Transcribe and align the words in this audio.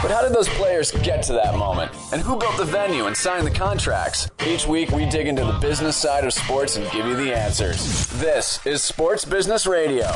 But 0.00 0.12
how 0.12 0.22
did 0.22 0.32
those 0.32 0.48
players 0.50 0.92
get 0.92 1.24
to 1.24 1.32
that 1.32 1.56
moment? 1.56 1.90
And 2.12 2.22
who 2.22 2.36
built 2.38 2.56
the 2.56 2.64
venue 2.64 3.06
and 3.06 3.16
signed 3.16 3.44
the 3.44 3.50
contracts? 3.50 4.30
Each 4.46 4.64
week 4.64 4.90
we 4.90 5.06
dig 5.06 5.26
into 5.26 5.44
the 5.44 5.58
business 5.58 5.96
side 5.96 6.24
of 6.24 6.32
sports 6.32 6.76
and 6.76 6.88
give 6.92 7.04
you 7.04 7.16
the 7.16 7.34
answers. 7.36 8.06
This 8.20 8.64
is 8.64 8.80
Sports 8.80 9.24
Business 9.24 9.66
Radio. 9.66 10.06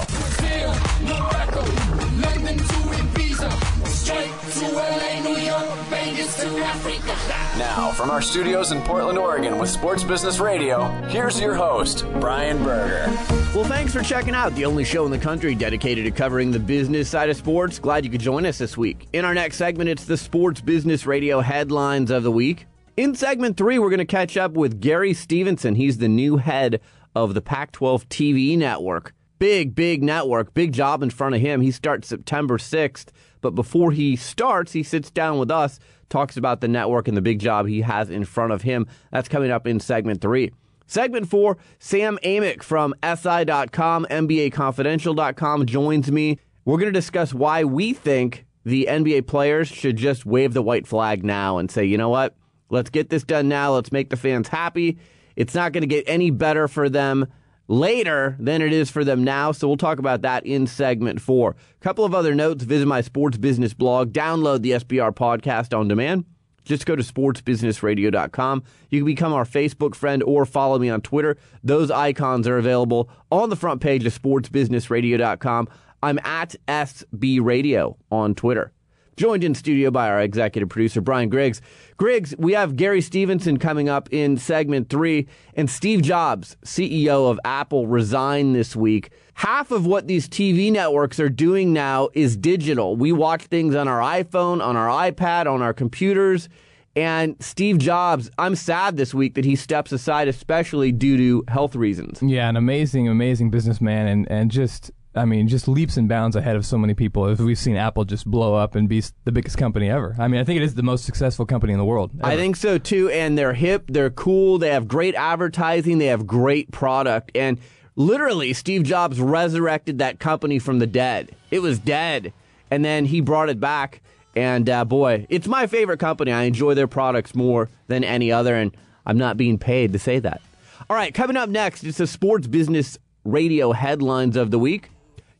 Now, 7.58 7.92
from 7.92 8.10
our 8.10 8.20
studios 8.20 8.72
in 8.72 8.80
Portland, 8.82 9.16
Oregon 9.16 9.58
with 9.58 9.70
Sports 9.70 10.02
Business 10.02 10.40
Radio, 10.40 10.88
here's 11.08 11.40
your 11.40 11.54
host, 11.54 12.04
Brian 12.18 12.62
Berger. 12.64 13.06
Well, 13.54 13.64
thanks 13.64 13.92
for 13.92 14.02
checking 14.02 14.34
out 14.34 14.54
the 14.54 14.64
only 14.64 14.84
show 14.84 15.04
in 15.04 15.12
the 15.12 15.18
country 15.18 15.54
dedicated 15.54 16.04
to 16.04 16.10
covering 16.10 16.50
the 16.50 16.58
business 16.58 17.08
side 17.08 17.30
of 17.30 17.36
sports. 17.36 17.78
Glad 17.78 18.04
you 18.04 18.10
could 18.10 18.20
join 18.20 18.44
us 18.44 18.58
this 18.58 18.76
week. 18.76 19.06
In 19.12 19.24
our 19.24 19.34
next 19.34 19.56
segment, 19.56 19.88
it's 19.88 20.04
the 20.04 20.16
Sports 20.16 20.60
Business 20.60 21.06
Radio 21.06 21.40
headlines 21.40 22.10
of 22.10 22.24
the 22.24 22.32
week. 22.32 22.66
In 22.96 23.14
segment 23.14 23.56
three, 23.56 23.78
we're 23.78 23.90
going 23.90 23.98
to 23.98 24.04
catch 24.04 24.36
up 24.36 24.52
with 24.52 24.80
Gary 24.80 25.14
Stevenson. 25.14 25.76
He's 25.76 25.98
the 25.98 26.08
new 26.08 26.38
head 26.38 26.80
of 27.14 27.34
the 27.34 27.40
Pac 27.40 27.72
12 27.72 28.08
TV 28.08 28.58
network. 28.58 29.14
Big, 29.38 29.74
big 29.74 30.02
network, 30.02 30.54
big 30.54 30.72
job 30.72 31.02
in 31.02 31.10
front 31.10 31.34
of 31.34 31.40
him. 31.40 31.60
He 31.60 31.70
starts 31.70 32.08
September 32.08 32.58
6th, 32.58 33.06
but 33.42 33.54
before 33.54 33.92
he 33.92 34.16
starts, 34.16 34.72
he 34.72 34.82
sits 34.82 35.10
down 35.10 35.38
with 35.38 35.50
us, 35.50 35.78
talks 36.08 36.38
about 36.38 36.62
the 36.62 36.68
network 36.68 37.08
and 37.08 37.16
the 37.16 37.22
big 37.22 37.38
job 37.38 37.66
he 37.66 37.82
has 37.82 38.08
in 38.08 38.24
front 38.24 38.52
of 38.52 38.62
him. 38.62 38.86
That's 39.10 39.28
coming 39.28 39.50
up 39.50 39.66
in 39.66 39.80
segment 39.80 40.22
three. 40.22 40.52
Segment 40.86 41.28
four, 41.28 41.58
Sam 41.78 42.18
Amick 42.24 42.62
from 42.62 42.94
SI.com, 43.02 44.06
NBAConfidential.com 44.10 45.66
joins 45.66 46.10
me. 46.10 46.38
We're 46.64 46.78
going 46.78 46.92
to 46.92 46.98
discuss 46.98 47.34
why 47.34 47.64
we 47.64 47.92
think 47.92 48.46
the 48.64 48.86
NBA 48.88 49.26
players 49.26 49.68
should 49.68 49.96
just 49.96 50.24
wave 50.24 50.54
the 50.54 50.62
white 50.62 50.86
flag 50.86 51.24
now 51.24 51.58
and 51.58 51.70
say, 51.70 51.84
you 51.84 51.98
know 51.98 52.08
what? 52.08 52.36
Let's 52.70 52.90
get 52.90 53.10
this 53.10 53.24
done 53.24 53.48
now. 53.48 53.74
Let's 53.74 53.92
make 53.92 54.10
the 54.10 54.16
fans 54.16 54.48
happy. 54.48 54.98
It's 55.34 55.54
not 55.54 55.72
going 55.72 55.82
to 55.82 55.88
get 55.88 56.04
any 56.06 56.30
better 56.30 56.68
for 56.68 56.88
them 56.88 57.26
later 57.68 58.36
than 58.38 58.62
it 58.62 58.72
is 58.72 58.90
for 58.90 59.04
them 59.04 59.24
now. 59.24 59.52
So 59.52 59.68
we'll 59.68 59.76
talk 59.76 59.98
about 59.98 60.22
that 60.22 60.44
in 60.46 60.66
segment 60.66 61.20
four. 61.20 61.50
A 61.50 61.84
couple 61.84 62.04
of 62.04 62.14
other 62.14 62.34
notes 62.34 62.64
visit 62.64 62.86
my 62.86 63.00
sports 63.00 63.38
business 63.38 63.74
blog, 63.74 64.12
download 64.12 64.62
the 64.62 64.72
SBR 64.72 65.14
podcast 65.14 65.76
on 65.76 65.88
demand. 65.88 66.24
Just 66.64 66.86
go 66.86 66.94
to 66.94 67.02
sportsbusinessradio.com. 67.02 68.62
You 68.90 69.00
can 69.00 69.06
become 69.06 69.32
our 69.32 69.44
Facebook 69.44 69.94
friend 69.94 70.22
or 70.22 70.46
follow 70.46 70.78
me 70.78 70.90
on 70.90 71.00
Twitter. 71.00 71.36
Those 71.64 71.90
icons 71.90 72.46
are 72.46 72.58
available 72.58 73.10
on 73.30 73.50
the 73.50 73.56
front 73.56 73.80
page 73.80 74.06
of 74.06 74.20
sportsbusinessradio.com. 74.20 75.68
I'm 76.04 76.18
at 76.24 76.54
SB 76.68 77.42
Radio 77.42 77.96
on 78.10 78.34
Twitter. 78.34 78.72
Joined 79.16 79.44
in 79.44 79.54
studio 79.54 79.90
by 79.90 80.08
our 80.08 80.20
executive 80.22 80.70
producer, 80.70 81.02
Brian 81.02 81.28
Griggs. 81.28 81.60
Griggs, 81.98 82.34
we 82.38 82.52
have 82.52 82.76
Gary 82.76 83.02
Stevenson 83.02 83.58
coming 83.58 83.88
up 83.88 84.08
in 84.10 84.38
segment 84.38 84.88
three, 84.88 85.28
and 85.54 85.68
Steve 85.68 86.00
Jobs, 86.00 86.56
CEO 86.64 87.30
of 87.30 87.38
Apple, 87.44 87.86
resigned 87.86 88.54
this 88.54 88.74
week. 88.74 89.10
Half 89.34 89.70
of 89.70 89.84
what 89.84 90.06
these 90.06 90.28
TV 90.28 90.72
networks 90.72 91.20
are 91.20 91.28
doing 91.28 91.74
now 91.74 92.08
is 92.14 92.38
digital. 92.38 92.96
We 92.96 93.12
watch 93.12 93.42
things 93.42 93.74
on 93.74 93.86
our 93.86 94.00
iPhone, 94.00 94.64
on 94.64 94.76
our 94.76 94.88
iPad, 95.10 95.46
on 95.46 95.60
our 95.60 95.74
computers. 95.74 96.48
And 96.96 97.36
Steve 97.40 97.78
Jobs, 97.78 98.30
I'm 98.38 98.54
sad 98.54 98.96
this 98.96 99.12
week 99.12 99.34
that 99.34 99.44
he 99.44 99.56
steps 99.56 99.92
aside, 99.92 100.28
especially 100.28 100.92
due 100.92 101.16
to 101.16 101.44
health 101.48 101.74
reasons. 101.74 102.22
Yeah, 102.22 102.48
an 102.48 102.56
amazing, 102.56 103.08
amazing 103.08 103.50
businessman, 103.50 104.06
and 104.06 104.30
and 104.30 104.50
just 104.50 104.90
I 105.14 105.26
mean, 105.26 105.46
just 105.46 105.68
leaps 105.68 105.96
and 105.96 106.08
bounds 106.08 106.36
ahead 106.36 106.56
of 106.56 106.64
so 106.64 106.78
many 106.78 106.94
people. 106.94 107.26
As 107.26 107.38
we've 107.38 107.58
seen 107.58 107.76
Apple 107.76 108.04
just 108.04 108.26
blow 108.26 108.54
up 108.54 108.74
and 108.74 108.88
be 108.88 109.02
the 109.24 109.32
biggest 109.32 109.58
company 109.58 109.90
ever. 109.90 110.16
I 110.18 110.28
mean, 110.28 110.40
I 110.40 110.44
think 110.44 110.56
it 110.56 110.62
is 110.62 110.74
the 110.74 110.82
most 110.82 111.04
successful 111.04 111.44
company 111.44 111.72
in 111.72 111.78
the 111.78 111.84
world. 111.84 112.12
I 112.22 112.36
think 112.36 112.56
so 112.56 112.78
too. 112.78 113.10
And 113.10 113.36
they're 113.36 113.52
hip, 113.52 113.84
they're 113.88 114.10
cool, 114.10 114.58
they 114.58 114.70
have 114.70 114.88
great 114.88 115.14
advertising, 115.14 115.98
they 115.98 116.06
have 116.06 116.26
great 116.26 116.70
product. 116.70 117.30
And 117.34 117.58
literally, 117.94 118.54
Steve 118.54 118.84
Jobs 118.84 119.20
resurrected 119.20 119.98
that 119.98 120.18
company 120.18 120.58
from 120.58 120.78
the 120.78 120.86
dead. 120.86 121.36
It 121.50 121.60
was 121.60 121.78
dead. 121.78 122.32
And 122.70 122.82
then 122.82 123.04
he 123.04 123.20
brought 123.20 123.50
it 123.50 123.60
back. 123.60 124.00
And 124.34 124.70
uh, 124.70 124.86
boy, 124.86 125.26
it's 125.28 125.46
my 125.46 125.66
favorite 125.66 125.98
company. 126.00 126.32
I 126.32 126.44
enjoy 126.44 126.72
their 126.72 126.86
products 126.86 127.34
more 127.34 127.68
than 127.88 128.02
any 128.02 128.32
other. 128.32 128.54
And 128.54 128.74
I'm 129.04 129.18
not 129.18 129.36
being 129.36 129.58
paid 129.58 129.92
to 129.92 129.98
say 129.98 130.20
that. 130.20 130.40
All 130.88 130.96
right, 130.96 131.12
coming 131.12 131.36
up 131.36 131.50
next, 131.50 131.84
it's 131.84 131.98
the 131.98 132.06
sports 132.06 132.46
business 132.46 132.98
radio 133.24 133.72
headlines 133.72 134.36
of 134.36 134.50
the 134.50 134.58
week. 134.58 134.88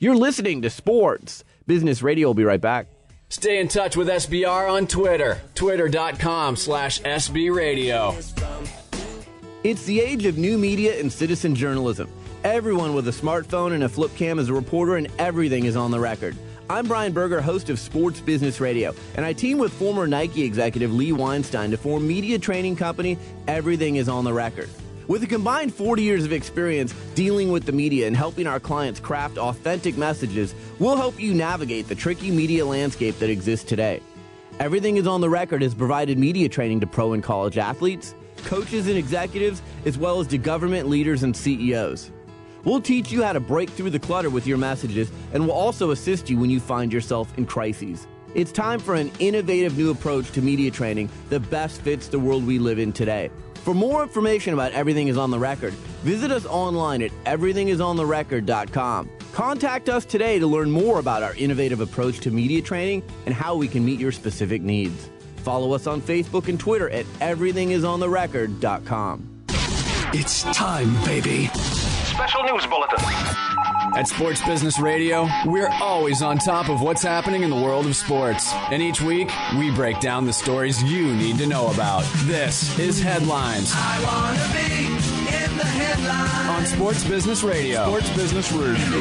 You're 0.02 0.16
listening 0.16 0.62
to 0.62 0.68
Sports 0.68 1.44
Business 1.68 2.02
Radio. 2.02 2.26
We'll 2.26 2.34
be 2.34 2.42
right 2.42 2.60
back. 2.60 2.88
Stay 3.28 3.60
in 3.60 3.68
touch 3.68 3.96
with 3.96 4.08
SBR 4.08 4.68
on 4.68 4.88
Twitter, 4.88 5.40
twitter.com 5.54 6.56
slash 6.56 7.00
SBRadio. 7.02 8.10
It's 9.62 9.84
the 9.84 10.00
age 10.00 10.26
of 10.26 10.38
new 10.38 10.58
media 10.58 10.98
and 10.98 11.12
citizen 11.12 11.54
journalism. 11.54 12.10
Everyone 12.42 12.96
with 12.96 13.06
a 13.06 13.12
smartphone 13.12 13.74
and 13.74 13.84
a 13.84 13.88
flip 13.88 14.12
cam 14.16 14.40
is 14.40 14.48
a 14.48 14.52
reporter, 14.52 14.96
and 14.96 15.06
everything 15.20 15.66
is 15.66 15.76
on 15.76 15.92
the 15.92 16.00
record. 16.00 16.36
I'm 16.69 16.88
Brian 16.88 17.12
Berger, 17.12 17.40
host 17.40 17.70
of 17.70 17.78
Sports 17.78 18.20
Business 18.20 18.60
Radio, 18.60 18.96
and 19.14 19.24
I 19.24 19.32
team 19.32 19.56
with 19.56 19.72
former 19.72 20.08
Nike 20.08 20.42
executive 20.42 20.92
Lee 20.92 21.12
Weinstein 21.12 21.70
to 21.70 21.76
form 21.76 22.08
media 22.08 22.40
training 22.40 22.74
company 22.74 23.19
Everything 23.46 23.94
is 23.94 24.08
on 24.08 24.24
the 24.24 24.32
Record. 24.32 24.69
With 25.08 25.24
a 25.24 25.26
combined 25.26 25.74
40 25.74 26.02
years 26.02 26.24
of 26.24 26.32
experience 26.32 26.94
dealing 27.16 27.50
with 27.50 27.64
the 27.64 27.72
media 27.72 28.06
and 28.06 28.16
helping 28.16 28.46
our 28.46 28.60
clients 28.60 29.00
craft 29.00 29.36
authentic 29.36 29.96
messages, 29.96 30.54
we'll 30.78 30.96
help 30.96 31.20
you 31.20 31.34
navigate 31.34 31.88
the 31.88 31.94
tricky 31.94 32.30
media 32.30 32.64
landscape 32.64 33.18
that 33.18 33.28
exists 33.28 33.68
today. 33.68 34.00
Everything 34.60 34.98
is 34.98 35.08
on 35.08 35.20
the 35.20 35.28
record 35.28 35.60
has 35.62 35.74
provided 35.74 36.18
media 36.18 36.48
training 36.48 36.78
to 36.80 36.86
pro 36.86 37.14
and 37.14 37.22
college 37.22 37.58
athletes, 37.58 38.14
coaches 38.44 38.86
and 38.86 38.96
executives, 38.96 39.60
as 39.86 39.98
well 39.98 40.20
as 40.20 40.28
to 40.28 40.38
government 40.38 40.88
leaders 40.88 41.24
and 41.24 41.36
CEOs. 41.36 42.12
We'll 42.62 42.80
teach 42.80 43.10
you 43.10 43.24
how 43.24 43.32
to 43.32 43.40
break 43.40 43.70
through 43.70 43.90
the 43.90 43.98
clutter 43.98 44.30
with 44.30 44.46
your 44.46 44.58
messages, 44.58 45.10
and 45.32 45.44
we'll 45.44 45.56
also 45.56 45.90
assist 45.90 46.30
you 46.30 46.38
when 46.38 46.48
you 46.48 46.60
find 46.60 46.92
yourself 46.92 47.36
in 47.36 47.44
crises. 47.44 48.06
It's 48.36 48.52
time 48.52 48.78
for 48.78 48.94
an 48.94 49.10
innovative 49.19 49.76
new 49.76 49.90
approach 49.90 50.30
to 50.32 50.42
media 50.42 50.70
training 50.70 51.10
that 51.28 51.40
best 51.50 51.80
fits 51.80 52.06
the 52.06 52.20
world 52.20 52.46
we 52.46 52.60
live 52.60 52.78
in 52.78 52.92
today. 52.92 53.30
For 53.62 53.75
more 53.75 54.03
information 54.03 54.55
about 54.55 54.73
Everything 54.73 55.06
is 55.06 55.17
on 55.17 55.31
the 55.31 55.38
Record, 55.38 55.73
visit 56.03 56.32
us 56.32 56.44
online 56.47 57.00
at 57.03 57.12
everythingisontherecord.com. 57.25 59.11
Contact 59.32 59.88
us 59.88 60.05
today 60.05 60.41
to 60.41 60.47
learn 60.49 60.69
more 60.70 60.99
about 60.99 61.23
our 61.23 61.35
innovative 61.37 61.81
approach 61.81 62.19
to 62.20 62.31
media 62.32 62.61
training 62.61 63.03
and 63.25 63.32
how 63.35 63.55
we 63.55 63.69
can 63.69 63.85
meet 63.85 64.00
your 64.00 64.11
specific 64.12 64.62
needs. 64.62 65.09
Follow 65.37 65.73
us 65.75 65.87
on 65.87 66.03
Facebook 66.03 66.49
and 66.49 66.59
Twitter 66.59 66.91
at 66.91 67.06
everythingisontherecord.com. 67.20 69.29
It's 70.15 70.43
time, 70.43 70.93
baby. 71.05 71.47
Special 71.47 72.43
news 72.43 72.67
bulletin. 72.67 72.99
At 73.94 74.09
Sports 74.09 74.43
Business 74.47 74.79
Radio, 74.79 75.29
we're 75.44 75.69
always 75.69 76.23
on 76.23 76.39
top 76.39 76.71
of 76.71 76.81
what's 76.81 77.03
happening 77.03 77.43
in 77.43 77.50
the 77.50 77.56
world 77.56 77.85
of 77.85 77.94
sports. 77.94 78.50
And 78.71 78.83
each 78.83 79.03
week, 79.03 79.31
we 79.59 79.71
break 79.71 80.00
down 80.00 80.25
the 80.25 80.33
stories 80.33 80.83
you 80.83 81.15
need 81.15 81.37
to 81.39 81.47
know 81.47 81.71
about. 81.71 82.05
This 82.25 82.79
is 82.79 83.03
Headlines 83.03 83.71
on 86.49 86.65
Sports 86.65 87.05
Business 87.06 87.43
Radio. 87.43 87.85
Sports 87.85 88.17
Business 88.17 88.50
Radio. 88.53 88.99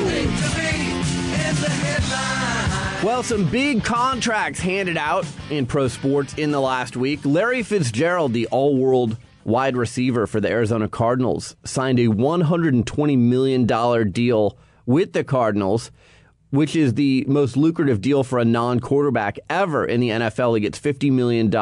Well, 3.02 3.24
some 3.24 3.50
big 3.50 3.86
contracts 3.86 4.60
handed 4.60 4.98
out 4.98 5.26
in 5.50 5.66
pro 5.68 5.88
sports 5.88 6.34
in 6.34 6.52
the 6.52 6.60
last 6.60 6.98
week. 6.98 7.22
Larry 7.24 7.64
Fitzgerald, 7.64 8.34
the 8.34 8.48
all 8.48 8.76
world 8.76 9.16
wide 9.46 9.78
receiver 9.78 10.28
for 10.28 10.42
the 10.42 10.50
Arizona 10.50 10.90
Cardinals, 10.90 11.56
signed 11.64 11.98
a 11.98 12.08
$120 12.08 13.18
million 13.18 14.12
deal 14.12 14.58
with 14.86 15.14
the 15.14 15.24
Cardinals, 15.24 15.92
which 16.50 16.76
is 16.76 16.94
the 16.96 17.26
most 17.28 17.56
lucrative 17.58 18.02
deal 18.02 18.24
for 18.24 18.40
a 18.40 18.46
non 18.46 18.80
quarterback 18.80 19.40
ever 19.50 19.86
in 19.86 20.00
the 20.00 20.10
NFL. 20.10 20.56
He 20.56 20.62
gets 20.62 20.80
$50 20.80 21.12
million 21.12 21.54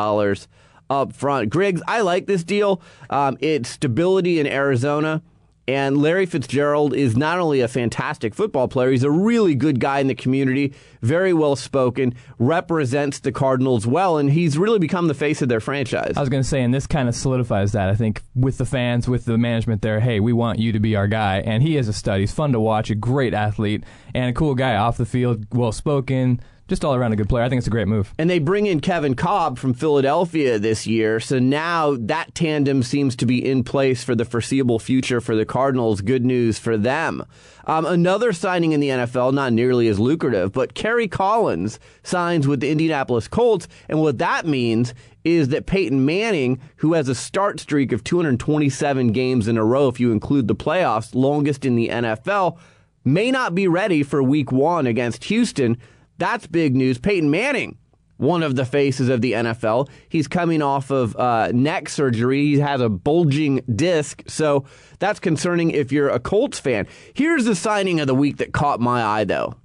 up 0.89 1.13
front. 1.13 1.49
Griggs, 1.49 1.81
I 1.87 2.01
like 2.01 2.25
this 2.25 2.43
deal. 2.43 2.81
Um, 3.09 3.37
it's 3.39 3.69
stability 3.69 4.39
in 4.39 4.47
Arizona. 4.47 5.21
And 5.69 6.01
Larry 6.01 6.25
Fitzgerald 6.25 6.95
is 6.95 7.15
not 7.15 7.37
only 7.37 7.61
a 7.61 7.67
fantastic 7.67 8.33
football 8.33 8.67
player, 8.67 8.89
he's 8.89 9.03
a 9.03 9.11
really 9.11 9.53
good 9.53 9.79
guy 9.79 9.99
in 9.99 10.07
the 10.07 10.15
community, 10.15 10.73
very 11.03 11.31
well 11.31 11.55
spoken, 11.55 12.15
represents 12.39 13.19
the 13.19 13.31
Cardinals 13.31 13.85
well, 13.85 14.17
and 14.17 14.31
he's 14.31 14.57
really 14.57 14.79
become 14.79 15.07
the 15.07 15.13
face 15.13 15.43
of 15.43 15.47
their 15.47 15.59
franchise. 15.59 16.17
I 16.17 16.21
was 16.21 16.29
going 16.29 16.41
to 16.41 16.49
say, 16.49 16.63
and 16.63 16.73
this 16.73 16.87
kind 16.87 17.07
of 17.07 17.13
solidifies 17.13 17.73
that, 17.73 17.87
I 17.87 17.93
think, 17.93 18.23
with 18.33 18.57
the 18.57 18.65
fans, 18.65 19.07
with 19.07 19.25
the 19.25 19.37
management 19.37 19.83
there, 19.83 19.99
hey, 19.99 20.19
we 20.19 20.33
want 20.33 20.57
you 20.57 20.71
to 20.71 20.79
be 20.79 20.95
our 20.95 21.07
guy. 21.07 21.41
And 21.41 21.61
he 21.61 21.77
is 21.77 21.87
a 21.87 21.93
stud. 21.93 22.19
He's 22.19 22.33
fun 22.33 22.51
to 22.53 22.59
watch, 22.59 22.89
a 22.89 22.95
great 22.95 23.35
athlete, 23.35 23.83
and 24.15 24.27
a 24.27 24.33
cool 24.33 24.55
guy 24.55 24.75
off 24.75 24.97
the 24.97 25.05
field, 25.05 25.45
well 25.53 25.71
spoken 25.71 26.41
just 26.69 26.85
all 26.85 26.95
around 26.95 27.11
a 27.11 27.15
good 27.15 27.27
player. 27.27 27.43
I 27.43 27.49
think 27.49 27.57
it's 27.57 27.67
a 27.67 27.71
great 27.71 27.87
move. 27.87 28.13
And 28.17 28.29
they 28.29 28.39
bring 28.39 28.67
in 28.67 28.79
Kevin 28.79 29.15
Kolb 29.15 29.57
from 29.57 29.73
Philadelphia 29.73 30.59
this 30.59 30.87
year. 30.87 31.19
So 31.19 31.39
now 31.39 31.97
that 31.99 32.33
tandem 32.35 32.83
seems 32.83 33.15
to 33.17 33.25
be 33.25 33.45
in 33.45 33.63
place 33.63 34.03
for 34.03 34.15
the 34.15 34.25
foreseeable 34.25 34.79
future 34.79 35.19
for 35.19 35.35
the 35.35 35.45
Cardinals. 35.45 36.01
Good 36.01 36.23
news 36.23 36.59
for 36.59 36.77
them. 36.77 37.25
Um, 37.65 37.85
another 37.85 38.33
signing 38.33 38.71
in 38.71 38.79
the 38.79 38.89
NFL, 38.89 39.33
not 39.33 39.53
nearly 39.53 39.87
as 39.87 39.99
lucrative, 39.99 40.53
but 40.53 40.73
Kerry 40.73 41.07
Collins 41.07 41.79
signs 42.03 42.47
with 42.47 42.61
the 42.61 42.69
Indianapolis 42.69 43.27
Colts. 43.27 43.67
And 43.87 44.01
what 44.01 44.17
that 44.19 44.45
means 44.45 44.93
is 45.23 45.49
that 45.49 45.65
Peyton 45.65 46.05
Manning, 46.05 46.59
who 46.77 46.93
has 46.93 47.09
a 47.09 47.15
start 47.15 47.59
streak 47.59 47.91
of 47.91 48.03
227 48.03 49.11
games 49.11 49.47
in 49.47 49.57
a 49.57 49.63
row, 49.63 49.87
if 49.87 49.99
you 49.99 50.11
include 50.11 50.47
the 50.47 50.55
playoffs, 50.55 51.13
longest 51.13 51.65
in 51.65 51.75
the 51.75 51.89
NFL, 51.89 52.57
may 53.05 53.31
not 53.31 53.55
be 53.55 53.67
ready 53.67 54.03
for 54.03 54.23
week 54.23 54.51
one 54.51 54.87
against 54.87 55.25
Houston. 55.25 55.77
That's 56.19 56.45
big 56.47 56.75
news. 56.75 56.99
Peyton 56.99 57.31
Manning, 57.31 57.77
one 58.17 58.43
of 58.43 58.55
the 58.57 58.65
faces 58.65 59.07
of 59.07 59.21
the 59.21 59.31
NFL, 59.31 59.89
he's 60.09 60.27
coming 60.27 60.61
off 60.61 60.91
of 60.91 61.15
uh, 61.15 61.51
neck 61.53 61.87
surgery. 61.87 62.45
He 62.45 62.59
has 62.59 62.81
a 62.81 62.89
bulging 62.89 63.61
disc, 63.73 64.23
so 64.27 64.65
that's 64.99 65.21
concerning 65.21 65.71
if 65.71 65.93
you're 65.93 66.09
a 66.09 66.19
Colts 66.19 66.59
fan. 66.59 66.87
Here's 67.13 67.45
the 67.45 67.55
signing 67.55 68.01
of 68.01 68.07
the 68.07 68.13
week 68.13 68.37
that 68.37 68.51
caught 68.51 68.81
my 68.81 69.01
eye, 69.01 69.23
though. 69.23 69.55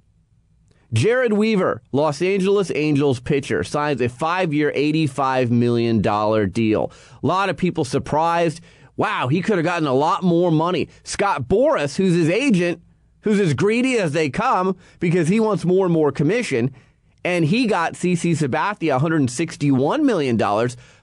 Jered 0.93 1.33
Weaver, 1.33 1.81
Los 1.91 2.21
Angeles 2.21 2.71
Angels 2.73 3.19
pitcher, 3.19 3.65
signs 3.65 3.99
a 3.99 4.07
five 4.07 4.53
year, 4.53 4.71
$85 4.73 5.49
million 5.49 6.01
deal. 6.51 6.91
A 7.21 7.27
lot 7.27 7.49
of 7.49 7.57
people 7.57 7.83
surprised. 7.83 8.61
Wow, 8.95 9.27
he 9.27 9.41
could 9.41 9.57
have 9.57 9.65
gotten 9.65 9.89
a 9.89 9.93
lot 9.93 10.23
more 10.23 10.51
money. 10.51 10.87
Scott 11.03 11.49
Boras, 11.49 11.97
who's 11.97 12.13
his 12.15 12.29
agent, 12.29 12.81
who's 13.25 13.39
as 13.39 13.53
greedy 13.55 13.97
as 13.97 14.13
they 14.13 14.29
come 14.29 14.77
because 14.99 15.27
he 15.27 15.39
wants 15.39 15.65
more 15.65 15.85
and 15.85 15.93
more 15.93 16.11
commission. 16.11 16.73
And 17.25 17.43
he 17.43 17.65
got 17.65 17.93
CC 17.93 18.31
Sabathia 18.37 18.99
$161 18.99 20.03
million, 20.03 20.37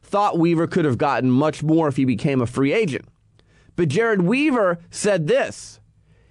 thought 0.02 0.38
Weaver 0.38 0.68
could 0.68 0.84
have 0.84 0.98
gotten 0.98 1.30
much 1.30 1.64
more 1.64 1.88
if 1.88 1.96
he 1.96 2.04
became 2.04 2.40
a 2.40 2.46
free 2.46 2.72
agent. 2.72 3.06
But 3.74 3.88
Jered 3.88 4.22
Weaver 4.22 4.78
said 4.88 5.26
this. 5.26 5.80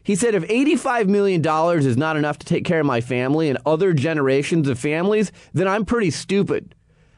He 0.04 0.16
said, 0.16 0.34
if 0.34 0.48
$85 0.48 1.08
million 1.08 1.46
is 1.86 1.98
not 1.98 2.16
enough 2.16 2.40
to 2.40 2.46
take 2.46 2.64
care 2.64 2.80
of 2.80 2.86
my 2.86 3.02
family 3.02 3.50
and 3.50 3.60
other 3.66 3.92
generations 3.94 4.70
of 4.70 4.80
families, 4.80 5.32
then 5.54 5.68
I'm 5.68 5.86
pretty 5.86 6.10
stupid. 6.10 6.74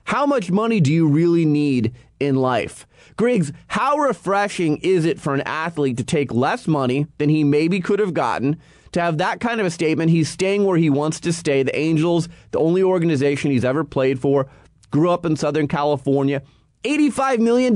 How 0.06 0.26
much 0.26 0.50
money 0.50 0.82
do 0.82 0.92
you 0.92 1.08
really 1.08 1.46
need 1.46 1.94
in 2.20 2.36
life? 2.36 2.88
Griggs, 3.16 3.52
how 3.68 3.98
refreshing 3.98 4.78
is 4.78 5.06
it 5.06 5.20
for 5.20 5.34
an 5.34 5.42
athlete 5.42 5.98
to 5.98 6.04
take 6.04 6.34
less 6.34 6.68
money 6.68 7.08
than 7.18 7.30
he 7.30 7.44
maybe 7.44 7.80
could 7.80 8.00
have 8.00 8.14
gotten? 8.14 8.60
To 8.94 9.02
have 9.02 9.18
that 9.18 9.40
kind 9.40 9.60
of 9.60 9.66
a 9.66 9.72
statement, 9.72 10.12
he's 10.12 10.30
staying 10.30 10.66
where 10.66 10.78
he 10.78 10.90
wants 10.90 11.20
to 11.22 11.34
stay. 11.34 11.64
The 11.64 11.78
Angels, 11.78 12.30
the 12.52 12.60
only 12.60 12.84
organization 12.84 13.52
he's 13.52 13.66
ever 13.66 13.84
played 13.84 14.20
for, 14.20 14.48
grew 14.92 15.10
up 15.10 15.26
in 15.26 15.36
Southern 15.36 15.68
California. 15.68 16.44
$85 16.84 17.40
million 17.40 17.74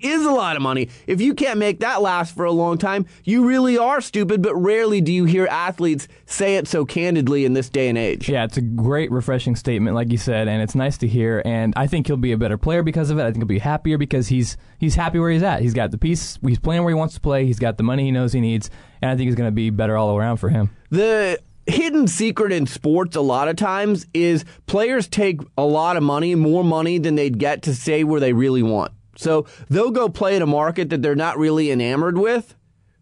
is 0.00 0.24
a 0.24 0.30
lot 0.30 0.56
of 0.56 0.62
money. 0.62 0.88
If 1.06 1.20
you 1.20 1.34
can't 1.34 1.58
make 1.58 1.80
that 1.80 2.02
last 2.02 2.34
for 2.34 2.44
a 2.44 2.52
long 2.52 2.78
time, 2.78 3.06
you 3.24 3.46
really 3.46 3.78
are 3.78 4.00
stupid, 4.00 4.42
but 4.42 4.54
rarely 4.54 5.00
do 5.00 5.12
you 5.12 5.24
hear 5.24 5.46
athletes 5.46 6.08
say 6.26 6.56
it 6.56 6.68
so 6.68 6.84
candidly 6.84 7.44
in 7.44 7.54
this 7.54 7.68
day 7.68 7.88
and 7.88 7.98
age. 7.98 8.28
Yeah, 8.28 8.44
it's 8.44 8.56
a 8.56 8.62
great, 8.62 9.10
refreshing 9.10 9.56
statement, 9.56 9.94
like 9.94 10.10
you 10.10 10.18
said, 10.18 10.48
and 10.48 10.62
it's 10.62 10.74
nice 10.74 10.98
to 10.98 11.08
hear. 11.08 11.42
And 11.44 11.72
I 11.76 11.86
think 11.86 12.06
he'll 12.06 12.16
be 12.16 12.32
a 12.32 12.38
better 12.38 12.58
player 12.58 12.82
because 12.82 13.10
of 13.10 13.18
it. 13.18 13.22
I 13.22 13.26
think 13.26 13.38
he'll 13.38 13.46
be 13.46 13.58
happier 13.58 13.98
because 13.98 14.28
he's 14.28 14.56
he's 14.78 14.94
happy 14.94 15.18
where 15.18 15.30
he's 15.30 15.42
at. 15.42 15.62
He's 15.62 15.74
got 15.74 15.90
the 15.90 15.98
piece, 15.98 16.38
he's 16.42 16.58
playing 16.58 16.84
where 16.84 16.90
he 16.90 16.98
wants 16.98 17.14
to 17.14 17.20
play, 17.20 17.44
he's 17.46 17.58
got 17.58 17.76
the 17.76 17.82
money 17.82 18.04
he 18.04 18.10
knows 18.10 18.32
he 18.32 18.40
needs, 18.40 18.70
and 19.02 19.10
I 19.10 19.16
think 19.16 19.28
he's 19.28 19.36
going 19.36 19.48
to 19.48 19.54
be 19.54 19.70
better 19.70 19.96
all 19.96 20.16
around 20.16 20.36
for 20.36 20.48
him. 20.48 20.70
The 20.90 21.40
hidden 21.70 22.06
secret 22.06 22.52
in 22.52 22.66
sports 22.66 23.16
a 23.16 23.20
lot 23.20 23.48
of 23.48 23.56
times 23.56 24.06
is 24.12 24.44
players 24.66 25.08
take 25.08 25.40
a 25.56 25.64
lot 25.64 25.96
of 25.96 26.02
money, 26.02 26.34
more 26.34 26.64
money 26.64 26.98
than 26.98 27.14
they'd 27.14 27.38
get 27.38 27.62
to 27.62 27.74
stay 27.74 28.04
where 28.04 28.20
they 28.20 28.32
really 28.32 28.62
want. 28.62 28.92
So 29.16 29.46
they'll 29.68 29.90
go 29.90 30.08
play 30.08 30.36
in 30.36 30.42
a 30.42 30.46
market 30.46 30.90
that 30.90 31.02
they're 31.02 31.14
not 31.14 31.38
really 31.38 31.70
enamored 31.70 32.18
with, 32.18 32.54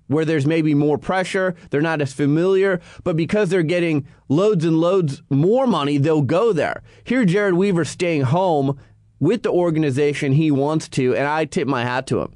where 0.08 0.24
there's 0.24 0.46
maybe 0.46 0.74
more 0.74 0.98
pressure, 0.98 1.54
they're 1.70 1.80
not 1.80 2.00
as 2.00 2.12
familiar, 2.12 2.80
but 3.04 3.16
because 3.16 3.50
they're 3.50 3.62
getting 3.62 4.06
loads 4.28 4.64
and 4.64 4.80
loads 4.80 5.22
more 5.30 5.66
money, 5.66 5.98
they'll 5.98 6.22
go 6.22 6.52
there. 6.52 6.82
Here, 7.04 7.24
Jered 7.24 7.56
Weaver 7.56 7.84
staying 7.84 8.22
home 8.22 8.78
with 9.20 9.42
the 9.42 9.50
organization 9.50 10.32
he 10.32 10.50
wants 10.50 10.88
to, 10.90 11.14
and 11.14 11.26
I 11.26 11.44
tip 11.44 11.68
my 11.68 11.84
hat 11.84 12.06
to 12.08 12.20
him. 12.20 12.34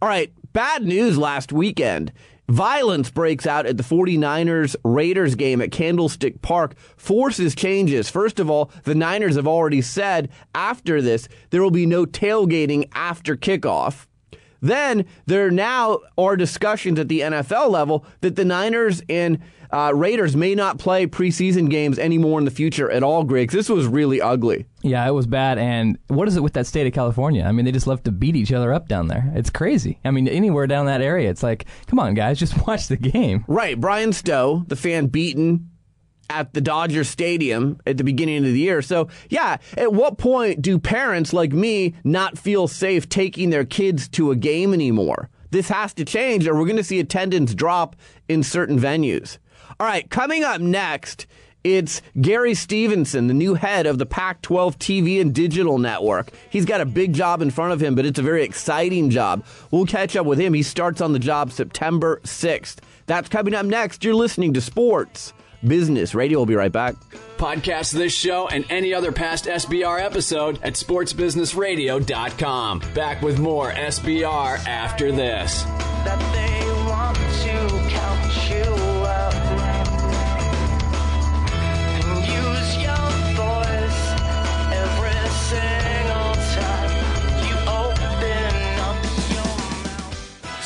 All 0.00 0.08
right, 0.08 0.32
bad 0.52 0.84
news 0.84 1.18
last 1.18 1.52
weekend. 1.52 2.12
Violence 2.48 3.10
breaks 3.10 3.46
out 3.46 3.66
at 3.66 3.76
the 3.76 3.82
49ers 3.82 4.76
Raiders 4.84 5.34
game 5.36 5.62
at 5.62 5.70
Candlestick 5.70 6.42
Park, 6.42 6.76
forces 6.96 7.54
changes. 7.54 8.10
First 8.10 8.40
of 8.40 8.50
all, 8.50 8.70
the 8.84 8.94
Niners 8.94 9.36
have 9.36 9.46
already 9.46 9.80
said 9.80 10.28
after 10.54 11.00
this 11.00 11.28
there 11.50 11.62
will 11.62 11.70
be 11.70 11.86
no 11.86 12.04
tailgating 12.04 12.88
after 12.94 13.36
kickoff. 13.36 14.06
Then 14.62 15.04
there 15.26 15.50
now 15.50 15.98
are 16.16 16.36
discussions 16.36 16.98
at 16.98 17.08
the 17.08 17.20
NFL 17.20 17.68
level 17.68 18.06
that 18.20 18.36
the 18.36 18.44
Niners 18.44 19.02
and 19.08 19.40
uh, 19.72 19.90
Raiders 19.94 20.36
may 20.36 20.54
not 20.54 20.78
play 20.78 21.06
preseason 21.06 21.68
games 21.68 21.98
anymore 21.98 22.38
in 22.38 22.44
the 22.44 22.50
future 22.50 22.90
at 22.90 23.02
all, 23.02 23.24
Griggs. 23.24 23.54
This 23.54 23.68
was 23.68 23.86
really 23.86 24.20
ugly. 24.20 24.66
Yeah, 24.82 25.06
it 25.06 25.12
was 25.12 25.26
bad. 25.26 25.58
And 25.58 25.98
what 26.08 26.28
is 26.28 26.36
it 26.36 26.42
with 26.42 26.52
that 26.52 26.66
state 26.66 26.86
of 26.86 26.92
California? 26.92 27.42
I 27.44 27.52
mean, 27.52 27.64
they 27.64 27.72
just 27.72 27.86
love 27.86 28.02
to 28.04 28.12
beat 28.12 28.36
each 28.36 28.52
other 28.52 28.72
up 28.72 28.86
down 28.86 29.08
there. 29.08 29.32
It's 29.34 29.50
crazy. 29.50 29.98
I 30.04 30.10
mean, 30.10 30.28
anywhere 30.28 30.66
down 30.66 30.86
that 30.86 31.00
area, 31.00 31.30
it's 31.30 31.42
like, 31.42 31.64
come 31.86 31.98
on, 31.98 32.14
guys, 32.14 32.38
just 32.38 32.66
watch 32.66 32.88
the 32.88 32.96
game. 32.96 33.44
Right. 33.48 33.80
Bryan 33.80 34.12
Stow, 34.12 34.64
the 34.68 34.76
fan 34.76 35.06
beaten 35.06 35.70
at 36.32 36.54
the 36.54 36.60
Dodger 36.60 37.04
Stadium 37.04 37.78
at 37.86 37.98
the 37.98 38.04
beginning 38.04 38.38
of 38.38 38.44
the 38.44 38.58
year. 38.58 38.80
So, 38.82 39.08
yeah, 39.28 39.58
at 39.76 39.92
what 39.92 40.18
point 40.18 40.62
do 40.62 40.78
parents 40.78 41.32
like 41.32 41.52
me 41.52 41.94
not 42.04 42.38
feel 42.38 42.66
safe 42.68 43.08
taking 43.08 43.50
their 43.50 43.64
kids 43.64 44.08
to 44.10 44.30
a 44.30 44.36
game 44.36 44.72
anymore? 44.72 45.28
This 45.50 45.68
has 45.68 45.92
to 45.94 46.04
change, 46.04 46.46
or 46.48 46.54
we're 46.54 46.64
going 46.64 46.76
to 46.76 46.84
see 46.84 46.98
attendance 46.98 47.54
drop 47.54 47.94
in 48.28 48.42
certain 48.42 48.80
venues. 48.80 49.36
All 49.78 49.86
right, 49.86 50.08
coming 50.08 50.42
up 50.42 50.62
next, 50.62 51.26
it's 51.64 52.00
Gary 52.18 52.54
Stevenson, 52.54 53.26
the 53.26 53.34
new 53.34 53.54
head 53.54 53.86
of 53.86 53.98
the 53.98 54.06
Pac 54.06 54.40
12 54.40 54.78
TV 54.78 55.20
and 55.20 55.34
digital 55.34 55.78
network. 55.78 56.30
He's 56.48 56.64
got 56.64 56.80
a 56.80 56.86
big 56.86 57.12
job 57.12 57.42
in 57.42 57.50
front 57.50 57.72
of 57.72 57.82
him, 57.82 57.94
but 57.94 58.06
it's 58.06 58.18
a 58.18 58.22
very 58.22 58.42
exciting 58.42 59.10
job. 59.10 59.44
We'll 59.70 59.86
catch 59.86 60.16
up 60.16 60.24
with 60.24 60.40
him. 60.40 60.54
He 60.54 60.62
starts 60.62 61.02
on 61.02 61.12
the 61.12 61.18
job 61.18 61.52
September 61.52 62.20
6th. 62.24 62.78
That's 63.04 63.28
coming 63.28 63.54
up 63.54 63.66
next. 63.66 64.02
You're 64.02 64.14
listening 64.14 64.54
to 64.54 64.60
Sports 64.62 65.34
Business 65.66 66.14
Radio. 66.14 66.38
We'll 66.38 66.46
be 66.46 66.54
right 66.54 66.72
back. 66.72 66.94
Podcast 67.36 67.92
this 67.92 68.12
show 68.12 68.48
and 68.48 68.64
any 68.70 68.94
other 68.94 69.12
past 69.12 69.46
SBR 69.46 70.00
episode 70.00 70.58
at 70.62 70.74
sportsbusinessradio.com. 70.74 72.82
Back 72.94 73.22
with 73.22 73.38
more 73.38 73.70
SBR 73.70 74.66
after 74.66 75.12
this. 75.12 75.64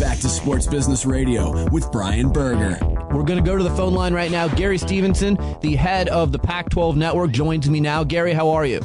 Back 0.00 0.18
to 0.20 0.30
Sports 0.30 0.66
Business 0.66 1.04
Radio 1.04 1.68
with 1.68 1.92
Brian 1.92 2.32
Berger. 2.32 2.78
We're 3.10 3.22
going 3.22 3.36
to 3.36 3.42
go 3.42 3.58
to 3.58 3.62
the 3.62 3.76
phone 3.76 3.92
line 3.92 4.14
right 4.14 4.30
now. 4.30 4.48
Gary 4.48 4.78
Stevenson, 4.78 5.36
the 5.60 5.76
head 5.76 6.08
of 6.08 6.32
the 6.32 6.38
Pac 6.38 6.70
12 6.70 6.96
network, 6.96 7.32
joins 7.32 7.68
me 7.68 7.80
now. 7.80 8.02
Gary, 8.02 8.32
how 8.32 8.48
are 8.48 8.64
you? 8.64 8.80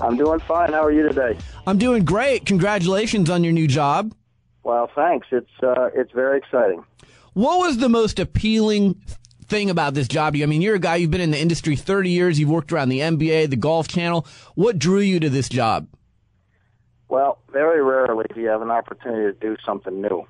I'm 0.00 0.16
doing 0.16 0.40
fine. 0.40 0.72
How 0.72 0.82
are 0.82 0.90
you 0.90 1.06
today? 1.06 1.38
I'm 1.64 1.78
doing 1.78 2.04
great. 2.04 2.44
Congratulations 2.44 3.30
on 3.30 3.44
your 3.44 3.52
new 3.52 3.68
job. 3.68 4.12
Well, 4.64 4.90
thanks. 4.96 5.28
It's 5.30 5.48
uh, 5.62 5.90
it's 5.94 6.10
very 6.10 6.38
exciting. 6.38 6.84
What 7.34 7.60
was 7.60 7.78
the 7.78 7.88
most 7.88 8.18
appealing 8.18 9.00
thing 9.46 9.70
about 9.70 9.94
this 9.94 10.08
job? 10.08 10.34
I 10.34 10.46
mean, 10.46 10.60
you're 10.60 10.74
a 10.74 10.80
guy 10.80 10.96
you've 10.96 11.12
been 11.12 11.20
in 11.20 11.30
the 11.30 11.38
industry 11.38 11.76
30 11.76 12.10
years. 12.10 12.40
You've 12.40 12.50
worked 12.50 12.72
around 12.72 12.88
the 12.88 12.98
NBA, 12.98 13.50
the 13.50 13.56
Golf 13.56 13.86
Channel. 13.86 14.26
What 14.56 14.76
drew 14.76 14.98
you 14.98 15.20
to 15.20 15.30
this 15.30 15.48
job? 15.48 15.86
Well, 17.08 17.38
very 17.52 17.80
rarely 17.80 18.26
do 18.34 18.40
you 18.40 18.48
have 18.48 18.60
an 18.60 18.72
opportunity 18.72 19.32
to 19.32 19.38
do 19.38 19.56
something 19.64 20.02
new. 20.02 20.26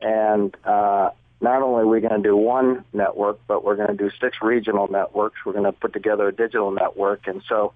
And 0.00 0.54
uh, 0.64 1.10
not 1.40 1.62
only 1.62 1.82
are 1.82 1.86
we 1.86 2.00
going 2.00 2.22
to 2.22 2.28
do 2.28 2.36
one 2.36 2.84
network, 2.92 3.40
but 3.46 3.64
we're 3.64 3.76
going 3.76 3.88
to 3.88 3.96
do 3.96 4.10
six 4.20 4.38
regional 4.42 4.88
networks. 4.88 5.36
We're 5.44 5.52
going 5.52 5.64
to 5.64 5.72
put 5.72 5.92
together 5.92 6.28
a 6.28 6.32
digital 6.32 6.70
network. 6.70 7.26
And 7.26 7.42
so, 7.48 7.72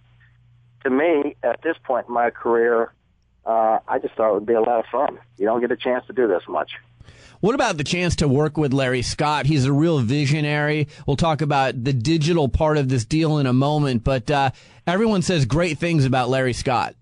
to 0.85 0.91
me, 0.91 1.37
at 1.43 1.63
this 1.63 1.77
point 1.83 2.07
in 2.09 2.15
my 2.15 2.31
career, 2.31 2.93
uh, 3.47 3.79
I 3.87 3.99
just 3.99 4.15
thought 4.15 4.31
it 4.31 4.35
would 4.35 4.47
be 4.47 4.55
a 4.55 4.61
lot 4.61 4.81
of 4.81 4.87
fun. 4.91 5.19
You 5.39 5.47
don't 5.47 5.61
get 5.61 5.71
a 5.71 5.77
chance 5.77 6.07
to 6.07 6.13
do 6.13 6.29
this 6.29 6.43
much. 6.49 6.73
What 7.41 7.55
about 7.55 7.77
the 7.77 7.85
chance 7.85 8.17
to 8.17 8.29
work 8.29 8.57
with 8.57 8.73
Larry 8.73 9.03
Scott? 9.03 9.45
He's 9.45 9.67
a 9.67 9.73
real 9.73 9.99
visionary. 9.99 10.89
We'll 11.07 11.17
talk 11.17 11.43
about 11.43 11.85
the 11.85 11.93
digital 11.93 12.49
part 12.49 12.79
of 12.79 12.89
this 12.89 13.05
deal 13.05 13.39
in 13.39 13.47
a 13.47 13.53
moment, 13.53 14.03
but 14.03 14.31
uh, 14.31 14.51
everyone 14.87 15.21
says 15.21 15.45
great 15.45 15.79
things 15.79 16.07
about 16.07 16.31
Larry 16.31 16.55
Scott. 16.55 16.95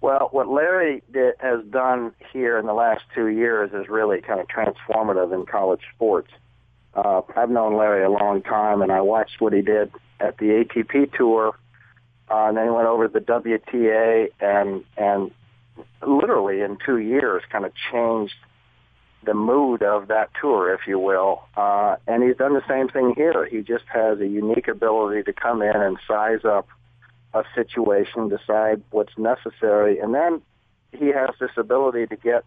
Well, 0.00 0.28
what 0.30 0.48
Larry 0.48 1.02
did, 1.10 1.34
has 1.38 1.64
done 1.70 2.12
here 2.32 2.58
in 2.58 2.66
the 2.66 2.74
last 2.74 3.02
two 3.14 3.28
years 3.28 3.72
is 3.72 3.88
really 3.88 4.20
kind 4.20 4.40
of 4.40 4.46
transformative 4.46 5.32
in 5.32 5.46
college 5.46 5.80
sports. 5.94 6.30
Uh, 6.94 7.22
I've 7.34 7.50
known 7.50 7.76
Larry 7.76 8.04
a 8.04 8.10
long 8.10 8.42
time, 8.42 8.82
and 8.82 8.92
I 8.92 9.00
watched 9.00 9.40
what 9.40 9.52
he 9.52 9.62
did 9.62 9.90
at 10.20 10.38
the 10.38 10.64
ATP 10.64 11.12
Tour, 11.16 11.56
uh, 12.30 12.46
and 12.48 12.56
then 12.56 12.64
he 12.64 12.70
went 12.70 12.88
over 12.88 13.08
to 13.08 13.12
the 13.12 13.20
WTA, 13.20 14.28
and 14.40 14.84
and 14.96 15.30
literally 16.06 16.62
in 16.62 16.78
two 16.84 16.98
years, 16.98 17.42
kind 17.50 17.64
of 17.64 17.72
changed 17.92 18.34
the 19.24 19.34
mood 19.34 19.82
of 19.82 20.08
that 20.08 20.30
tour, 20.40 20.72
if 20.72 20.86
you 20.86 20.98
will. 20.98 21.42
Uh, 21.56 21.96
and 22.06 22.22
he's 22.22 22.36
done 22.36 22.54
the 22.54 22.66
same 22.68 22.88
thing 22.88 23.12
here. 23.16 23.44
He 23.44 23.60
just 23.60 23.84
has 23.88 24.20
a 24.20 24.26
unique 24.26 24.68
ability 24.68 25.24
to 25.24 25.32
come 25.32 25.62
in 25.62 25.76
and 25.76 25.98
size 26.06 26.44
up 26.44 26.68
a 27.40 27.44
situation, 27.54 28.28
decide 28.28 28.82
what's 28.90 29.16
necessary, 29.18 29.98
and 29.98 30.14
then 30.14 30.42
he 30.92 31.08
has 31.08 31.30
this 31.40 31.50
ability 31.56 32.06
to 32.06 32.16
get 32.16 32.44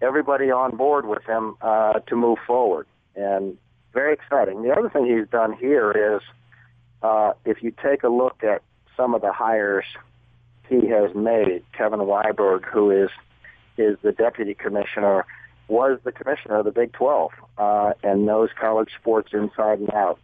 everybody 0.00 0.50
on 0.50 0.76
board 0.76 1.06
with 1.06 1.24
him 1.24 1.56
uh, 1.60 1.94
to 2.00 2.16
move 2.16 2.38
forward. 2.46 2.86
And 3.14 3.56
very 3.92 4.12
exciting. 4.12 4.62
The 4.62 4.72
other 4.72 4.90
thing 4.90 5.06
he's 5.06 5.28
done 5.28 5.54
here 5.54 6.16
is 6.16 6.22
uh, 7.02 7.32
if 7.44 7.62
you 7.62 7.72
take 7.82 8.02
a 8.02 8.08
look 8.08 8.42
at 8.44 8.62
some 8.96 9.14
of 9.14 9.22
the 9.22 9.32
hires 9.32 9.86
he 10.68 10.88
has 10.88 11.14
made, 11.14 11.62
Kevin 11.72 12.00
Weiberg, 12.00 12.64
who 12.64 12.90
is 12.90 13.10
is 13.78 13.96
the 14.02 14.12
deputy 14.12 14.54
commissioner, 14.54 15.26
was 15.68 15.98
the 16.04 16.12
commissioner 16.12 16.56
of 16.56 16.64
the 16.64 16.72
Big 16.72 16.92
12 16.92 17.30
uh, 17.58 17.92
and 18.02 18.24
knows 18.24 18.48
college 18.58 18.90
sports 18.98 19.30
inside 19.32 19.80
and 19.80 19.92
out. 19.92 20.18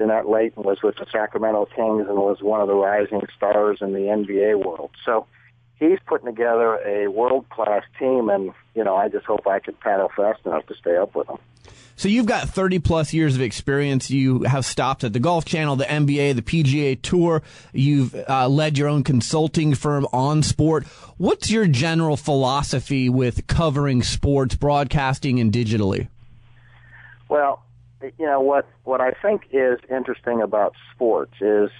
Danette 0.00 0.28
Leighton 0.28 0.62
was 0.62 0.82
with 0.82 0.96
the 0.96 1.06
Sacramento 1.12 1.66
Kings 1.76 2.06
and 2.08 2.16
was 2.16 2.38
one 2.40 2.60
of 2.60 2.68
the 2.68 2.74
rising 2.74 3.20
stars 3.36 3.78
in 3.82 3.92
the 3.92 4.00
NBA 4.00 4.64
world. 4.64 4.90
So 5.04 5.26
he's 5.78 5.98
putting 6.06 6.26
together 6.26 6.76
a 6.86 7.08
world 7.08 7.48
class 7.50 7.82
team, 7.98 8.30
and 8.30 8.52
you 8.74 8.82
know 8.82 8.96
I 8.96 9.08
just 9.08 9.26
hope 9.26 9.46
I 9.46 9.58
can 9.58 9.74
paddle 9.74 10.10
fast 10.16 10.40
enough 10.46 10.66
to 10.66 10.74
stay 10.74 10.96
up 10.96 11.14
with 11.14 11.28
him. 11.28 11.38
So 11.96 12.08
you've 12.08 12.24
got 12.24 12.48
30 12.48 12.78
plus 12.78 13.12
years 13.12 13.34
of 13.34 13.42
experience. 13.42 14.10
You 14.10 14.44
have 14.44 14.64
stopped 14.64 15.04
at 15.04 15.12
the 15.12 15.20
Golf 15.20 15.44
Channel, 15.44 15.76
the 15.76 15.84
NBA, 15.84 16.34
the 16.34 16.40
PGA 16.40 17.00
Tour. 17.02 17.42
You've 17.74 18.14
uh, 18.26 18.48
led 18.48 18.78
your 18.78 18.88
own 18.88 19.04
consulting 19.04 19.74
firm 19.74 20.06
on 20.10 20.42
sport. 20.42 20.86
What's 21.18 21.50
your 21.50 21.66
general 21.66 22.16
philosophy 22.16 23.10
with 23.10 23.46
covering 23.48 24.02
sports, 24.02 24.54
broadcasting, 24.54 25.40
and 25.40 25.52
digitally? 25.52 26.08
Well, 27.28 27.62
you 28.02 28.26
know 28.26 28.40
what 28.40 28.66
what 28.84 29.00
I 29.00 29.12
think 29.12 29.42
is 29.52 29.78
interesting 29.90 30.40
about 30.42 30.74
sports 30.94 31.34
is 31.40 31.70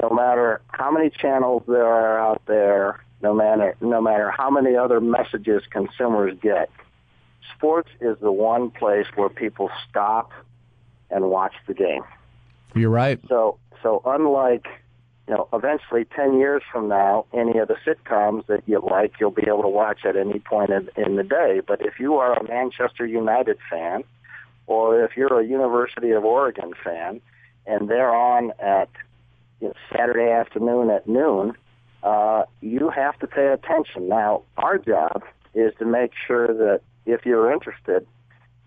no 0.00 0.10
matter 0.10 0.60
how 0.68 0.90
many 0.90 1.10
channels 1.10 1.62
there 1.66 1.86
are 1.86 2.18
out 2.18 2.42
there, 2.46 3.04
no 3.22 3.34
matter 3.34 3.76
no 3.80 4.00
matter 4.00 4.30
how 4.30 4.50
many 4.50 4.76
other 4.76 5.00
messages 5.00 5.62
consumers 5.70 6.36
get, 6.42 6.70
sports 7.56 7.88
is 8.00 8.16
the 8.20 8.32
one 8.32 8.70
place 8.70 9.06
where 9.14 9.28
people 9.28 9.70
stop 9.88 10.32
and 11.10 11.30
watch 11.30 11.54
the 11.66 11.74
game. 11.74 12.02
You're 12.74 12.90
right. 12.90 13.20
So 13.28 13.58
so 13.82 14.02
unlike 14.04 14.66
you 15.28 15.34
know, 15.34 15.48
eventually 15.52 16.04
10 16.04 16.38
years 16.38 16.62
from 16.70 16.88
now, 16.88 17.26
any 17.32 17.58
of 17.58 17.66
the 17.66 17.76
sitcoms 17.84 18.46
that 18.46 18.62
you 18.66 18.80
like, 18.80 19.14
you'll 19.18 19.32
be 19.32 19.42
able 19.48 19.62
to 19.62 19.68
watch 19.68 20.04
at 20.04 20.16
any 20.16 20.38
point 20.38 20.70
in, 20.70 20.88
in 20.96 21.16
the 21.16 21.24
day. 21.24 21.60
But 21.66 21.84
if 21.84 21.98
you 21.98 22.14
are 22.16 22.34
a 22.34 22.44
Manchester 22.46 23.04
United 23.04 23.58
fan, 23.68 24.04
or 24.66 25.04
if 25.04 25.16
you're 25.16 25.40
a 25.40 25.46
University 25.46 26.10
of 26.10 26.24
Oregon 26.24 26.72
fan 26.82 27.20
and 27.66 27.88
they're 27.88 28.14
on 28.14 28.52
at 28.58 28.88
you 29.60 29.68
know, 29.68 29.74
Saturday 29.90 30.30
afternoon 30.30 30.90
at 30.90 31.08
noon, 31.08 31.54
uh, 32.02 32.44
you 32.60 32.90
have 32.90 33.18
to 33.18 33.26
pay 33.26 33.48
attention. 33.48 34.08
Now, 34.08 34.42
our 34.56 34.78
job 34.78 35.22
is 35.54 35.72
to 35.78 35.84
make 35.84 36.12
sure 36.26 36.48
that 36.48 36.80
if 37.06 37.24
you're 37.24 37.52
interested, 37.52 38.06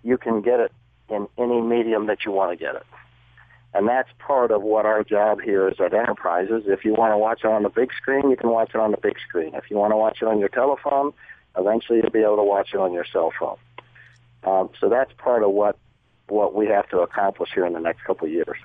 you 0.04 0.18
can 0.18 0.42
get 0.42 0.60
it 0.60 0.72
in 1.10 1.28
any 1.38 1.62
medium 1.62 2.08
that 2.08 2.26
you 2.26 2.32
want 2.32 2.52
to 2.52 2.58
get 2.58 2.76
it. 2.76 2.86
And 3.74 3.88
that's 3.88 4.10
part 4.18 4.52
of 4.52 4.64
what 4.64 4.86
our 4.86 5.04
job 5.04 5.42
here 5.42 5.68
is 5.68 5.80
at 5.80 5.94
Enterprises. 5.94 6.64
If 6.66 6.84
you 6.84 6.94
want 6.94 7.14
to 7.14 7.18
watch 7.18 7.42
it 7.44 7.48
on 7.48 7.64
the 7.64 7.70
big 7.70 7.92
screen, 7.94 8.30
you 8.30 8.36
can 8.36 8.50
watch 8.50 8.72
it 8.74 8.80
on 8.80 8.92
the 8.92 8.98
big 8.98 9.18
screen. 9.28 9.54
If 9.54 9.70
you 9.70 9.78
want 9.78 9.92
to 9.92 9.98
watch 9.98 10.20
it 10.22 10.28
on 10.28 10.40
your 10.40 10.50
telephone, 10.50 11.14
eventually 11.56 12.00
you'll 12.00 12.10
be 12.10 12.24
able 12.24 12.38
to 12.38 12.44
watch 12.44 12.70
it 12.74 12.80
on 12.80 12.94
your 12.94 13.06
cell 13.06 13.32
phone. 13.40 13.58
Um, 14.44 14.70
so 14.80 14.90
that's 14.90 15.12
part 15.18 15.44
of 15.44 15.52
what 15.52 15.78
what 16.30 16.54
we 16.56 16.68
have 16.68 16.88
to 16.90 17.00
accomplish 17.00 17.50
here 17.54 17.66
in 17.66 17.74
the 17.74 17.80
next 17.80 18.04
couple 18.04 18.28
of 18.28 18.34
years. 18.34 18.58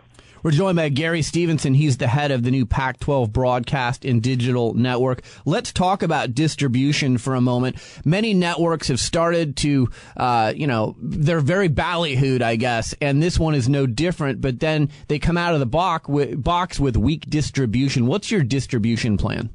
We're 0.44 0.50
joined 0.50 0.76
by 0.76 0.90
Gary 0.90 1.22
Stevenson. 1.22 1.72
He's 1.72 1.96
the 1.96 2.06
head 2.06 2.30
of 2.30 2.42
the 2.42 2.50
new 2.50 2.66
Pac 2.66 3.00
12 3.00 3.32
broadcast 3.32 4.04
and 4.04 4.22
digital 4.22 4.74
network. 4.74 5.22
Let's 5.46 5.72
talk 5.72 6.02
about 6.02 6.34
distribution 6.34 7.16
for 7.16 7.34
a 7.34 7.40
moment. 7.40 7.76
Many 8.04 8.34
networks 8.34 8.88
have 8.88 9.00
started 9.00 9.56
to, 9.58 9.88
uh, 10.18 10.52
you 10.54 10.66
know, 10.66 10.96
they're 11.00 11.40
very 11.40 11.70
ballyhooed, 11.70 12.42
I 12.42 12.56
guess, 12.56 12.94
and 13.00 13.22
this 13.22 13.38
one 13.38 13.54
is 13.54 13.70
no 13.70 13.86
different, 13.86 14.42
but 14.42 14.60
then 14.60 14.90
they 15.08 15.18
come 15.18 15.38
out 15.38 15.54
of 15.54 15.60
the 15.60 15.66
box 15.66 16.10
with, 16.10 16.44
box 16.44 16.78
with 16.78 16.98
weak 16.98 17.24
distribution. 17.30 18.06
What's 18.06 18.30
your 18.30 18.42
distribution 18.42 19.16
plan? 19.16 19.48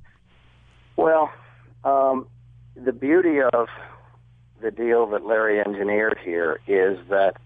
Well, 0.96 1.32
um, 1.84 2.28
the 2.74 2.94
beauty 2.94 3.42
of 3.42 3.68
the 4.60 4.72
deal 4.72 5.06
that 5.12 5.24
Larry 5.24 5.60
engineered 5.60 6.18
here 6.24 6.62
is 6.68 6.98
that 7.10 7.38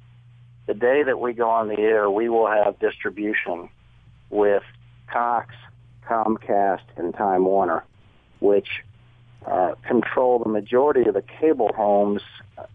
the 0.65 0.73
day 0.73 1.03
that 1.03 1.19
we 1.19 1.33
go 1.33 1.49
on 1.49 1.67
the 1.67 1.79
air, 1.79 2.09
we 2.09 2.29
will 2.29 2.47
have 2.47 2.79
distribution 2.79 3.69
with 4.29 4.63
Cox, 5.11 5.53
Comcast, 6.07 6.83
and 6.97 7.13
Time 7.13 7.45
Warner, 7.45 7.83
which 8.39 8.67
uh, 9.45 9.75
control 9.85 10.39
the 10.39 10.49
majority 10.49 11.07
of 11.07 11.13
the 11.13 11.23
cable 11.39 11.71
homes 11.75 12.21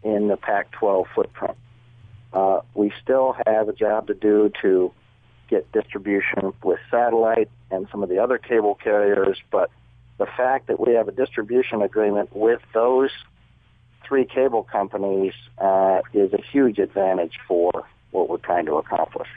in 0.03 0.29
the 0.29 0.37
Pac-12 0.37 1.07
footprint. 1.15 1.57
Uh, 2.33 2.61
we 2.75 2.93
still 3.03 3.35
have 3.47 3.69
a 3.69 3.73
job 3.73 4.07
to 4.09 4.15
do 4.15 4.53
to 4.61 4.93
get 5.49 5.71
distribution 5.73 6.53
with 6.63 6.79
satellite 6.91 7.49
and 7.71 7.89
some 7.91 8.03
of 8.03 8.11
the 8.11 8.19
other 8.19 8.37
cable 8.37 8.75
carriers, 8.75 9.39
but 9.51 9.71
the 10.19 10.27
fact 10.27 10.67
that 10.67 10.79
we 10.79 10.95
have 10.95 11.09
a 11.09 11.13
distribution 11.13 11.81
agreement 11.81 12.35
with 12.37 12.61
those 12.75 13.11
three 14.09 14.25
cable 14.25 14.63
companies 14.65 15.35
uh, 15.59 16.01
is 16.13 16.33
a 16.33 16.41
huge 16.51 16.79
advantage 16.79 17.35
for 17.47 17.71
what 18.11 18.29
we're 18.29 18.39
trying 18.39 18.67
to 18.67 18.77
accomplish. 18.77 19.29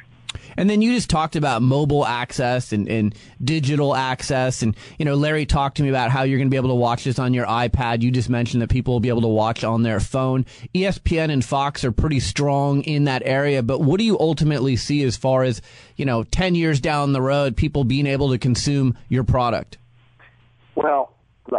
And 0.57 0.69
then 0.69 0.81
you 0.81 0.93
just 0.93 1.09
talked 1.09 1.35
about 1.35 1.61
mobile 1.61 2.05
access 2.05 2.71
and, 2.71 2.87
and 2.87 3.15
digital 3.43 3.95
access. 3.95 4.61
And, 4.61 4.75
you 4.97 5.05
know, 5.05 5.15
Larry 5.15 5.45
talked 5.45 5.77
to 5.77 5.83
me 5.83 5.89
about 5.89 6.11
how 6.11 6.23
you're 6.23 6.37
going 6.37 6.47
to 6.47 6.51
be 6.51 6.57
able 6.57 6.69
to 6.69 6.75
watch 6.75 7.03
this 7.03 7.19
on 7.19 7.33
your 7.33 7.45
iPad. 7.45 8.01
You 8.01 8.11
just 8.11 8.29
mentioned 8.29 8.61
that 8.61 8.69
people 8.69 8.93
will 8.93 8.99
be 8.99 9.09
able 9.09 9.21
to 9.21 9.27
watch 9.27 9.63
on 9.63 9.83
their 9.83 9.99
phone. 9.99 10.45
ESPN 10.73 11.31
and 11.31 11.43
Fox 11.43 11.83
are 11.83 11.91
pretty 11.91 12.19
strong 12.19 12.81
in 12.83 13.05
that 13.05 13.21
area. 13.25 13.63
But 13.63 13.81
what 13.81 13.97
do 13.97 14.03
you 14.03 14.19
ultimately 14.19 14.75
see 14.75 15.03
as 15.03 15.17
far 15.17 15.43
as, 15.43 15.61
you 15.95 16.05
know, 16.05 16.23
10 16.23 16.55
years 16.55 16.79
down 16.79 17.13
the 17.13 17.21
road, 17.21 17.55
people 17.55 17.83
being 17.83 18.07
able 18.07 18.31
to 18.31 18.37
consume 18.37 18.97
your 19.09 19.23
product? 19.23 19.77
Well, 20.75 21.13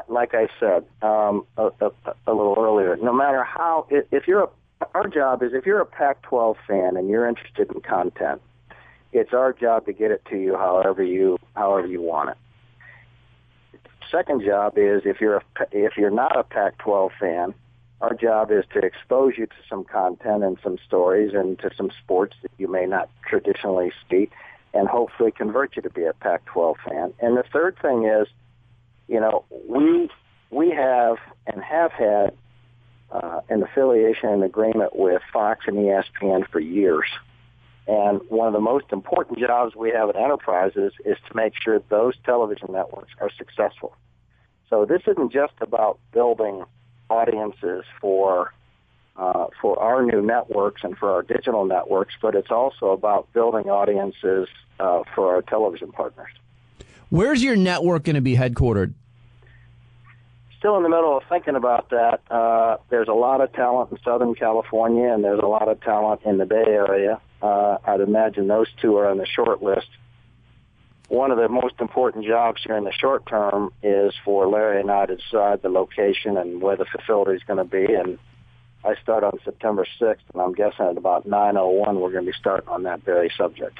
like 0.09 0.35
I 0.35 0.49
said 0.59 0.85
um, 1.03 1.47
a, 1.57 1.71
a, 1.81 1.91
a 2.27 2.33
little 2.33 2.57
earlier, 2.59 2.97
no 2.97 3.13
matter 3.13 3.45
how, 3.45 3.87
if 3.91 4.27
you're 4.27 4.45
a, 4.45 4.49
our 4.95 5.07
job 5.07 5.43
is 5.43 5.53
if 5.53 5.67
you're 5.67 5.81
a 5.81 5.87
Pac-12 5.87 6.57
fan 6.67 6.97
and 6.97 7.09
you're 7.09 7.29
interested 7.29 7.71
in 7.73 7.81
content, 7.81 8.41
it's 9.13 9.33
our 9.33 9.53
job 9.53 9.87
to 9.87 9.93
get 9.93 10.11
it 10.11 10.23
to 10.31 10.37
you 10.37 10.57
however 10.57 11.03
you 11.03 11.39
however 11.55 11.87
you 11.87 12.01
want 12.01 12.31
it. 12.31 12.37
Second 14.11 14.43
job 14.43 14.75
is 14.77 15.03
if 15.05 15.21
you're 15.21 15.37
a, 15.37 15.43
if 15.71 15.97
you're 15.97 16.11
not 16.11 16.39
a 16.39 16.43
Pac-12 16.43 17.11
fan, 17.21 17.55
our 18.01 18.15
job 18.15 18.51
is 18.51 18.65
to 18.73 18.81
expose 18.81 19.35
you 19.39 19.47
to 19.47 19.55
some 19.69 19.85
content 19.85 20.43
and 20.43 20.59
some 20.63 20.77
stories 20.87 21.33
and 21.35 21.59
to 21.61 21.71
some 21.77 21.91
sports 22.03 22.35
that 22.43 22.51
you 22.59 22.69
may 22.69 22.85
not 22.85 23.09
traditionally 23.27 23.93
see, 24.11 24.29
and 24.75 24.89
hopefully 24.89 25.31
convert 25.31 25.77
you 25.77 25.83
to 25.83 25.91
be 25.91 26.05
a 26.05 26.13
Pac-12 26.15 26.75
fan. 26.85 27.15
And 27.21 27.37
the 27.37 27.45
third 27.53 27.79
thing 27.81 28.05
is, 28.05 28.27
you 29.09 29.21
know, 29.21 29.45
we 29.69 30.11
we 30.51 30.71
have 30.71 31.17
and 31.47 31.63
have 31.63 31.93
had 31.93 32.37
uh, 33.11 33.41
an 33.49 33.63
affiliation 33.63 34.29
and 34.29 34.45
agreement 34.45 34.97
with 34.97 35.23
Fox 35.33 35.65
and 35.67 35.77
ESPN 35.77 36.49
for 36.49 36.61
years. 36.61 37.07
And 37.87 38.21
one 38.29 38.47
of 38.47 38.53
the 38.53 38.61
most 38.61 38.87
important 38.93 39.39
jobs 39.39 39.75
we 39.75 39.91
have 39.91 40.09
at 40.09 40.17
enterprises 40.17 40.93
is 41.05 41.17
to 41.29 41.37
make 41.37 41.53
sure 41.61 41.81
those 41.89 42.15
television 42.25 42.69
networks 42.71 43.13
are 43.21 43.31
successful. 43.37 43.97
So 44.71 44.85
this 44.85 45.03
isn't 45.07 45.33
just 45.33 45.55
about 45.61 45.99
building 46.13 46.65
audiences 47.11 47.85
for 48.01 48.53
uh, 49.17 49.49
for 49.61 49.79
our 49.79 50.03
new 50.03 50.23
networks 50.23 50.83
and 50.85 50.97
for 50.97 51.11
our 51.11 51.23
digital 51.23 51.67
networks, 51.67 52.15
but 52.23 52.35
it's 52.35 52.51
also 52.51 52.93
about 52.93 53.31
building 53.35 53.69
audiences 53.69 54.49
uh, 54.81 55.03
for 55.15 55.35
our 55.35 55.43
television 55.43 55.93
partners. 55.93 56.31
Where's 57.13 57.43
your 57.43 57.57
network 57.57 58.05
going 58.05 58.15
to 58.15 58.23
be 58.23 58.37
headquartered? 58.37 58.95
Still 60.59 60.77
in 60.77 60.83
the 60.83 60.89
middle 60.89 61.17
of 61.17 61.25
thinking 61.29 61.57
about 61.57 61.91
that. 61.91 62.23
Uh, 62.31 62.79
there's 62.89 63.09
a 63.09 63.13
lot 63.13 63.41
of 63.41 63.53
talent 63.53 63.91
in 63.93 63.99
Southern 64.03 64.35
California, 64.35 65.13
and 65.13 65.23
there's 65.23 65.41
a 65.43 65.47
lot 65.47 65.69
of 65.69 65.81
talent 65.83 66.23
in 66.25 66.39
the 66.39 66.47
Bay 66.47 66.65
Area 66.67 67.21
uh, 67.43 67.79
I'd 67.85 68.01
imagine 68.01 68.47
those 68.47 68.69
two 68.81 68.97
are 68.97 69.09
on 69.09 69.19
the 69.19 69.27
short 69.27 69.63
list. 69.63 69.89
One 71.09 71.31
of 71.31 71.37
the 71.37 71.49
most 71.49 71.75
important 71.81 72.25
jobs 72.25 72.63
here 72.65 72.77
in 72.77 72.85
the 72.85 72.93
short 72.93 73.27
term 73.27 73.73
is 73.83 74.15
for 74.25 74.47
Larry 74.47 74.81
and 74.81 74.91
I 74.91 75.07
to 75.07 75.17
decide 75.17 75.61
the 75.61 75.69
location 75.69 76.39
and 76.39 76.63
where 76.63 76.77
the 76.77 76.87
facility 76.87 77.33
is 77.33 77.43
going 77.43 77.59
to 77.59 77.65
be. 77.65 77.93
And 77.93 78.19
I 78.85 78.95
start 79.03 79.25
on 79.25 79.39
September 79.45 79.85
6th, 80.01 80.21
and 80.33 80.41
I'm 80.41 80.55
guessing 80.55 80.87
at 80.87 80.97
about 80.97 81.29
9:01 81.29 82.01
we're 82.01 82.13
going 82.13 82.25
to 82.25 82.33
be 82.33 82.39
starting 82.39 82.69
on 82.69 82.85
that 82.85 83.03
very 83.03 83.31
subject. 83.37 83.79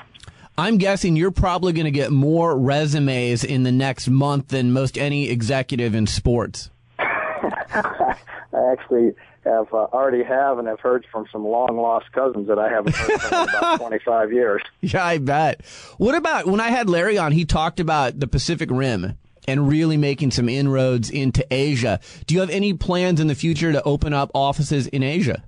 I'm 0.59 0.77
guessing 0.77 1.17
you're 1.17 1.31
probably 1.31 1.73
going 1.73 1.87
to 1.87 1.91
get 1.91 2.11
more 2.11 2.57
resumes 2.59 3.43
in 3.43 3.63
the 3.63 3.73
next 3.73 4.09
month 4.09 4.49
than 4.49 4.73
most 4.73 4.99
any 4.99 5.31
executive 5.31 5.95
in 5.95 6.07
sports. 6.07 6.71
I 6.99 8.17
actually 8.53 9.13
have 9.45 9.73
uh, 9.73 9.87
already 9.93 10.23
have 10.23 10.59
and 10.59 10.69
have 10.69 10.81
heard 10.81 11.07
from 11.11 11.27
some 11.33 11.45
long 11.45 11.77
lost 11.77 12.13
cousins 12.13 12.49
that 12.49 12.59
I 12.59 12.69
haven't 12.69 12.95
heard 12.95 13.21
from 13.21 13.43
in 13.45 13.49
about 13.49 13.77
25 13.81 14.33
years. 14.33 14.63
Yeah, 14.83 15.05
I 15.05 15.19
bet. 15.19 15.65
What 15.97 16.15
about 16.15 16.47
when 16.47 16.61
I 16.61 16.69
had 16.69 16.89
Larry 16.89 17.17
on? 17.17 17.33
He 17.33 17.45
talked 17.45 17.81
about 17.81 18.21
the 18.21 18.27
Pacific 18.27 18.69
Rim 18.71 19.19
and 19.49 19.69
really 19.69 19.97
making 19.97 20.31
some 20.31 20.49
inroads 20.49 21.11
into 21.11 21.45
Asia. 21.51 21.99
Do 22.27 22.35
you 22.35 22.41
have 22.41 22.51
any 22.51 22.75
plans 22.75 23.21
in 23.21 23.27
the 23.27 23.35
future 23.35 23.73
to 23.73 23.83
open 23.85 24.13
up 24.13 24.31
offices 24.35 24.87
in 24.87 25.03
Asia? 25.03 25.43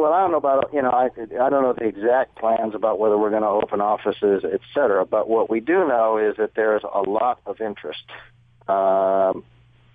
Well, 0.00 0.12
I 0.12 0.20
don't 0.20 0.30
know 0.30 0.38
about 0.38 0.72
you 0.72 0.80
know 0.80 0.90
I 0.90 1.06
I 1.06 1.50
don't 1.50 1.62
know 1.62 1.74
the 1.76 1.84
exact 1.84 2.36
plans 2.36 2.74
about 2.74 3.00
whether 3.00 3.18
we're 3.18 3.30
going 3.30 3.42
to 3.42 3.48
open 3.48 3.80
offices, 3.80 4.44
et 4.44 4.60
cetera. 4.72 5.04
But 5.04 5.28
what 5.28 5.50
we 5.50 5.58
do 5.58 5.88
know 5.88 6.18
is 6.18 6.36
that 6.36 6.54
there's 6.54 6.82
a 6.84 7.00
lot 7.00 7.40
of 7.46 7.60
interest. 7.60 8.04
Um, 8.68 9.44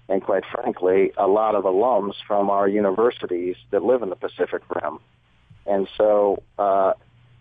and 0.10 0.22
quite 0.22 0.44
frankly, 0.52 1.14
a 1.18 1.28
lot 1.28 1.56
of 1.56 1.64
alums 1.64 2.16
from 2.28 2.50
our 2.50 2.68
universities 2.68 3.56
that 3.72 3.84
live 3.84 4.02
in 4.02 4.10
the 4.10 4.18
Pacific 4.18 4.62
Rim. 4.76 5.00
And 5.66 5.88
so 5.98 6.44
uh, 6.60 6.94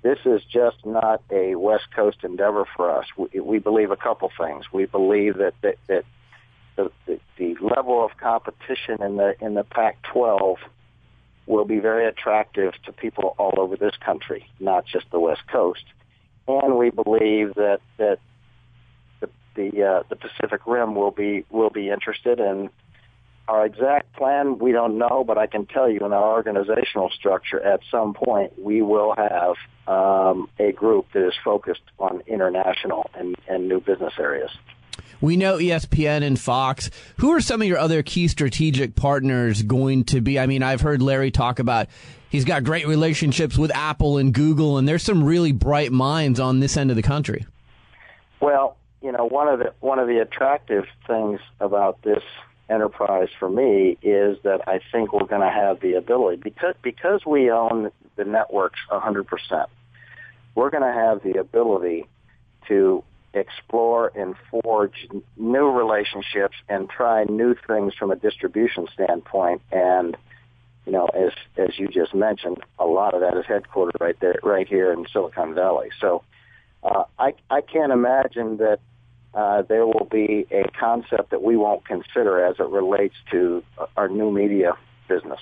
this 0.03 0.19
is 0.25 0.43
just 0.45 0.87
not 0.87 1.21
a 1.33 1.57
West 1.57 1.87
Coast 1.97 2.19
endeavor 2.23 2.65
for 2.77 2.97
us. 2.97 3.07
We, 3.17 3.41
we 3.41 3.59
believe 3.59 3.91
a 3.91 3.97
couple 3.97 4.31
things. 4.39 4.67
We 4.73 4.87
believe 4.87 5.39
that 5.39 5.55
that, 5.63 5.79
that 5.89 6.05
the, 6.77 6.93
the, 7.07 7.21
the 7.39 7.57
level 7.61 8.05
of 8.05 8.13
competition 8.19 9.03
in 9.03 9.17
the 9.17 9.35
in 9.41 9.55
the 9.55 9.65
Pac-12 9.65 10.59
will 11.47 11.65
be 11.65 11.79
very 11.79 12.07
attractive 12.07 12.73
to 12.85 12.93
people 12.93 13.35
all 13.39 13.55
over 13.59 13.77
this 13.77 13.95
country, 14.05 14.47
not 14.61 14.87
just 14.87 15.07
the 15.11 15.21
West 15.21 15.43
Coast. 15.51 15.85
And 16.49 16.77
we 16.77 16.91
believe 16.91 17.55
that 17.55 17.81
that 17.99 18.19
the 19.55 19.83
uh, 19.83 20.03
the 20.09 20.17
Pacific 20.17 20.63
Rim 20.67 20.95
will 20.95 21.11
be 21.11 21.45
will 21.51 21.71
be 21.71 21.91
interested 21.91 22.41
in 22.41 22.71
our 23.49 23.67
exact 23.67 24.15
plan. 24.17 24.59
We 24.59 24.73
don't 24.73 24.99
know, 24.99 25.25
but 25.27 25.37
I 25.37 25.47
can 25.47 25.67
tell 25.67 25.91
you 25.91 26.01
in 26.01 26.13
our 26.13 26.33
organizational 26.33 27.11
structure, 27.11 27.61
at 27.61 27.81
some 27.91 28.15
point 28.15 28.59
we 28.59 28.83
will 28.83 29.15
have 29.17 29.57
um, 29.87 30.49
a 30.59 30.73
group 30.73 31.07
that 31.13 31.27
is 31.27 31.35
focused 31.45 31.83
on 31.99 32.23
international 32.27 33.11
and, 33.15 33.37
and 33.49 33.69
new 33.69 33.81
business 33.81 34.15
areas. 34.19 34.51
We 35.23 35.37
know 35.37 35.57
ESPN 35.57 36.25
and 36.25 36.39
Fox. 36.39 36.91
Who 37.19 37.31
are 37.31 37.41
some 37.41 37.63
of 37.63 37.69
your 37.69 37.79
other 37.79 38.03
key 38.03 38.27
strategic 38.27 38.97
partners 38.97 39.63
going 39.63 40.05
to 40.07 40.21
be? 40.21 40.39
I 40.39 40.47
mean, 40.47 40.65
I've 40.65 40.81
heard 40.81 41.01
Larry 41.01 41.31
talk 41.31 41.61
about 41.61 41.87
he's 42.29 42.45
got 42.45 42.65
great 42.65 42.89
relationships 42.89 43.57
with 43.57 43.71
Apple 43.73 44.19
and 44.19 44.35
Google, 44.35 44.79
and 44.79 44.89
there's 44.89 45.05
some 45.05 45.23
really 45.23 45.53
bright 45.53 45.93
minds 45.93 46.41
on 46.41 46.59
this 46.59 46.77
end 46.77 46.91
of 46.91 46.97
the 46.97 47.03
country. 47.03 47.47
Well, 48.41 48.77
you 49.01 49.13
know, 49.13 49.25
one 49.25 49.47
of 49.47 49.61
the 49.61 49.73
one 49.79 50.01
of 50.01 50.09
the 50.09 50.19
attractive 50.19 50.87
things 51.07 51.39
about 51.61 52.03
this 52.03 52.23
enterprise 52.69 53.29
for 53.39 53.49
me 53.49 53.99
is 54.03 54.39
that 54.43 54.67
I 54.67 54.81
think 54.91 55.13
we're 55.13 55.27
going 55.27 55.43
to 55.43 55.51
have 55.51 55.79
the 55.79 55.95
ability 55.95 56.41
because 56.43 56.75
because 56.83 57.25
we 57.25 57.49
own 57.49 57.93
the 58.17 58.25
networks 58.25 58.81
100%. 58.91 59.67
We're 60.57 60.71
going 60.71 60.83
to 60.83 60.93
have 60.93 61.23
the 61.23 61.39
ability 61.39 62.07
to 62.67 63.05
explore 63.35 64.13
and 64.15 64.35
forge 64.51 65.09
new 65.37 65.71
relationships 65.71 66.57
and 66.69 66.89
try 66.89 67.25
new 67.25 67.55
things 67.67 67.95
from 67.95 68.11
a 68.11 68.17
distribution 68.17 68.87
standpoint 68.93 69.63
and 69.71 70.17
you 70.85 70.93
know 70.93 71.07
as 71.07 71.33
as 71.57 71.79
you 71.79 71.89
just 71.89 72.15
mentioned 72.15 72.59
a 72.79 72.85
lot 72.85 73.15
of 73.15 73.21
that 73.21 73.37
is 73.37 73.45
headquartered 73.47 73.99
right 74.01 74.19
there 74.21 74.39
right 74.43 74.69
here 74.69 74.93
in 74.93 75.07
Silicon 75.13 75.55
Valley 75.55 75.89
so 76.01 76.23
uh, 76.83 77.05
I 77.19 77.35
I 77.51 77.61
can't 77.63 77.93
imagine 77.93 78.59
that 78.59 78.81
uh, 79.35 79.63
there 79.63 79.87
will 79.87 80.09
be 80.11 80.47
a 80.51 80.65
concept 80.79 81.31
that 81.31 81.43
we 81.43 81.57
won't 81.57 81.87
consider 81.87 82.45
as 82.45 82.57
it 82.59 82.69
relates 82.69 83.15
to 83.31 83.63
our 83.97 84.09
new 84.09 84.31
media 84.31 84.75
business. 85.09 85.41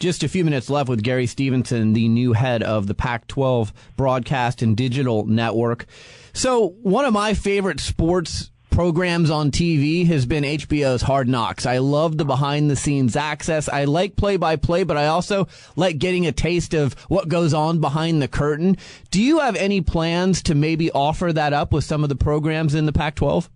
Just 0.00 0.22
a 0.22 0.28
few 0.28 0.44
minutes 0.44 0.70
left 0.70 0.88
with 0.88 1.02
Gary 1.02 1.26
Stevenson, 1.26 1.92
the 1.92 2.08
new 2.08 2.32
head 2.32 2.62
of 2.62 2.86
the 2.86 2.94
Pac 2.94 3.26
12 3.26 3.72
broadcast 3.96 4.62
and 4.62 4.76
digital 4.76 5.26
network. 5.26 5.86
So, 6.32 6.68
one 6.82 7.04
of 7.04 7.12
my 7.12 7.34
favorite 7.34 7.80
sports 7.80 8.50
programs 8.70 9.30
on 9.30 9.50
TV 9.50 10.06
has 10.06 10.24
been 10.26 10.44
HBO's 10.44 11.02
Hard 11.02 11.28
Knocks. 11.28 11.66
I 11.66 11.78
love 11.78 12.16
the 12.16 12.24
behind 12.24 12.70
the 12.70 12.76
scenes 12.76 13.16
access. 13.16 13.68
I 13.68 13.84
like 13.84 14.16
play 14.16 14.36
by 14.36 14.56
play, 14.56 14.84
but 14.84 14.96
I 14.96 15.08
also 15.08 15.48
like 15.76 15.98
getting 15.98 16.26
a 16.26 16.32
taste 16.32 16.72
of 16.72 16.94
what 17.08 17.28
goes 17.28 17.52
on 17.52 17.80
behind 17.80 18.22
the 18.22 18.28
curtain. 18.28 18.76
Do 19.10 19.20
you 19.22 19.40
have 19.40 19.56
any 19.56 19.80
plans 19.80 20.42
to 20.44 20.54
maybe 20.54 20.90
offer 20.92 21.32
that 21.32 21.52
up 21.52 21.72
with 21.72 21.84
some 21.84 22.02
of 22.02 22.08
the 22.08 22.16
programs 22.16 22.74
in 22.74 22.86
the 22.86 22.92
Pac 22.92 23.16
12? 23.16 23.50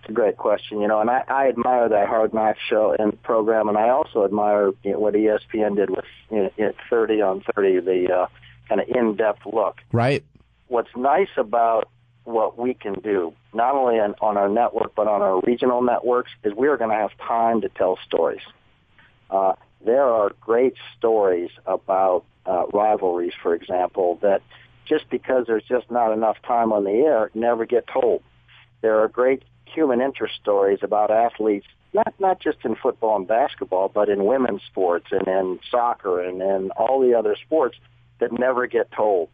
It's 0.00 0.10
a 0.10 0.12
great 0.12 0.36
question, 0.36 0.80
you 0.80 0.88
know, 0.88 1.00
and 1.00 1.10
I, 1.10 1.24
I 1.28 1.48
admire 1.48 1.88
that 1.88 2.08
Hard 2.08 2.32
Knocks 2.32 2.58
show 2.68 2.94
and 2.98 3.20
program, 3.22 3.68
and 3.68 3.76
I 3.76 3.88
also 3.88 4.24
admire 4.24 4.70
you 4.82 4.92
know, 4.92 4.98
what 4.98 5.14
ESPN 5.14 5.76
did 5.76 5.90
with 5.90 6.04
you 6.30 6.50
know, 6.58 6.72
30 6.90 7.22
on 7.22 7.44
30, 7.54 7.80
the 7.80 8.12
uh, 8.14 8.26
kind 8.68 8.80
of 8.80 8.88
in 8.88 9.16
depth 9.16 9.46
look. 9.50 9.78
Right. 9.92 10.24
What's 10.68 10.94
nice 10.96 11.28
about 11.36 11.88
what 12.24 12.58
we 12.58 12.74
can 12.74 12.94
do, 12.94 13.34
not 13.52 13.74
only 13.74 13.98
on, 13.98 14.14
on 14.20 14.36
our 14.36 14.48
network, 14.48 14.94
but 14.94 15.06
on 15.06 15.20
our 15.22 15.40
regional 15.40 15.82
networks, 15.82 16.30
is 16.42 16.52
we 16.54 16.68
are 16.68 16.76
going 16.76 16.90
to 16.90 16.96
have 16.96 17.10
time 17.18 17.60
to 17.60 17.68
tell 17.68 17.98
stories. 18.06 18.40
Uh, 19.30 19.54
there 19.84 20.04
are 20.04 20.30
great 20.40 20.74
stories 20.96 21.50
about 21.66 22.24
uh, 22.46 22.66
rivalries, 22.72 23.32
for 23.42 23.54
example, 23.54 24.18
that 24.22 24.42
just 24.86 25.08
because 25.10 25.46
there's 25.46 25.64
just 25.64 25.90
not 25.90 26.12
enough 26.12 26.36
time 26.46 26.72
on 26.72 26.84
the 26.84 26.90
air, 26.90 27.30
never 27.34 27.66
get 27.66 27.86
told. 27.86 28.22
There 28.80 29.00
are 29.00 29.08
great 29.08 29.42
human 29.66 30.00
interest 30.00 30.34
stories 30.40 30.80
about 30.82 31.10
athletes, 31.10 31.66
not 31.92 32.14
not 32.18 32.40
just 32.40 32.58
in 32.64 32.76
football 32.76 33.16
and 33.16 33.26
basketball, 33.26 33.88
but 33.88 34.08
in 34.08 34.24
women's 34.24 34.62
sports 34.62 35.06
and 35.10 35.26
in 35.26 35.58
soccer 35.70 36.20
and 36.20 36.42
in 36.42 36.70
all 36.72 37.00
the 37.00 37.14
other 37.14 37.36
sports 37.36 37.76
that 38.20 38.32
never 38.32 38.66
get 38.66 38.90
told. 38.92 39.28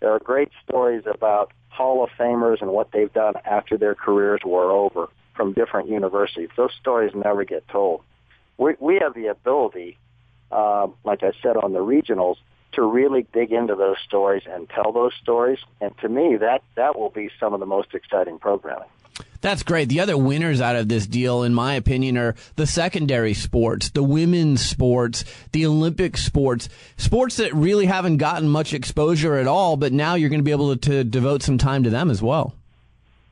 There 0.00 0.12
are 0.12 0.18
great 0.18 0.50
stories 0.66 1.04
about 1.06 1.52
Hall 1.72 2.04
of 2.04 2.10
Famers 2.18 2.60
and 2.60 2.70
what 2.70 2.92
they've 2.92 3.12
done 3.12 3.34
after 3.44 3.78
their 3.78 3.94
careers 3.94 4.40
were 4.44 4.70
over 4.70 5.08
from 5.34 5.54
different 5.54 5.88
universities. 5.88 6.50
Those 6.56 6.72
stories 6.78 7.12
never 7.14 7.44
get 7.44 7.66
told. 7.68 8.02
We, 8.58 8.74
we 8.78 8.98
have 9.00 9.14
the 9.14 9.28
ability, 9.28 9.96
uh, 10.50 10.88
like 11.02 11.22
I 11.22 11.32
said 11.42 11.56
on 11.56 11.72
the 11.72 11.78
regionals, 11.78 12.36
to 12.72 12.82
really 12.82 13.26
dig 13.32 13.52
into 13.52 13.74
those 13.74 13.96
stories 14.06 14.42
and 14.48 14.68
tell 14.68 14.92
those 14.92 15.12
stories. 15.20 15.58
And 15.80 15.96
to 15.98 16.08
me, 16.08 16.36
that 16.36 16.62
that 16.74 16.98
will 16.98 17.10
be 17.10 17.30
some 17.40 17.54
of 17.54 17.60
the 17.60 17.66
most 17.66 17.94
exciting 17.94 18.38
programming. 18.38 18.88
That's 19.42 19.64
great. 19.64 19.88
The 19.88 19.98
other 19.98 20.16
winners 20.16 20.60
out 20.60 20.76
of 20.76 20.88
this 20.88 21.04
deal, 21.04 21.42
in 21.42 21.52
my 21.52 21.74
opinion, 21.74 22.16
are 22.16 22.36
the 22.54 22.66
secondary 22.66 23.34
sports, 23.34 23.90
the 23.90 24.02
women's 24.02 24.64
sports, 24.64 25.24
the 25.50 25.66
Olympic 25.66 26.16
sports, 26.16 26.68
sports 26.96 27.36
that 27.38 27.52
really 27.52 27.86
haven't 27.86 28.18
gotten 28.18 28.48
much 28.48 28.72
exposure 28.72 29.36
at 29.36 29.48
all, 29.48 29.76
but 29.76 29.92
now 29.92 30.14
you're 30.14 30.30
going 30.30 30.38
to 30.38 30.44
be 30.44 30.52
able 30.52 30.76
to, 30.76 30.90
to 30.90 31.04
devote 31.04 31.42
some 31.42 31.58
time 31.58 31.82
to 31.82 31.90
them 31.90 32.08
as 32.08 32.22
well. 32.22 32.54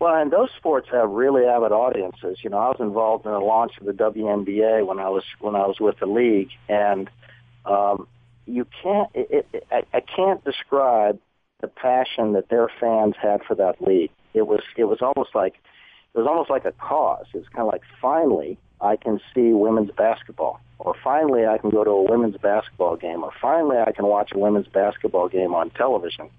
Well, 0.00 0.16
and 0.16 0.32
those 0.32 0.48
sports 0.56 0.88
have 0.90 1.10
really 1.10 1.44
avid 1.44 1.70
audiences. 1.70 2.38
You 2.42 2.50
know, 2.50 2.58
I 2.58 2.68
was 2.70 2.80
involved 2.80 3.24
in 3.24 3.32
the 3.32 3.38
launch 3.38 3.72
of 3.78 3.86
the 3.86 3.92
WNBA 3.92 4.84
when 4.84 4.98
I 4.98 5.10
was 5.10 5.24
when 5.38 5.54
I 5.54 5.66
was 5.66 5.78
with 5.78 5.98
the 6.00 6.06
league, 6.06 6.50
and 6.68 7.08
um, 7.66 8.08
you 8.46 8.66
can't. 8.82 9.10
It, 9.14 9.46
it, 9.52 9.66
I, 9.70 9.82
I 9.92 10.00
can't 10.00 10.42
describe 10.42 11.20
the 11.60 11.68
passion 11.68 12.32
that 12.32 12.48
their 12.48 12.68
fans 12.80 13.14
had 13.20 13.44
for 13.44 13.54
that 13.56 13.82
league. 13.82 14.10
It 14.32 14.46
was 14.46 14.62
it 14.76 14.84
was 14.84 15.02
almost 15.02 15.34
like 15.34 15.54
it 16.14 16.18
was 16.18 16.26
almost 16.26 16.50
like 16.50 16.64
a 16.64 16.72
cause. 16.72 17.26
It 17.32 17.38
was 17.38 17.48
kind 17.48 17.66
of 17.66 17.72
like 17.72 17.82
finally 18.00 18.58
I 18.80 18.96
can 18.96 19.20
see 19.34 19.52
women's 19.52 19.90
basketball, 19.90 20.60
or 20.78 20.94
finally 21.04 21.46
I 21.46 21.58
can 21.58 21.70
go 21.70 21.84
to 21.84 21.90
a 21.90 22.10
women's 22.10 22.36
basketball 22.36 22.96
game, 22.96 23.22
or 23.22 23.32
finally 23.40 23.78
I 23.78 23.92
can 23.92 24.06
watch 24.06 24.32
a 24.32 24.38
women's 24.38 24.66
basketball 24.68 25.28
game 25.28 25.54
on 25.54 25.70
television. 25.70 26.30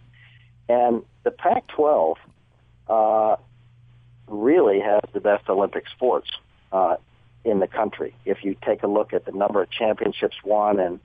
And 0.67 1.03
the 1.23 1.31
Pac-12 1.31 2.15
uh, 2.87 3.35
really 4.27 4.79
has 4.79 5.01
the 5.13 5.19
best 5.19 5.47
Olympic 5.49 5.87
sports 5.89 6.29
uh, 6.71 6.95
in 7.43 7.59
the 7.59 7.67
country. 7.67 8.15
If 8.25 8.43
you 8.43 8.55
take 8.65 8.83
a 8.83 8.87
look 8.87 9.13
at 9.13 9.25
the 9.25 9.31
number 9.31 9.61
of 9.61 9.69
championships 9.69 10.37
won 10.43 10.79
and 10.79 10.99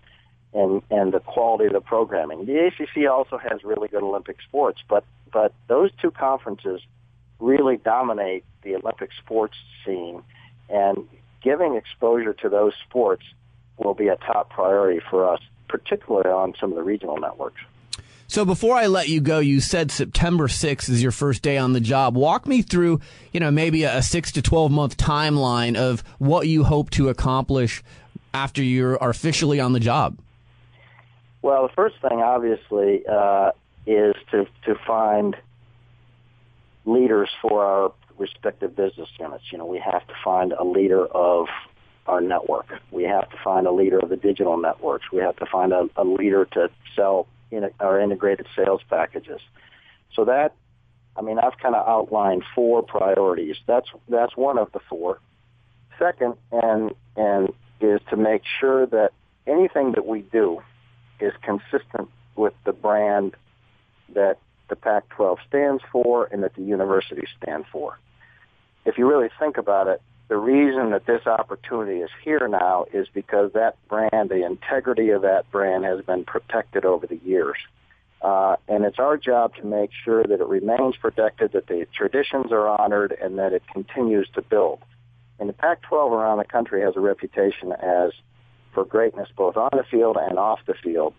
and 0.55 0.81
and 0.91 1.13
the 1.13 1.21
quality 1.21 1.67
of 1.67 1.73
the 1.73 1.81
programming, 1.81 2.47
the 2.47 2.67
ACC 2.67 3.11
also 3.11 3.37
has 3.37 3.63
really 3.63 3.89
good 3.89 4.03
Olympic 4.03 4.41
sports. 4.43 4.81
But 4.89 5.05
but 5.33 5.53
those 5.69 5.91
two 6.01 6.11
conferences 6.11 6.81
really 7.39 7.77
dominate 7.77 8.45
the 8.63 8.77
Olympic 8.77 9.11
sports 9.23 9.57
scene, 9.85 10.23
and 10.69 11.09
giving 11.43 11.77
exposure 11.77 12.33
to 12.35 12.49
those 12.49 12.73
sports 12.89 13.25
will 13.79 13.95
be 13.95 14.09
a 14.09 14.17
top 14.17 14.51
priority 14.51 15.01
for 15.11 15.31
us, 15.33 15.41
particularly 15.69 16.31
on 16.31 16.55
some 16.59 16.71
of 16.71 16.77
the 16.77 16.83
regional 16.83 17.19
networks. 17.19 17.61
So 18.29 18.45
before 18.45 18.75
I 18.75 18.87
let 18.87 19.09
you 19.09 19.21
go, 19.21 19.39
you 19.39 19.61
said 19.61 19.93
September 19.93 20.49
6th 20.49 20.89
is 20.89 21.01
your 21.01 21.13
first 21.13 21.43
day 21.43 21.59
on 21.59 21.75
the 21.75 21.81
job. 21.81 22.17
Walk 22.17 22.47
me 22.47 22.61
through, 22.61 23.01
you 23.33 23.39
know, 23.39 23.53
maybe 23.53 23.85
a 23.85 24.03
6 24.03 24.33
to 24.33 24.43
12 24.43 24.73
month 24.73 24.97
timeline 24.97 25.77
of 25.77 26.03
what 26.19 26.49
you 26.49 26.65
hope 26.65 26.91
to 26.91 27.09
accomplish 27.09 27.85
after 28.35 28.63
you 28.63 28.99
are 29.01 29.11
officially 29.11 29.61
on 29.61 29.73
the 29.73 29.81
job. 29.81 30.19
Well, 31.43 31.69
the 31.69 31.73
first 31.75 31.97
thing 32.03 32.21
obviously 32.21 33.05
uh, 33.07 33.53
is 33.87 34.17
to 34.33 34.47
to 34.65 34.75
find 34.85 35.37
leaders 36.87 37.29
for 37.43 37.65
our 37.65 37.93
respective 38.19 38.75
business 38.75 39.09
units. 39.19 39.45
You 39.51 39.59
know, 39.59 39.67
we 39.67 39.79
have 39.79 40.07
to 40.07 40.15
find 40.25 40.53
a 40.53 40.65
leader 40.65 41.05
of 41.07 41.49
our 42.07 42.21
network. 42.21 42.67
We 42.91 43.03
have 43.05 43.29
to 43.31 43.37
find 43.43 43.67
a 43.67 43.73
leader 43.73 43.99
of 43.99 44.09
the 44.09 44.17
digital 44.17 44.57
networks. 44.57 45.11
We 45.13 45.19
have 45.19 45.37
to 45.37 45.47
find 45.47 45.73
a, 45.73 45.89
a 45.97 46.05
leader 46.05 46.45
to 46.53 46.71
sell 46.95 47.27
in 47.51 47.69
our 47.81 48.01
integrated 48.01 48.47
sales 48.57 48.81
packages. 48.89 49.41
So 50.15 50.25
that, 50.25 50.55
I 51.17 51.23
mean, 51.23 51.39
I've 51.39 51.59
kind 51.59 51.75
of 51.75 51.87
outlined 51.87 52.45
four 52.55 52.83
priorities. 52.83 53.57
That's 53.67 53.89
that's 54.09 54.37
one 54.37 54.59
of 54.59 54.73
the 54.73 54.81
four. 54.89 55.19
Second, 55.99 56.35
and 56.53 56.93
and 57.17 57.53
is 57.81 58.01
to 58.11 58.17
make 58.17 58.43
sure 58.61 58.87
that 58.87 59.13
anything 59.47 59.93
that 59.93 60.07
we 60.07 60.23
do 60.23 60.63
is 61.21 61.33
consistent 61.43 62.09
with 62.35 62.55
the 62.65 62.73
brand 62.73 63.35
that 64.15 64.39
the 64.69 64.77
Pac-12 64.77 65.39
stands 65.49 65.83
for 65.91 66.27
and 66.27 66.43
that 66.43 66.55
the 66.55 66.63
universities 66.63 67.29
stand 67.43 67.65
for. 67.71 67.99
If 68.85 68.99
you 68.99 69.09
really 69.09 69.31
think 69.39 69.57
about 69.57 69.89
it, 69.89 70.01
the 70.29 70.37
reason 70.37 70.91
that 70.91 71.07
this 71.07 71.27
opportunity 71.27 72.01
is 72.01 72.11
here 72.25 72.49
now 72.49 72.87
is 72.93 73.07
because 73.13 73.53
that 73.53 73.77
brand, 73.89 74.29
the 74.29 74.45
integrity 74.45 75.11
of 75.11 75.23
that 75.23 75.51
brand 75.51 75.85
has 75.85 76.05
been 76.05 76.25
protected 76.25 76.85
over 76.85 77.07
the 77.07 77.21
years. 77.25 77.57
Uh, 78.23 78.57
and 78.67 78.85
it's 78.85 78.99
our 78.99 79.17
job 79.17 79.55
to 79.55 79.65
make 79.65 79.91
sure 80.05 80.25
that 80.25 80.41
it 80.41 80.47
remains 80.47 80.97
protected, 80.97 81.53
that 81.53 81.69
the 81.69 81.87
traditions 81.95 82.51
are 82.51 82.67
honored, 82.69 83.17
and 83.21 83.39
that 83.39 83.53
it 83.53 83.63
continues 83.73 84.29
to 84.35 84.43
build. 84.43 84.81
And 85.39 85.49
the 85.49 85.53
Pac-12 85.53 86.11
around 86.11 86.39
the 86.39 86.45
country 86.45 86.81
has 86.81 86.97
a 86.97 87.01
reputation 87.01 87.73
as 87.73 88.11
for 88.73 88.85
greatness 88.85 89.29
both 89.37 89.57
on 89.57 89.71
the 89.73 89.85
field 89.85 90.17
and 90.21 90.39
off 90.39 90.61
the 90.67 90.75
field. 90.75 91.15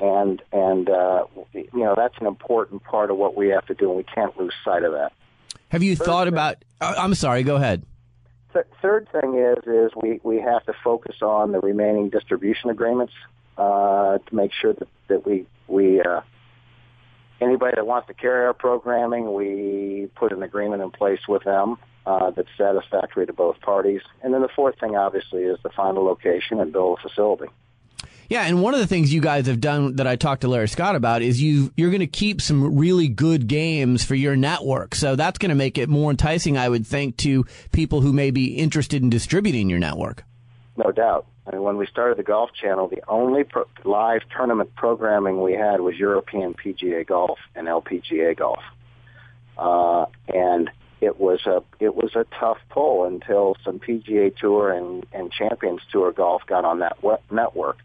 And 0.00 0.42
and 0.52 0.88
uh, 0.88 1.26
you 1.52 1.68
know 1.74 1.94
that's 1.94 2.14
an 2.20 2.26
important 2.26 2.82
part 2.84 3.10
of 3.10 3.18
what 3.18 3.36
we 3.36 3.48
have 3.48 3.66
to 3.66 3.74
do, 3.74 3.88
and 3.88 3.96
we 3.98 4.04
can't 4.04 4.36
lose 4.38 4.54
sight 4.64 4.82
of 4.82 4.92
that. 4.92 5.12
Have 5.68 5.82
you 5.82 5.94
thought 5.94 6.26
about? 6.26 6.56
Uh, 6.80 6.94
I'm 6.96 7.14
sorry. 7.14 7.42
Go 7.42 7.56
ahead. 7.56 7.84
Th- 8.52 8.64
third 8.80 9.08
thing 9.12 9.34
is 9.34 9.64
is 9.66 9.92
we, 10.00 10.20
we 10.22 10.40
have 10.40 10.64
to 10.64 10.72
focus 10.82 11.16
on 11.22 11.52
the 11.52 11.60
remaining 11.60 12.08
distribution 12.08 12.70
agreements 12.70 13.12
uh, 13.58 14.18
to 14.18 14.34
make 14.34 14.52
sure 14.52 14.72
that, 14.72 14.88
that 15.08 15.26
we 15.26 15.46
we 15.68 16.00
uh, 16.00 16.22
anybody 17.40 17.74
that 17.76 17.86
wants 17.86 18.08
to 18.08 18.14
carry 18.14 18.46
our 18.46 18.54
programming, 18.54 19.32
we 19.32 20.08
put 20.14 20.32
an 20.32 20.42
agreement 20.42 20.82
in 20.82 20.90
place 20.90 21.20
with 21.28 21.44
them 21.44 21.76
uh, 22.06 22.30
that's 22.30 22.48
satisfactory 22.56 23.26
to 23.26 23.32
both 23.32 23.60
parties. 23.60 24.02
And 24.22 24.32
then 24.32 24.42
the 24.42 24.48
fourth 24.48 24.78
thing, 24.78 24.96
obviously, 24.96 25.42
is 25.42 25.58
to 25.62 25.70
find 25.70 25.96
a 25.96 26.00
location 26.00 26.60
and 26.60 26.72
build 26.72 26.98
a 26.98 27.08
facility. 27.08 27.50
Yeah, 28.30 28.42
and 28.44 28.62
one 28.62 28.74
of 28.74 28.80
the 28.80 28.86
things 28.86 29.12
you 29.12 29.20
guys 29.20 29.48
have 29.48 29.60
done 29.60 29.96
that 29.96 30.06
I 30.06 30.14
talked 30.14 30.42
to 30.42 30.48
Larry 30.48 30.68
Scott 30.68 30.94
about 30.94 31.20
is 31.20 31.42
you 31.42 31.72
you're 31.76 31.90
going 31.90 31.98
to 31.98 32.06
keep 32.06 32.40
some 32.40 32.78
really 32.78 33.08
good 33.08 33.48
games 33.48 34.04
for 34.04 34.14
your 34.14 34.36
network. 34.36 34.94
So 34.94 35.16
that's 35.16 35.36
going 35.36 35.48
to 35.48 35.56
make 35.56 35.76
it 35.76 35.88
more 35.88 36.12
enticing, 36.12 36.56
I 36.56 36.68
would 36.68 36.86
think, 36.86 37.16
to 37.18 37.44
people 37.72 38.02
who 38.02 38.12
may 38.12 38.30
be 38.30 38.56
interested 38.56 39.02
in 39.02 39.10
distributing 39.10 39.68
your 39.68 39.80
network. 39.80 40.22
No 40.76 40.92
doubt. 40.92 41.26
I 41.44 41.56
mean, 41.56 41.64
when 41.64 41.76
we 41.76 41.88
started 41.88 42.18
the 42.18 42.22
Golf 42.22 42.50
Channel, 42.54 42.86
the 42.86 43.02
only 43.08 43.42
pro- 43.42 43.66
live 43.82 44.20
tournament 44.34 44.76
programming 44.76 45.42
we 45.42 45.54
had 45.54 45.80
was 45.80 45.96
European 45.96 46.54
PGA 46.54 47.04
Golf 47.04 47.40
and 47.56 47.66
LPGA 47.66 48.36
Golf, 48.36 48.62
uh, 49.58 50.06
and 50.32 50.70
it 51.00 51.18
was 51.18 51.44
a 51.46 51.64
it 51.80 51.96
was 51.96 52.14
a 52.14 52.24
tough 52.38 52.58
pull 52.68 53.06
until 53.06 53.56
some 53.64 53.80
PGA 53.80 54.36
Tour 54.36 54.70
and 54.70 55.04
and 55.12 55.32
Champions 55.32 55.80
Tour 55.90 56.12
golf 56.12 56.42
got 56.46 56.64
on 56.64 56.78
that 56.78 56.96
network 57.32 57.78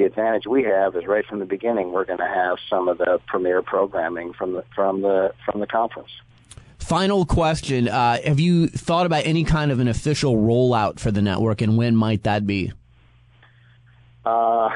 the 0.00 0.06
advantage 0.06 0.46
we 0.46 0.62
have 0.62 0.96
is 0.96 1.06
right 1.06 1.26
from 1.26 1.40
the 1.40 1.44
beginning 1.44 1.92
we're 1.92 2.06
going 2.06 2.18
to 2.18 2.26
have 2.26 2.56
some 2.70 2.88
of 2.88 2.96
the 2.96 3.20
premier 3.26 3.60
programming 3.60 4.32
from 4.32 4.54
the 4.54 4.64
from 4.74 5.02
the 5.02 5.34
from 5.44 5.60
the 5.60 5.66
conference. 5.66 6.08
Final 6.78 7.26
question: 7.26 7.86
uh, 7.86 8.18
Have 8.24 8.40
you 8.40 8.66
thought 8.66 9.04
about 9.04 9.26
any 9.26 9.44
kind 9.44 9.70
of 9.70 9.78
an 9.78 9.88
official 9.88 10.36
rollout 10.36 10.98
for 10.98 11.10
the 11.10 11.20
network, 11.20 11.60
and 11.60 11.76
when 11.76 11.94
might 11.94 12.22
that 12.22 12.46
be? 12.46 12.72
Uh, 14.24 14.70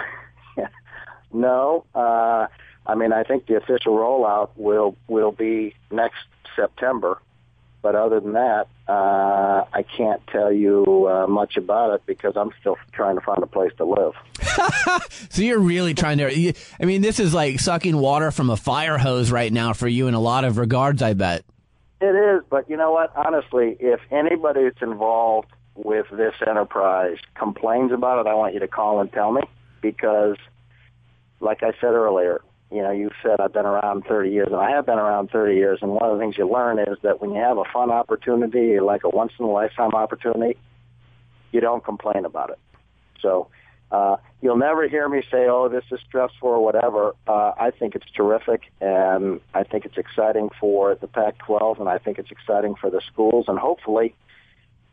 no. 1.32 1.87
Uh, 1.94 2.46
I 2.87 2.94
mean, 2.94 3.14
I 3.14 3.22
think 3.22 3.46
the 3.46 3.56
official 3.56 3.96
rollout 3.96 4.50
will 4.56 4.94
will 5.08 5.32
be 5.32 5.74
next 5.90 6.26
September. 6.54 7.18
But 7.84 7.96
other 7.96 8.18
than 8.18 8.32
that, 8.32 8.68
uh, 8.88 9.66
I 9.70 9.84
can't 9.94 10.26
tell 10.28 10.50
you 10.50 11.06
uh, 11.06 11.26
much 11.26 11.58
about 11.58 11.92
it 11.92 12.06
because 12.06 12.32
I'm 12.34 12.48
still 12.58 12.78
trying 12.92 13.16
to 13.16 13.20
find 13.20 13.42
a 13.42 13.46
place 13.46 13.72
to 13.76 13.84
live. 13.84 14.14
so 15.28 15.42
you're 15.42 15.58
really 15.58 15.92
trying 15.92 16.16
to. 16.16 16.54
I 16.80 16.84
mean, 16.86 17.02
this 17.02 17.20
is 17.20 17.34
like 17.34 17.60
sucking 17.60 17.98
water 17.98 18.30
from 18.30 18.48
a 18.48 18.56
fire 18.56 18.96
hose 18.96 19.30
right 19.30 19.52
now 19.52 19.74
for 19.74 19.86
you 19.86 20.08
in 20.08 20.14
a 20.14 20.18
lot 20.18 20.44
of 20.44 20.56
regards. 20.56 21.02
I 21.02 21.12
bet 21.12 21.44
it 22.00 22.14
is. 22.14 22.42
But 22.48 22.70
you 22.70 22.78
know 22.78 22.90
what? 22.90 23.14
Honestly, 23.14 23.76
if 23.78 24.00
anybody 24.10 24.62
that's 24.62 24.80
involved 24.80 25.48
with 25.74 26.06
this 26.10 26.34
enterprise 26.46 27.18
complains 27.34 27.92
about 27.92 28.24
it, 28.24 28.30
I 28.30 28.34
want 28.34 28.54
you 28.54 28.60
to 28.60 28.68
call 28.68 29.02
and 29.02 29.12
tell 29.12 29.30
me 29.30 29.42
because, 29.82 30.38
like 31.38 31.62
I 31.62 31.72
said 31.82 31.92
earlier, 31.92 32.40
you 32.74 32.82
know, 32.82 32.90
you 32.90 33.10
said 33.22 33.40
I've 33.40 33.52
been 33.52 33.66
around 33.66 34.04
30 34.06 34.30
years, 34.30 34.48
and 34.50 34.56
I 34.56 34.70
have 34.70 34.84
been 34.87 34.98
around 34.98 35.30
30 35.30 35.54
years. 35.54 35.78
And 35.80 35.92
one 35.92 36.10
of 36.10 36.16
the 36.16 36.22
things 36.22 36.37
you 36.37 36.50
learn 36.50 36.78
is 36.78 36.98
that 37.02 37.20
when 37.20 37.32
you 37.32 37.40
have 37.40 37.58
a 37.58 37.64
fun 37.72 37.90
opportunity, 37.90 38.80
like 38.80 39.04
a 39.04 39.08
once 39.08 39.32
in 39.38 39.44
a 39.44 39.50
lifetime 39.50 39.94
opportunity, 39.94 40.58
you 41.52 41.60
don't 41.60 41.84
complain 41.84 42.24
about 42.24 42.50
it. 42.50 42.58
So 43.20 43.48
Uh, 43.90 44.16
you'll 44.40 44.56
never 44.56 44.88
hear 44.88 45.08
me 45.08 45.22
say, 45.30 45.46
"Oh, 45.48 45.68
this 45.68 45.84
is 45.92 46.00
stressful" 46.00 46.48
or 46.48 46.58
whatever. 46.64 47.14
Uh, 47.28 47.52
I 47.56 47.70
think 47.70 47.94
it's 47.94 48.10
terrific, 48.10 48.62
and 48.80 49.40
I 49.54 49.62
think 49.62 49.84
it's 49.84 49.96
exciting 49.96 50.50
for 50.58 50.96
the 50.96 51.06
Pac-12, 51.06 51.78
and 51.78 51.88
I 51.88 51.98
think 51.98 52.18
it's 52.18 52.32
exciting 52.32 52.74
for 52.74 52.90
the 52.90 53.00
schools, 53.02 53.44
and 53.46 53.56
hopefully, 53.56 54.14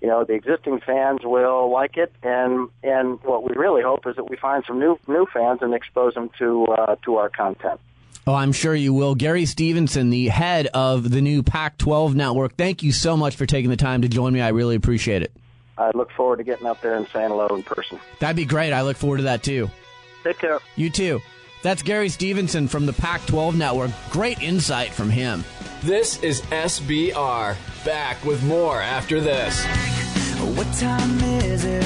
you 0.02 0.08
know, 0.08 0.24
the 0.24 0.34
existing 0.34 0.80
fans 0.80 1.20
will 1.24 1.72
like 1.72 1.98
it. 1.98 2.12
And 2.24 2.70
and 2.84 3.22
what 3.24 3.44
we 3.44 3.56
really 3.56 3.84
hope 3.84 4.08
is 4.08 4.16
that 4.16 4.30
we 4.30 4.36
find 4.36 4.64
some 4.66 4.80
new 4.80 5.00
new 5.08 5.28
fans 5.32 5.60
and 5.62 5.74
expose 5.74 6.16
them 6.16 6.30
to 6.40 6.66
uh, 6.66 6.96
to 7.06 7.16
our 7.18 7.30
content. 7.30 7.80
Oh, 8.28 8.36
I'm 8.36 8.52
sure 8.52 8.76
you 8.76 8.94
will. 8.94 9.16
Gary 9.16 9.46
Stevenson, 9.46 10.12
the 10.12 10.28
head 10.28 10.68
of 10.68 11.10
the 11.10 11.22
new 11.22 11.42
Pac 11.42 11.80
12 11.80 12.14
network, 12.14 12.56
thank 12.56 12.84
you 12.84 12.92
so 12.92 13.18
much 13.18 13.36
for 13.36 13.48
taking 13.48 13.72
the 13.72 13.78
time 13.78 14.04
to 14.04 14.08
join 14.08 14.32
me. 14.32 14.42
I 14.42 14.50
really 14.50 14.76
appreciate 14.76 15.24
it. 15.24 15.32
I 15.76 15.90
look 15.96 16.12
forward 16.12 16.38
to 16.38 16.44
getting 16.44 16.68
up 16.68 16.82
there 16.82 16.96
and 16.96 17.08
saying 17.08 17.30
hello 17.30 17.48
in 17.48 17.64
person. 17.64 18.00
That'd 18.20 18.36
be 18.36 18.46
great. 18.46 18.74
I 18.74 18.84
look 18.84 18.98
forward 18.98 19.18
to 19.18 19.24
that 19.24 19.42
too. 19.42 19.72
Take 20.24 20.38
care. 20.38 20.60
You 20.76 20.92
too. 20.92 21.20
That's 21.62 21.84
Gary 21.84 22.10
Stevenson 22.10 22.68
from 22.68 22.86
the 22.86 22.94
Pac 22.94 23.26
12 23.28 23.56
network. 23.56 23.92
Great 24.10 24.42
insight 24.42 24.92
from 24.92 25.10
him. 25.10 25.44
This 25.84 26.22
is 26.24 26.42
SBR. 26.42 27.56
Back 27.86 28.24
with 28.26 28.44
more 28.44 28.82
after 28.82 29.20
this. 29.20 29.64
What 30.56 30.72
time 30.78 31.20
is 31.44 31.66
it 31.66 31.84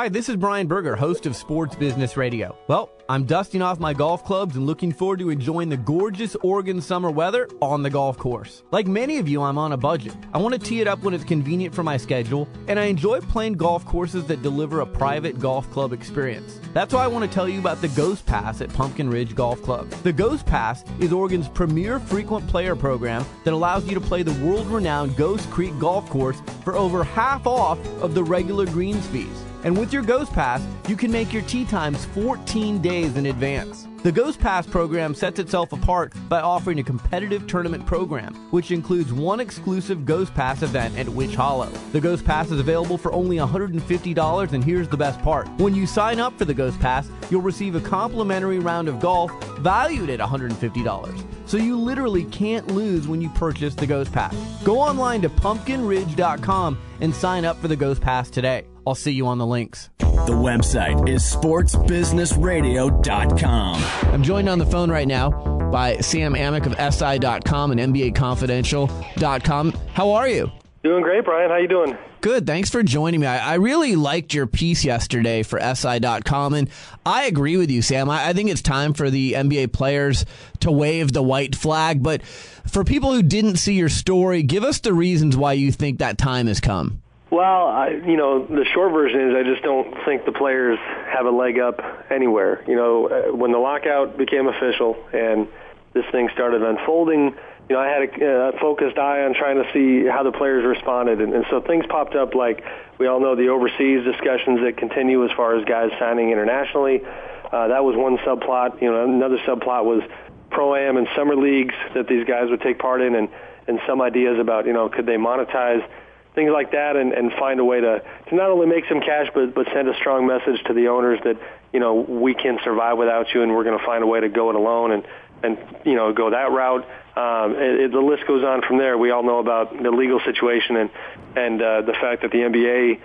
Hi, 0.00 0.08
this 0.08 0.30
is 0.30 0.36
Brian 0.36 0.66
Berger, 0.66 0.96
host 0.96 1.26
of 1.26 1.36
Sports 1.36 1.76
Business 1.76 2.16
Radio. 2.16 2.56
Well, 2.68 2.90
I'm 3.10 3.26
dusting 3.26 3.60
off 3.60 3.78
my 3.78 3.92
golf 3.92 4.24
clubs 4.24 4.56
and 4.56 4.64
looking 4.64 4.92
forward 4.92 5.18
to 5.18 5.28
enjoying 5.28 5.68
the 5.68 5.76
gorgeous 5.76 6.34
Oregon 6.36 6.80
summer 6.80 7.10
weather 7.10 7.46
on 7.60 7.82
the 7.82 7.90
golf 7.90 8.16
course. 8.16 8.62
Like 8.70 8.86
many 8.86 9.18
of 9.18 9.28
you, 9.28 9.42
I'm 9.42 9.58
on 9.58 9.72
a 9.72 9.76
budget. 9.76 10.14
I 10.32 10.38
want 10.38 10.54
to 10.54 10.58
tee 10.58 10.80
it 10.80 10.88
up 10.88 11.02
when 11.02 11.12
it's 11.12 11.22
convenient 11.22 11.74
for 11.74 11.82
my 11.82 11.98
schedule, 11.98 12.48
and 12.66 12.80
I 12.80 12.84
enjoy 12.84 13.20
playing 13.20 13.58
golf 13.58 13.84
courses 13.84 14.24
that 14.28 14.40
deliver 14.40 14.80
a 14.80 14.86
private 14.86 15.38
golf 15.38 15.70
club 15.70 15.92
experience. 15.92 16.58
That's 16.72 16.94
why 16.94 17.04
I 17.04 17.08
want 17.08 17.30
to 17.30 17.34
tell 17.34 17.46
you 17.46 17.58
about 17.58 17.82
the 17.82 17.88
Ghost 17.88 18.24
Pass 18.24 18.62
at 18.62 18.72
Pumpkin 18.72 19.10
Ridge 19.10 19.34
Golf 19.34 19.60
Club. 19.62 19.90
The 20.02 20.14
Ghost 20.14 20.46
Pass 20.46 20.82
is 20.98 21.12
Oregon's 21.12 21.50
premier 21.50 22.00
frequent 22.00 22.48
player 22.48 22.74
program 22.74 23.22
that 23.44 23.52
allows 23.52 23.86
you 23.86 23.92
to 23.92 24.00
play 24.00 24.22
the 24.22 24.42
world 24.42 24.66
renowned 24.68 25.14
Ghost 25.18 25.50
Creek 25.50 25.78
Golf 25.78 26.08
Course 26.08 26.40
for 26.64 26.74
over 26.74 27.04
half 27.04 27.46
off 27.46 27.78
of 28.00 28.14
the 28.14 28.24
regular 28.24 28.64
greens 28.64 29.06
fees. 29.08 29.44
And 29.62 29.76
with 29.76 29.92
your 29.92 30.02
Ghost 30.02 30.32
Pass, 30.32 30.66
you 30.88 30.96
can 30.96 31.12
make 31.12 31.32
your 31.32 31.42
tee 31.42 31.64
times 31.64 32.04
14 32.06 32.80
days 32.80 33.16
in 33.16 33.26
advance. 33.26 33.89
The 34.02 34.10
Ghost 34.10 34.40
Pass 34.40 34.66
program 34.66 35.14
sets 35.14 35.38
itself 35.38 35.74
apart 35.74 36.14
by 36.30 36.40
offering 36.40 36.78
a 36.78 36.82
competitive 36.82 37.46
tournament 37.46 37.84
program, 37.84 38.34
which 38.50 38.70
includes 38.70 39.12
one 39.12 39.40
exclusive 39.40 40.06
Ghost 40.06 40.32
Pass 40.32 40.62
event 40.62 40.96
at 40.96 41.06
Witch 41.06 41.34
Hollow. 41.34 41.68
The 41.92 42.00
Ghost 42.00 42.24
Pass 42.24 42.50
is 42.50 42.60
available 42.60 42.96
for 42.96 43.12
only 43.12 43.36
$150, 43.36 44.52
and 44.54 44.64
here's 44.64 44.88
the 44.88 44.96
best 44.96 45.20
part. 45.20 45.50
When 45.58 45.74
you 45.74 45.86
sign 45.86 46.18
up 46.18 46.38
for 46.38 46.46
the 46.46 46.54
Ghost 46.54 46.80
Pass, 46.80 47.10
you'll 47.30 47.42
receive 47.42 47.74
a 47.74 47.80
complimentary 47.80 48.58
round 48.58 48.88
of 48.88 49.00
golf 49.00 49.30
valued 49.58 50.08
at 50.08 50.18
$150. 50.18 51.26
So 51.44 51.58
you 51.58 51.78
literally 51.78 52.24
can't 52.24 52.68
lose 52.68 53.06
when 53.06 53.20
you 53.20 53.28
purchase 53.30 53.74
the 53.74 53.86
Ghost 53.86 54.12
Pass. 54.12 54.34
Go 54.64 54.78
online 54.78 55.20
to 55.20 55.28
pumpkinridge.com 55.28 56.78
and 57.02 57.14
sign 57.14 57.44
up 57.44 57.60
for 57.60 57.68
the 57.68 57.76
Ghost 57.76 58.00
Pass 58.00 58.30
today. 58.30 58.66
I'll 58.86 58.94
see 58.94 59.12
you 59.12 59.26
on 59.26 59.36
the 59.36 59.46
links. 59.46 59.90
The 60.26 60.36
website 60.36 61.08
is 61.08 61.22
sportsbusinessradio.com. 61.22 64.12
I'm 64.12 64.22
joined 64.22 64.48
on 64.48 64.58
the 64.58 64.66
phone 64.66 64.90
right 64.90 65.08
now 65.08 65.30
by 65.70 65.96
Sam 65.98 66.34
Amick 66.34 66.66
of 66.66 66.74
SI.com 66.94 67.70
and 67.72 67.80
NBAConfidential.com. 67.80 69.72
How 69.94 70.10
are 70.10 70.28
you? 70.28 70.52
Doing 70.82 71.02
great, 71.02 71.24
Brian. 71.24 71.50
How 71.50 71.56
you 71.56 71.68
doing? 71.68 71.96
Good. 72.20 72.46
Thanks 72.46 72.70
for 72.70 72.82
joining 72.82 73.20
me. 73.20 73.26
I, 73.26 73.52
I 73.52 73.54
really 73.54 73.96
liked 73.96 74.34
your 74.34 74.46
piece 74.46 74.84
yesterday 74.84 75.42
for 75.42 75.58
SI.com, 75.58 76.54
and 76.54 76.68
I 77.04 77.24
agree 77.24 77.56
with 77.56 77.70
you, 77.70 77.82
Sam. 77.82 78.10
I, 78.10 78.28
I 78.28 78.32
think 78.34 78.50
it's 78.50 78.62
time 78.62 78.92
for 78.92 79.10
the 79.10 79.32
NBA 79.32 79.72
players 79.72 80.26
to 80.60 80.70
wave 80.70 81.12
the 81.12 81.22
white 81.22 81.56
flag. 81.56 82.02
But 82.02 82.22
for 82.22 82.84
people 82.84 83.12
who 83.12 83.22
didn't 83.22 83.56
see 83.56 83.74
your 83.74 83.88
story, 83.88 84.42
give 84.42 84.64
us 84.64 84.80
the 84.80 84.92
reasons 84.92 85.36
why 85.36 85.54
you 85.54 85.72
think 85.72 85.98
that 85.98 86.18
time 86.18 86.46
has 86.46 86.60
come. 86.60 86.99
Well, 87.30 87.68
I, 87.68 87.90
you 87.90 88.16
know, 88.16 88.44
the 88.44 88.64
short 88.74 88.92
version 88.92 89.30
is 89.30 89.36
I 89.36 89.44
just 89.44 89.62
don't 89.62 89.94
think 90.04 90.24
the 90.24 90.32
players 90.32 90.78
have 91.14 91.26
a 91.26 91.30
leg 91.30 91.60
up 91.60 91.80
anywhere. 92.10 92.64
You 92.66 92.74
know, 92.74 93.08
uh, 93.08 93.34
when 93.34 93.52
the 93.52 93.58
lockout 93.58 94.18
became 94.18 94.48
official 94.48 94.96
and 95.12 95.46
this 95.92 96.04
thing 96.10 96.28
started 96.34 96.62
unfolding, 96.62 97.36
you 97.68 97.76
know, 97.76 97.78
I 97.78 97.86
had 97.86 98.02
a 98.02 98.26
uh, 98.26 98.60
focused 98.60 98.98
eye 98.98 99.22
on 99.22 99.34
trying 99.34 99.62
to 99.62 99.72
see 99.72 100.04
how 100.04 100.24
the 100.24 100.32
players 100.32 100.64
responded, 100.64 101.20
and, 101.20 101.32
and 101.32 101.44
so 101.50 101.60
things 101.60 101.84
popped 101.88 102.16
up 102.16 102.34
like 102.34 102.64
we 102.98 103.06
all 103.06 103.20
know 103.20 103.36
the 103.36 103.48
overseas 103.48 104.02
discussions 104.02 104.58
that 104.62 104.76
continue 104.76 105.24
as 105.24 105.30
far 105.36 105.56
as 105.56 105.64
guys 105.64 105.90
signing 106.00 106.32
internationally. 106.32 107.00
Uh, 107.04 107.68
that 107.68 107.84
was 107.84 107.94
one 107.94 108.18
subplot. 108.18 108.82
You 108.82 108.90
know, 108.90 109.04
another 109.04 109.38
subplot 109.46 109.84
was 109.84 110.02
pro 110.50 110.74
am 110.74 110.96
and 110.96 111.06
summer 111.14 111.36
leagues 111.36 111.76
that 111.94 112.08
these 112.08 112.26
guys 112.26 112.50
would 112.50 112.60
take 112.60 112.80
part 112.80 113.02
in, 113.02 113.14
and 113.14 113.28
and 113.68 113.78
some 113.86 114.02
ideas 114.02 114.40
about 114.40 114.66
you 114.66 114.72
know 114.72 114.88
could 114.88 115.06
they 115.06 115.16
monetize 115.16 115.86
things 116.34 116.50
like 116.52 116.72
that 116.72 116.96
and, 116.96 117.12
and 117.12 117.32
find 117.32 117.60
a 117.60 117.64
way 117.64 117.80
to, 117.80 118.02
to 118.28 118.34
not 118.34 118.50
only 118.50 118.66
make 118.66 118.84
some 118.88 119.00
cash 119.00 119.28
but, 119.34 119.54
but 119.54 119.66
send 119.72 119.88
a 119.88 119.94
strong 119.96 120.26
message 120.26 120.62
to 120.66 120.74
the 120.74 120.88
owners 120.88 121.18
that, 121.24 121.36
you 121.72 121.80
know, 121.80 121.94
we 121.94 122.34
can 122.34 122.58
survive 122.62 122.98
without 122.98 123.34
you 123.34 123.42
and 123.42 123.54
we're 123.54 123.64
going 123.64 123.78
to 123.78 123.84
find 123.84 124.02
a 124.02 124.06
way 124.06 124.20
to 124.20 124.28
go 124.28 124.50
it 124.50 124.56
alone 124.56 124.92
and, 124.92 125.06
and 125.42 125.58
you 125.84 125.94
know, 125.94 126.12
go 126.12 126.30
that 126.30 126.50
route. 126.50 126.86
Um, 127.16 127.56
it, 127.56 127.80
it, 127.80 127.92
the 127.92 128.00
list 128.00 128.26
goes 128.26 128.44
on 128.44 128.62
from 128.62 128.78
there. 128.78 128.96
We 128.96 129.10
all 129.10 129.22
know 129.22 129.38
about 129.38 129.82
the 129.82 129.90
legal 129.90 130.20
situation 130.20 130.76
and, 130.76 130.90
and 131.36 131.62
uh, 131.62 131.82
the 131.82 131.94
fact 131.94 132.22
that 132.22 132.30
the 132.30 132.38
NBA 132.38 133.00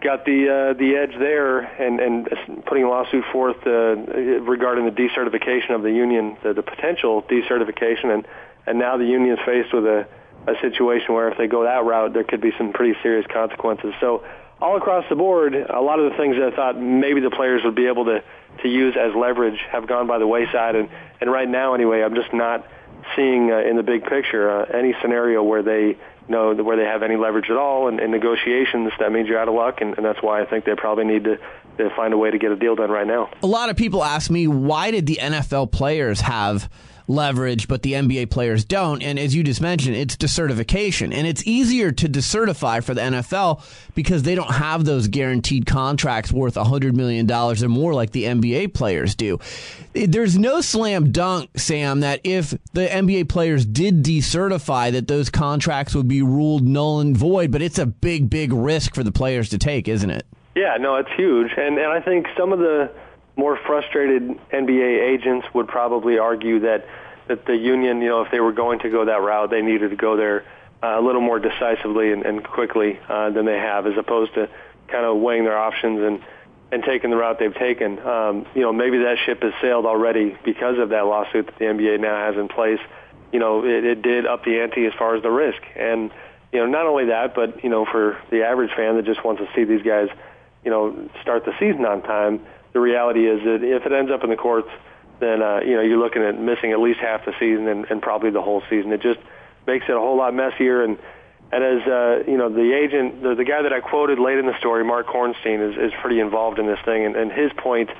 got 0.00 0.24
the 0.24 0.48
uh, 0.48 0.78
the 0.78 0.96
edge 0.96 1.18
there 1.18 1.60
and, 1.60 2.00
and 2.00 2.64
putting 2.64 2.84
a 2.84 2.88
lawsuit 2.88 3.24
forth 3.32 3.56
uh, 3.66 3.96
regarding 4.40 4.86
the 4.86 4.90
decertification 4.90 5.74
of 5.74 5.82
the 5.82 5.92
union, 5.92 6.36
the, 6.42 6.54
the 6.54 6.62
potential 6.62 7.22
decertification, 7.22 8.14
and, 8.14 8.26
and 8.66 8.78
now 8.78 8.96
the 8.96 9.04
union 9.04 9.38
is 9.38 9.44
faced 9.44 9.72
with 9.74 9.84
a 9.84 10.08
a 10.46 10.54
situation 10.60 11.14
where 11.14 11.30
if 11.30 11.38
they 11.38 11.46
go 11.46 11.64
that 11.64 11.84
route, 11.84 12.12
there 12.12 12.24
could 12.24 12.40
be 12.40 12.52
some 12.56 12.72
pretty 12.72 12.98
serious 13.02 13.26
consequences. 13.32 13.92
So 14.00 14.24
all 14.60 14.76
across 14.76 15.04
the 15.08 15.16
board, 15.16 15.54
a 15.54 15.80
lot 15.80 16.00
of 16.00 16.10
the 16.10 16.16
things 16.16 16.36
that 16.36 16.52
I 16.52 16.56
thought 16.56 16.78
maybe 16.80 17.20
the 17.20 17.30
players 17.30 17.62
would 17.64 17.74
be 17.74 17.86
able 17.86 18.06
to, 18.06 18.22
to 18.62 18.68
use 18.68 18.96
as 18.98 19.14
leverage 19.14 19.58
have 19.70 19.86
gone 19.86 20.06
by 20.06 20.18
the 20.18 20.26
wayside. 20.26 20.76
And, 20.76 20.88
and 21.20 21.30
right 21.30 21.48
now, 21.48 21.74
anyway, 21.74 22.02
I'm 22.02 22.14
just 22.14 22.32
not 22.32 22.66
seeing 23.16 23.50
uh, 23.50 23.58
in 23.58 23.76
the 23.76 23.82
big 23.82 24.04
picture 24.04 24.50
uh, 24.50 24.64
any 24.66 24.94
scenario 25.00 25.42
where 25.42 25.62
they 25.62 25.96
know 26.28 26.54
where 26.54 26.76
they 26.76 26.84
have 26.84 27.02
any 27.02 27.16
leverage 27.16 27.50
at 27.50 27.56
all. 27.56 27.88
In 27.88 27.96
negotiations, 28.10 28.92
that 28.98 29.10
means 29.12 29.28
you're 29.28 29.38
out 29.38 29.48
of 29.48 29.54
luck, 29.54 29.80
and, 29.80 29.96
and 29.96 30.06
that's 30.06 30.22
why 30.22 30.40
I 30.40 30.46
think 30.46 30.64
they 30.64 30.74
probably 30.74 31.04
need 31.04 31.24
to, 31.24 31.38
to 31.78 31.90
find 31.96 32.14
a 32.14 32.18
way 32.18 32.30
to 32.30 32.38
get 32.38 32.52
a 32.52 32.56
deal 32.56 32.76
done 32.76 32.90
right 32.90 33.06
now. 33.06 33.30
A 33.42 33.46
lot 33.46 33.68
of 33.68 33.76
people 33.76 34.04
ask 34.04 34.30
me 34.30 34.46
why 34.46 34.90
did 34.90 35.06
the 35.06 35.18
NFL 35.20 35.72
players 35.72 36.20
have 36.20 36.70
leverage, 37.10 37.66
but 37.68 37.82
the 37.82 37.94
NBA 37.94 38.30
players 38.30 38.64
don't. 38.64 39.02
And 39.02 39.18
as 39.18 39.34
you 39.34 39.42
just 39.42 39.60
mentioned, 39.60 39.96
it's 39.96 40.16
decertification. 40.16 41.12
And 41.12 41.26
it's 41.26 41.46
easier 41.46 41.90
to 41.90 42.08
decertify 42.08 42.82
for 42.82 42.94
the 42.94 43.00
NFL 43.00 43.62
because 43.94 44.22
they 44.22 44.34
don't 44.34 44.52
have 44.52 44.84
those 44.84 45.08
guaranteed 45.08 45.66
contracts 45.66 46.32
worth 46.32 46.54
$100 46.54 46.94
million 46.94 47.30
or 47.30 47.68
more 47.68 47.92
like 47.92 48.12
the 48.12 48.24
NBA 48.24 48.74
players 48.74 49.14
do. 49.14 49.38
There's 49.92 50.38
no 50.38 50.60
slam 50.60 51.10
dunk, 51.10 51.50
Sam, 51.56 52.00
that 52.00 52.20
if 52.24 52.50
the 52.72 52.86
NBA 52.86 53.28
players 53.28 53.66
did 53.66 54.04
decertify, 54.04 54.92
that 54.92 55.08
those 55.08 55.30
contracts 55.30 55.94
would 55.94 56.08
be 56.08 56.22
ruled 56.22 56.66
null 56.66 57.00
and 57.00 57.16
void, 57.16 57.50
but 57.50 57.60
it's 57.60 57.78
a 57.78 57.86
big, 57.86 58.30
big 58.30 58.52
risk 58.52 58.94
for 58.94 59.02
the 59.02 59.12
players 59.12 59.48
to 59.50 59.58
take, 59.58 59.88
isn't 59.88 60.10
it? 60.10 60.26
Yeah, 60.54 60.76
no, 60.78 60.96
it's 60.96 61.10
huge. 61.16 61.50
And, 61.56 61.78
and 61.78 61.92
I 61.92 62.00
think 62.00 62.26
some 62.36 62.52
of 62.52 62.58
the 62.58 62.90
more 63.36 63.58
frustrated 63.66 64.28
NBA 64.52 65.14
agents 65.14 65.46
would 65.54 65.68
probably 65.68 66.18
argue 66.18 66.60
that 66.60 66.86
that 67.28 67.46
the 67.46 67.56
union, 67.56 68.02
you 68.02 68.08
know, 68.08 68.22
if 68.22 68.30
they 68.32 68.40
were 68.40 68.52
going 68.52 68.80
to 68.80 68.90
go 68.90 69.04
that 69.04 69.22
route, 69.22 69.50
they 69.50 69.62
needed 69.62 69.90
to 69.90 69.96
go 69.96 70.16
there 70.16 70.44
uh, 70.82 70.98
a 70.98 71.00
little 71.00 71.20
more 71.20 71.38
decisively 71.38 72.12
and, 72.12 72.26
and 72.26 72.42
quickly 72.42 72.98
uh, 73.08 73.30
than 73.30 73.44
they 73.44 73.56
have, 73.56 73.86
as 73.86 73.96
opposed 73.96 74.34
to 74.34 74.48
kind 74.88 75.04
of 75.04 75.18
weighing 75.18 75.44
their 75.44 75.56
options 75.56 76.00
and 76.00 76.22
and 76.72 76.84
taking 76.84 77.10
the 77.10 77.16
route 77.16 77.38
they've 77.38 77.54
taken. 77.54 77.98
Um, 77.98 78.46
you 78.54 78.62
know, 78.62 78.72
maybe 78.72 78.98
that 78.98 79.18
ship 79.24 79.42
has 79.42 79.52
sailed 79.60 79.86
already 79.86 80.36
because 80.44 80.78
of 80.78 80.90
that 80.90 81.06
lawsuit 81.06 81.46
that 81.46 81.58
the 81.58 81.64
NBA 81.64 81.98
now 82.00 82.26
has 82.26 82.36
in 82.36 82.48
place. 82.48 82.78
You 83.32 83.40
know, 83.40 83.64
it, 83.64 83.84
it 83.84 84.02
did 84.02 84.26
up 84.26 84.44
the 84.44 84.60
ante 84.60 84.86
as 84.86 84.92
far 84.94 85.16
as 85.16 85.22
the 85.22 85.30
risk, 85.30 85.62
and 85.76 86.10
you 86.52 86.58
know, 86.58 86.66
not 86.66 86.86
only 86.86 87.06
that, 87.06 87.34
but 87.34 87.62
you 87.62 87.70
know, 87.70 87.84
for 87.84 88.20
the 88.30 88.42
average 88.42 88.70
fan 88.74 88.96
that 88.96 89.04
just 89.04 89.24
wants 89.24 89.40
to 89.40 89.48
see 89.54 89.64
these 89.64 89.82
guys, 89.82 90.08
you 90.64 90.70
know, 90.70 91.08
start 91.22 91.44
the 91.44 91.52
season 91.58 91.84
on 91.84 92.02
time 92.02 92.40
the 92.72 92.80
reality 92.80 93.26
is 93.26 93.42
that 93.44 93.62
if 93.62 93.86
it 93.86 93.92
ends 93.92 94.10
up 94.10 94.24
in 94.24 94.30
the 94.30 94.36
courts, 94.36 94.68
then 95.18 95.42
uh, 95.42 95.60
you 95.60 95.74
know 95.76 95.82
you're 95.82 95.98
looking 95.98 96.22
at 96.22 96.38
missing 96.38 96.72
at 96.72 96.80
least 96.80 97.00
half 97.00 97.24
the 97.24 97.32
season 97.38 97.68
and, 97.68 97.86
and 97.90 98.02
probably 98.02 98.30
the 98.30 98.42
whole 98.42 98.62
season. 98.70 98.92
It 98.92 99.02
just 99.02 99.20
makes 99.66 99.86
it 99.88 99.94
a 99.94 99.98
whole 99.98 100.16
lot 100.16 100.34
messier. 100.34 100.82
And 100.82 100.98
And 101.52 101.64
as 101.64 101.82
uh, 101.86 102.30
you 102.30 102.36
know, 102.36 102.48
the 102.48 102.72
agent, 102.72 103.22
the, 103.22 103.34
the 103.34 103.44
guy 103.44 103.62
that 103.62 103.72
I 103.72 103.80
quoted 103.80 104.18
late 104.20 104.38
in 104.38 104.46
the 104.46 104.56
story, 104.58 104.84
Mark 104.84 105.08
Hornstein, 105.08 105.58
is, 105.68 105.76
is 105.76 105.92
pretty 106.00 106.20
involved 106.20 106.60
in 106.60 106.66
this 106.66 106.78
thing, 106.84 107.04
and, 107.06 107.16
and 107.16 107.32
his 107.32 107.50
point 107.56 107.90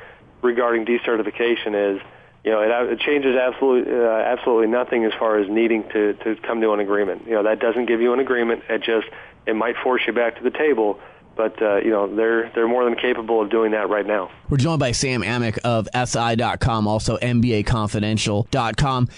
regarding 0.41 0.87
decertification 0.87 1.75
is, 1.97 2.01
you 2.45 2.53
know, 2.53 2.61
it, 2.63 2.93
it 2.93 3.01
changes 3.01 3.35
absolutely 3.37 3.93
uh, 3.93 4.07
absolutely 4.07 4.69
nothing 4.69 5.05
as 5.05 5.13
far 5.19 5.39
as 5.41 5.51
needing 5.51 5.83
to 5.93 6.15
to 6.15 6.37
come 6.47 6.61
to 6.61 6.73
an 6.73 6.81
agreement. 6.81 7.27
You 7.27 7.35
know, 7.35 7.43
that 7.43 7.59
doesn't 7.59 7.87
give 7.87 8.01
you 8.01 8.13
an 8.13 8.21
agreement. 8.21 8.63
It 8.69 8.83
just 8.83 9.09
it 9.47 9.57
might 9.57 9.77
force 9.83 10.03
you 10.07 10.13
back 10.13 10.37
to 10.37 10.43
the 10.45 10.51
table. 10.53 11.01
But 11.37 11.61
uh, 11.63 11.77
you 11.77 11.91
know 11.91 12.15
they're 12.15 12.51
they're 12.55 12.69
more 12.69 12.85
than 12.85 12.97
capable 12.97 13.41
of 13.41 13.51
doing 13.51 13.73
that 13.73 13.89
right 13.89 14.07
now. 14.07 14.31
We're 14.49 14.59
joined 14.59 14.81
by 14.81 14.93
Sam 14.93 15.23
Amick 15.23 15.59
of 15.59 15.89
SI.com, 15.95 16.87
also 16.87 17.17
NBAConfidential.com. 17.19 19.09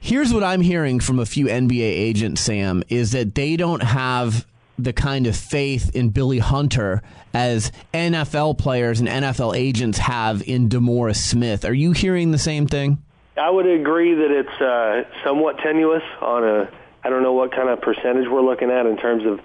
Here's 0.00 0.34
what 0.34 0.42
I'm 0.42 0.60
hearing 0.60 0.98
from 1.00 1.18
a 1.18 1.26
few 1.26 1.46
NBA 1.46 1.80
agents, 1.80 2.40
Sam, 2.40 2.82
is 2.88 3.12
that 3.12 3.34
they 3.34 3.56
don't 3.56 3.82
have 3.82 4.46
the 4.78 4.92
kind 4.92 5.26
of 5.26 5.36
faith 5.36 5.94
in 5.94 6.10
Billy 6.10 6.38
Hunter 6.38 7.02
as 7.32 7.70
NFL 7.94 8.58
players 8.58 9.00
and 9.00 9.08
NFL 9.08 9.56
agents 9.56 9.98
have 9.98 10.42
in 10.42 10.68
DeMaurice 10.68 11.16
Smith. 11.16 11.64
Are 11.64 11.74
you 11.74 11.92
hearing 11.92 12.32
the 12.32 12.38
same 12.38 12.66
thing? 12.66 13.02
I 13.36 13.48
would 13.48 13.66
agree 13.66 14.14
that 14.14 14.30
it's 14.30 14.60
uh, 14.60 15.24
somewhat 15.24 15.58
tenuous 15.58 16.02
on 16.20 16.44
a. 16.44 16.70
I 17.04 17.10
don't 17.10 17.22
know 17.22 17.32
what 17.32 17.52
kind 17.52 17.68
of 17.68 17.80
percentage 17.80 18.28
we're 18.28 18.42
looking 18.42 18.70
at 18.70 18.86
in 18.86 18.96
terms 18.96 19.24
of 19.24 19.40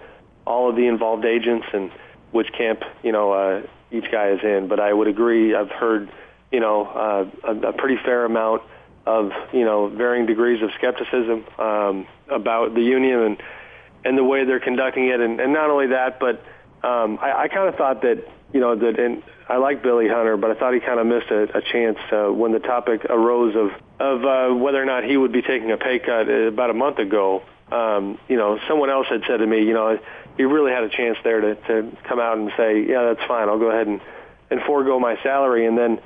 all 0.46 0.70
of 0.70 0.76
the 0.76 0.88
involved 0.88 1.26
agents 1.26 1.66
and 1.74 1.92
which 2.32 2.52
camp 2.54 2.82
you 3.04 3.12
know 3.12 3.32
uh, 3.32 3.62
each 3.92 4.12
guy 4.12 4.30
is 4.30 4.40
in. 4.44 4.68
But 4.68 4.80
I 4.80 4.92
would 4.94 5.08
agree. 5.08 5.56
I've 5.56 5.72
heard 5.72 6.12
you 6.52 6.60
know 6.60 6.86
uh, 6.86 7.26
a, 7.44 7.70
a 7.70 7.74
pretty 7.74 7.98
fair 8.04 8.26
amount 8.26 8.64
of 9.06 9.32
you 9.54 9.66
know 9.66 9.88
varying 9.88 10.26
degrees 10.26 10.62
of 10.62 10.70
skepticism 10.78 11.46
um, 11.58 12.08
about 12.30 12.74
the 12.74 12.82
union 12.82 13.20
and 13.22 13.44
and 14.06 14.18
the 14.18 14.24
way 14.24 14.46
they're 14.46 14.60
conducting 14.60 15.08
it, 15.08 15.20
and, 15.20 15.40
and 15.40 15.52
not 15.54 15.70
only 15.70 15.88
that, 15.88 16.20
but 16.20 16.44
um, 16.88 17.18
I, 17.22 17.44
I 17.44 17.48
kind 17.48 17.68
of 17.68 17.76
thought 17.76 18.02
that 18.04 18.26
you 18.54 18.60
know 18.60 18.76
that 18.76 19.00
and 19.00 19.24
I 19.50 19.58
like 19.58 19.82
Billy 19.82 20.08
Hunter, 20.08 20.38
but 20.38 20.52
I 20.52 20.56
thought 20.56 20.74
he 20.74 20.80
kind 20.80 21.00
of 21.00 21.08
missed 21.08 21.32
a, 21.32 21.58
a 21.58 21.62
chance 21.62 21.98
uh, 22.12 22.32
when 22.32 22.52
the 22.52 22.60
topic 22.60 23.06
arose 23.06 23.56
of 23.56 23.72
of 24.00 24.26
uh, 24.26 24.56
whether 24.56 24.82
or 24.82 24.86
not 24.86 25.04
he 25.04 25.18
would 25.18 25.32
be 25.32 25.42
taking 25.42 25.72
a 25.72 25.78
pay 25.78 26.00
cut 26.00 26.30
uh, 26.30 26.48
about 26.48 26.70
a 26.70 26.74
month 26.74 27.00
ago. 27.00 27.44
Um, 27.72 28.18
you 28.30 28.38
know, 28.38 28.60
someone 28.68 28.90
else 28.90 29.08
had 29.10 29.24
said 29.28 29.38
to 29.38 29.48
me, 29.48 29.64
you 29.64 29.74
know, 29.74 30.00
he 30.38 30.44
really 30.44 30.72
had 30.72 30.84
a 30.84 30.90
chance 30.90 31.18
there 31.24 31.42
to, 31.42 31.56
to 31.56 31.98
come 32.08 32.20
out 32.20 32.38
and 32.38 32.52
say, 32.56 32.86
yeah, 32.88 33.04
that's 33.14 33.28
fine. 33.28 33.50
I'll 33.50 33.60
go 33.60 33.72
ahead 33.72 33.88
and, 33.88 34.00
and 34.50 34.62
forego 34.62 35.00
my 35.00 35.18
salary. 35.24 35.66
And 35.66 35.78
then, 35.78 36.00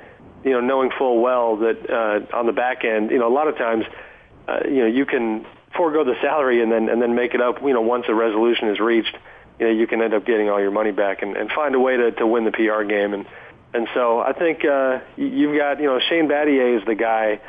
you 0.44 0.50
know, 0.52 0.60
knowing 0.60 0.90
full 0.98 1.20
well 1.20 1.56
that 1.58 1.88
uh, 1.88 2.36
on 2.36 2.46
the 2.46 2.52
back 2.52 2.84
end, 2.84 3.10
you 3.10 3.18
know, 3.18 3.28
a 3.28 3.34
lot 3.34 3.48
of 3.48 3.56
times, 3.56 3.84
uh, 4.48 4.60
you 4.64 4.78
know, 4.78 4.86
you 4.86 5.06
can 5.06 5.46
forego 5.76 6.04
the 6.04 6.14
salary 6.20 6.62
and 6.62 6.72
then 6.72 6.88
and 6.88 7.00
then 7.00 7.14
make 7.14 7.34
it 7.34 7.40
up. 7.40 7.62
You 7.62 7.72
know, 7.72 7.82
once 7.82 8.06
a 8.08 8.14
resolution 8.14 8.68
is 8.68 8.80
reached, 8.80 9.16
you 9.58 9.66
know, 9.66 9.72
you 9.72 9.86
can 9.86 10.02
end 10.02 10.14
up 10.14 10.26
getting 10.26 10.48
all 10.48 10.60
your 10.60 10.70
money 10.70 10.90
back 10.90 11.22
and, 11.22 11.36
and 11.36 11.50
find 11.50 11.74
a 11.74 11.80
way 11.80 11.96
to, 11.96 12.10
to 12.12 12.26
win 12.26 12.44
the 12.44 12.50
PR 12.50 12.82
game. 12.84 13.14
And 13.14 13.26
and 13.74 13.88
so 13.94 14.20
I 14.20 14.32
think 14.32 14.64
uh, 14.64 15.00
you've 15.16 15.56
got 15.56 15.80
you 15.80 15.86
know 15.86 16.00
Shane 16.00 16.28
Battier 16.28 16.78
is 16.78 16.86
the 16.86 16.94
guy 16.94 17.40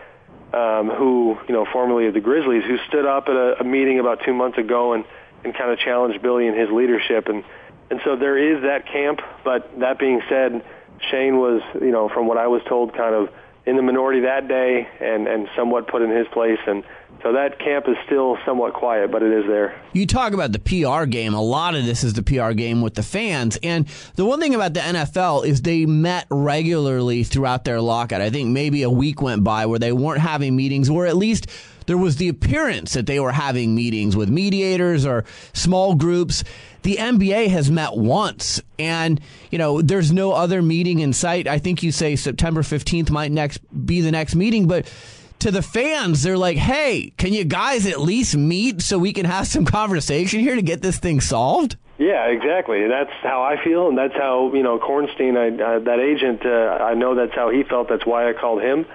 um, 0.53 0.89
who 0.89 1.37
you 1.47 1.53
know 1.53 1.65
formerly 1.71 2.07
of 2.07 2.13
the 2.13 2.21
Grizzlies 2.21 2.63
who 2.63 2.77
stood 2.87 3.05
up 3.05 3.27
at 3.27 3.35
a, 3.35 3.61
a 3.61 3.63
meeting 3.63 3.99
about 3.99 4.21
two 4.25 4.33
months 4.33 4.57
ago 4.57 4.93
and 4.93 5.05
and 5.43 5.55
kind 5.55 5.71
of 5.71 5.79
challenged 5.79 6.21
Billy 6.21 6.47
and 6.47 6.57
his 6.57 6.69
leadership 6.69 7.27
and 7.27 7.43
and 7.89 8.01
so 8.03 8.15
there 8.15 8.37
is 8.37 8.63
that 8.63 8.87
camp. 8.87 9.19
But 9.43 9.79
that 9.79 9.99
being 9.99 10.21
said, 10.27 10.65
Shane 11.11 11.37
was 11.37 11.61
you 11.75 11.91
know 11.91 12.09
from 12.09 12.27
what 12.27 12.37
I 12.37 12.47
was 12.47 12.61
told 12.67 12.95
kind 12.95 13.13
of 13.13 13.29
in 13.65 13.75
the 13.75 13.81
minority 13.81 14.21
that 14.21 14.47
day 14.47 14.87
and 14.99 15.27
and 15.27 15.47
somewhat 15.55 15.87
put 15.87 16.01
in 16.01 16.09
his 16.09 16.27
place 16.29 16.59
and 16.65 16.83
so 17.23 17.31
that 17.31 17.57
camp 17.57 17.87
is 17.87 17.95
still 18.05 18.37
somewhat 18.45 18.73
quiet, 18.73 19.09
but 19.09 19.23
it 19.23 19.31
is 19.31 19.47
there. 19.47 19.81
You 19.93 20.05
talk 20.05 20.33
about 20.33 20.51
the 20.51 20.59
PR 20.59 21.05
game. 21.05 21.33
A 21.33 21.41
lot 21.41 21.73
of 21.73 21.85
this 21.85 22.03
is 22.03 22.13
the 22.13 22.21
PR 22.21 22.51
game 22.51 22.81
with 22.81 22.95
the 22.95 23.03
fans. 23.03 23.57
And 23.63 23.87
the 24.15 24.25
one 24.25 24.41
thing 24.41 24.53
about 24.53 24.73
the 24.73 24.81
NFL 24.81 25.45
is 25.45 25.61
they 25.61 25.85
met 25.85 26.27
regularly 26.29 27.23
throughout 27.23 27.63
their 27.63 27.79
lockout. 27.79 28.19
I 28.19 28.29
think 28.29 28.49
maybe 28.49 28.83
a 28.83 28.89
week 28.89 29.21
went 29.21 29.45
by 29.45 29.67
where 29.67 29.79
they 29.79 29.93
weren't 29.93 30.19
having 30.19 30.57
meetings, 30.57 30.89
or 30.89 31.05
at 31.05 31.15
least 31.15 31.49
there 31.85 31.97
was 31.97 32.17
the 32.17 32.29
appearance 32.29 32.93
that 32.93 33.05
they 33.05 33.19
were 33.19 33.31
having 33.31 33.75
meetings 33.75 34.15
with 34.15 34.29
mediators 34.29 35.05
or 35.05 35.25
small 35.53 35.95
groups. 35.95 36.43
The 36.83 36.97
NBA 36.97 37.47
has 37.49 37.71
met 37.71 37.95
once, 37.95 38.61
and 38.77 39.21
you 39.51 39.57
know 39.57 39.81
there's 39.81 40.11
no 40.11 40.33
other 40.33 40.61
meeting 40.61 40.99
in 40.99 41.13
sight. 41.13 41.47
I 41.47 41.59
think 41.59 41.83
you 41.83 41.91
say 41.91 42.15
September 42.15 42.61
15th 42.61 43.09
might 43.09 43.31
next 43.31 43.59
be 43.85 44.01
the 44.01 44.11
next 44.11 44.35
meeting, 44.35 44.67
but 44.67 44.91
to 45.39 45.51
the 45.51 45.61
fans, 45.61 46.23
they're 46.23 46.37
like, 46.37 46.57
hey, 46.57 47.13
can 47.17 47.33
you 47.33 47.43
guys 47.43 47.85
at 47.85 47.99
least 47.99 48.35
meet 48.35 48.81
so 48.81 48.97
we 48.97 49.11
can 49.11 49.25
have 49.25 49.45
some 49.45 49.65
conversation 49.65 50.39
here 50.39 50.55
to 50.55 50.61
get 50.61 50.81
this 50.81 50.97
thing 50.97 51.19
solved? 51.19 51.75
Yeah, 51.97 52.25
exactly. 52.27 52.87
That's 52.87 53.11
how 53.21 53.43
I 53.43 53.63
feel, 53.63 53.87
and 53.87 53.97
that's 53.97 54.13
how 54.13 54.53
you 54.53 54.63
know 54.63 54.79
Cornstein, 54.79 55.37
I, 55.37 55.63
uh, 55.63 55.79
that 55.79 55.99
agent. 55.99 56.45
Uh, 56.45 56.83
I 56.83 56.95
know 56.95 57.13
that's 57.15 57.35
how 57.35 57.49
he 57.49 57.63
felt. 57.63 57.87
That's 57.87 58.05
why 58.05 58.29
I 58.29 58.33
called 58.33 58.61
him. 58.61 58.85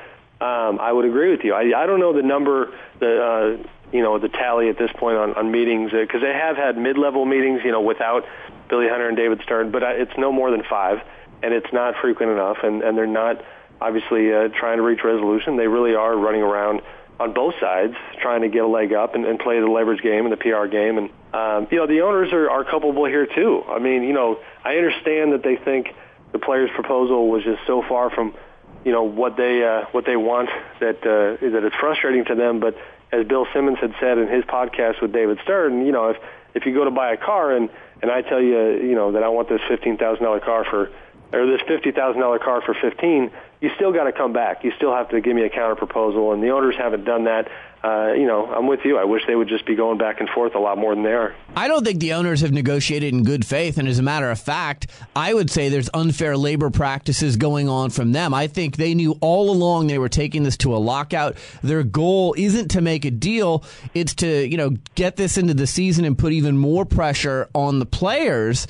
Um, 0.40 0.78
I 0.80 0.92
would 0.92 1.04
agree 1.04 1.30
with 1.30 1.44
you. 1.44 1.54
I, 1.54 1.82
I 1.82 1.86
don't 1.86 1.98
know 1.98 2.12
the 2.12 2.22
number, 2.22 2.72
the 3.00 3.22
uh, 3.22 3.68
you 3.92 4.02
know 4.02 4.18
the 4.18 4.28
tally 4.28 4.68
at 4.68 4.78
this 4.78 4.90
point 4.94 5.16
on, 5.16 5.34
on 5.34 5.50
meetings 5.50 5.90
because 5.90 6.22
uh, 6.22 6.26
they 6.26 6.32
have 6.32 6.56
had 6.56 6.78
mid-level 6.78 7.24
meetings, 7.24 7.62
you 7.64 7.72
know, 7.72 7.80
without 7.80 8.24
Billy 8.68 8.88
Hunter 8.88 9.08
and 9.08 9.16
David 9.16 9.40
Stern, 9.42 9.70
but 9.70 9.82
uh, 9.82 9.88
it's 9.88 10.12
no 10.16 10.30
more 10.30 10.50
than 10.50 10.62
five, 10.62 10.98
and 11.42 11.52
it's 11.52 11.72
not 11.72 11.94
frequent 12.00 12.30
enough, 12.30 12.58
and 12.62 12.82
and 12.82 12.96
they're 12.96 13.06
not 13.06 13.42
obviously 13.80 14.32
uh, 14.32 14.48
trying 14.48 14.76
to 14.78 14.82
reach 14.82 15.00
resolution. 15.02 15.56
They 15.56 15.68
really 15.68 15.94
are 15.94 16.16
running 16.16 16.42
around 16.42 16.82
on 17.20 17.32
both 17.32 17.54
sides 17.60 17.94
trying 18.20 18.42
to 18.42 18.48
get 18.48 18.64
a 18.64 18.68
leg 18.68 18.92
up 18.92 19.14
and, 19.14 19.24
and 19.24 19.38
play 19.38 19.60
the 19.60 19.66
leverage 19.66 20.02
game 20.02 20.24
and 20.24 20.32
the 20.32 20.36
PR 20.36 20.66
game. 20.66 20.98
And, 20.98 21.10
um, 21.34 21.68
you 21.70 21.78
know, 21.78 21.86
the 21.86 22.02
owners 22.02 22.32
are, 22.32 22.48
are 22.48 22.64
culpable 22.64 23.06
here 23.06 23.26
too. 23.26 23.62
I 23.68 23.78
mean, 23.78 24.02
you 24.04 24.12
know, 24.12 24.38
I 24.64 24.76
understand 24.76 25.32
that 25.32 25.42
they 25.42 25.56
think 25.56 25.88
the 26.32 26.38
players' 26.38 26.70
proposal 26.74 27.28
was 27.28 27.42
just 27.42 27.60
so 27.66 27.82
far 27.88 28.10
from, 28.10 28.34
you 28.84 28.92
know, 28.92 29.02
what 29.02 29.36
they, 29.36 29.64
uh, 29.64 29.86
what 29.92 30.04
they 30.04 30.16
want 30.16 30.50
that, 30.80 30.98
uh, 31.02 31.36
that 31.44 31.64
it's 31.64 31.76
frustrating 31.76 32.24
to 32.26 32.34
them. 32.34 32.60
But 32.60 32.76
as 33.12 33.26
Bill 33.26 33.46
Simmons 33.52 33.78
had 33.78 33.94
said 34.00 34.18
in 34.18 34.28
his 34.28 34.44
podcast 34.44 35.00
with 35.02 35.12
David 35.12 35.38
Stern, 35.42 35.84
you 35.86 35.92
know, 35.92 36.10
if, 36.10 36.16
if 36.54 36.66
you 36.66 36.74
go 36.74 36.84
to 36.84 36.90
buy 36.90 37.12
a 37.12 37.16
car 37.16 37.54
and, 37.54 37.70
and 38.02 38.10
I 38.10 38.22
tell 38.22 38.40
you, 38.40 38.76
you 38.76 38.94
know, 38.94 39.12
that 39.12 39.22
I 39.22 39.28
want 39.28 39.48
this 39.48 39.60
$15,000 39.62 40.44
car 40.44 40.64
for, 40.64 40.90
or 41.32 41.46
this 41.46 41.60
$50,000 41.62 42.40
car 42.40 42.62
for 42.62 42.74
15, 42.74 43.30
you 43.60 43.70
still 43.76 43.92
got 43.92 44.04
to 44.04 44.12
come 44.12 44.32
back. 44.32 44.64
You 44.64 44.72
still 44.76 44.94
have 44.94 45.10
to 45.10 45.20
give 45.20 45.34
me 45.34 45.42
a 45.42 45.50
counter 45.50 45.76
proposal, 45.76 46.32
and 46.32 46.42
the 46.42 46.50
owners 46.50 46.76
haven't 46.76 47.04
done 47.04 47.24
that. 47.24 47.48
Uh, 47.82 48.12
you 48.12 48.26
know, 48.26 48.46
I'm 48.46 48.66
with 48.66 48.80
you. 48.84 48.98
I 48.98 49.04
wish 49.04 49.22
they 49.28 49.36
would 49.36 49.46
just 49.46 49.64
be 49.64 49.76
going 49.76 49.98
back 49.98 50.18
and 50.18 50.28
forth 50.28 50.56
a 50.56 50.58
lot 50.58 50.78
more 50.78 50.94
than 50.94 51.04
they 51.04 51.12
are. 51.12 51.34
I 51.54 51.68
don't 51.68 51.84
think 51.84 52.00
the 52.00 52.12
owners 52.14 52.40
have 52.40 52.50
negotiated 52.50 53.14
in 53.14 53.22
good 53.22 53.44
faith, 53.44 53.78
and 53.78 53.86
as 53.86 54.00
a 54.00 54.02
matter 54.02 54.30
of 54.30 54.40
fact, 54.40 54.88
I 55.14 55.32
would 55.32 55.48
say 55.48 55.68
there's 55.68 55.88
unfair 55.94 56.36
labor 56.36 56.70
practices 56.70 57.36
going 57.36 57.68
on 57.68 57.90
from 57.90 58.10
them. 58.12 58.34
I 58.34 58.48
think 58.48 58.76
they 58.76 58.94
knew 58.94 59.16
all 59.20 59.50
along 59.50 59.86
they 59.86 59.98
were 59.98 60.08
taking 60.08 60.42
this 60.42 60.56
to 60.58 60.74
a 60.74 60.78
lockout. 60.78 61.36
Their 61.62 61.84
goal 61.84 62.34
isn't 62.36 62.68
to 62.72 62.80
make 62.80 63.04
a 63.04 63.12
deal; 63.12 63.62
it's 63.94 64.14
to 64.16 64.46
you 64.46 64.56
know 64.56 64.76
get 64.96 65.14
this 65.14 65.38
into 65.38 65.54
the 65.54 65.66
season 65.66 66.04
and 66.04 66.18
put 66.18 66.32
even 66.32 66.58
more 66.58 66.84
pressure 66.84 67.48
on 67.54 67.78
the 67.78 67.86
players. 67.86 68.66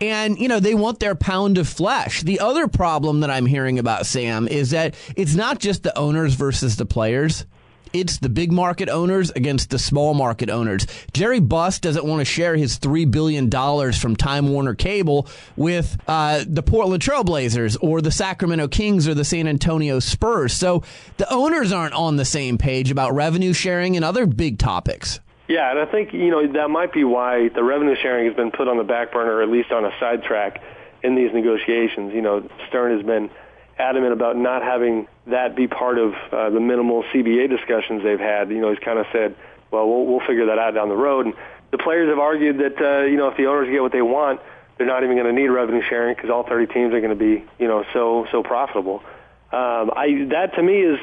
And, 0.00 0.38
you 0.38 0.48
know, 0.48 0.60
they 0.60 0.74
want 0.74 1.00
their 1.00 1.14
pound 1.14 1.58
of 1.58 1.68
flesh. 1.68 2.22
The 2.22 2.40
other 2.40 2.68
problem 2.68 3.20
that 3.20 3.30
I'm 3.30 3.46
hearing 3.46 3.78
about, 3.78 4.06
Sam, 4.06 4.46
is 4.46 4.70
that 4.70 4.94
it's 5.16 5.34
not 5.34 5.58
just 5.58 5.82
the 5.82 5.96
owners 5.98 6.34
versus 6.34 6.76
the 6.76 6.86
players. 6.86 7.44
It's 7.92 8.18
the 8.18 8.28
big 8.28 8.52
market 8.52 8.88
owners 8.88 9.30
against 9.30 9.70
the 9.70 9.78
small 9.78 10.14
market 10.14 10.50
owners. 10.50 10.86
Jerry 11.12 11.40
Buss 11.40 11.78
doesn't 11.78 12.04
want 12.04 12.20
to 12.20 12.24
share 12.24 12.54
his 12.54 12.78
$3 12.78 13.10
billion 13.10 13.50
from 13.92 14.16
Time 14.16 14.48
Warner 14.50 14.74
Cable 14.74 15.26
with 15.56 15.96
uh, 16.06 16.44
the 16.46 16.62
Portland 16.62 17.02
Trailblazers 17.02 17.76
or 17.80 18.00
the 18.00 18.10
Sacramento 18.10 18.68
Kings 18.68 19.08
or 19.08 19.14
the 19.14 19.24
San 19.24 19.46
Antonio 19.46 20.00
Spurs. 20.00 20.52
So 20.52 20.82
the 21.16 21.32
owners 21.32 21.72
aren't 21.72 21.94
on 21.94 22.16
the 22.16 22.24
same 22.24 22.58
page 22.58 22.90
about 22.90 23.14
revenue 23.14 23.52
sharing 23.52 23.96
and 23.96 24.04
other 24.04 24.26
big 24.26 24.58
topics. 24.58 25.20
Yeah, 25.48 25.70
and 25.70 25.80
I 25.80 25.86
think 25.86 26.12
you 26.12 26.30
know 26.30 26.46
that 26.52 26.68
might 26.68 26.92
be 26.92 27.04
why 27.04 27.48
the 27.48 27.64
revenue 27.64 27.96
sharing 28.00 28.26
has 28.26 28.36
been 28.36 28.50
put 28.50 28.68
on 28.68 28.76
the 28.76 28.84
back 28.84 29.12
burner, 29.12 29.36
or 29.36 29.42
at 29.42 29.48
least 29.48 29.72
on 29.72 29.84
a 29.84 29.90
sidetrack 29.98 30.62
in 31.02 31.14
these 31.14 31.32
negotiations. 31.32 32.12
You 32.12 32.20
know, 32.20 32.48
Stern 32.68 32.96
has 32.96 33.04
been 33.04 33.30
adamant 33.78 34.12
about 34.12 34.36
not 34.36 34.62
having 34.62 35.08
that 35.26 35.56
be 35.56 35.66
part 35.66 35.98
of 35.98 36.12
uh, 36.32 36.50
the 36.50 36.60
minimal 36.60 37.02
CBA 37.14 37.48
discussions 37.48 38.02
they've 38.02 38.20
had. 38.20 38.50
You 38.50 38.60
know, 38.60 38.70
he's 38.70 38.78
kind 38.80 38.98
of 38.98 39.06
said, 39.10 39.36
"Well, 39.70 39.88
we'll 39.88 40.04
we'll 40.04 40.26
figure 40.26 40.46
that 40.46 40.58
out 40.58 40.74
down 40.74 40.90
the 40.90 40.96
road." 40.96 41.24
And 41.24 41.34
the 41.70 41.78
players 41.78 42.10
have 42.10 42.18
argued 42.18 42.58
that 42.58 42.78
uh, 42.78 43.06
you 43.06 43.16
know 43.16 43.28
if 43.28 43.38
the 43.38 43.46
owners 43.46 43.70
get 43.70 43.80
what 43.80 43.92
they 43.92 44.02
want, 44.02 44.42
they're 44.76 44.86
not 44.86 45.02
even 45.02 45.16
going 45.16 45.34
to 45.34 45.40
need 45.40 45.48
revenue 45.48 45.82
sharing 45.88 46.14
because 46.14 46.28
all 46.28 46.46
30 46.46 46.72
teams 46.74 46.92
are 46.92 47.00
going 47.00 47.16
to 47.16 47.16
be 47.16 47.42
you 47.58 47.68
know 47.68 47.84
so 47.94 48.26
so 48.30 48.42
profitable. 48.42 49.02
Um, 49.50 49.90
I 49.96 50.26
that 50.28 50.56
to 50.56 50.62
me 50.62 50.82
is 50.82 50.98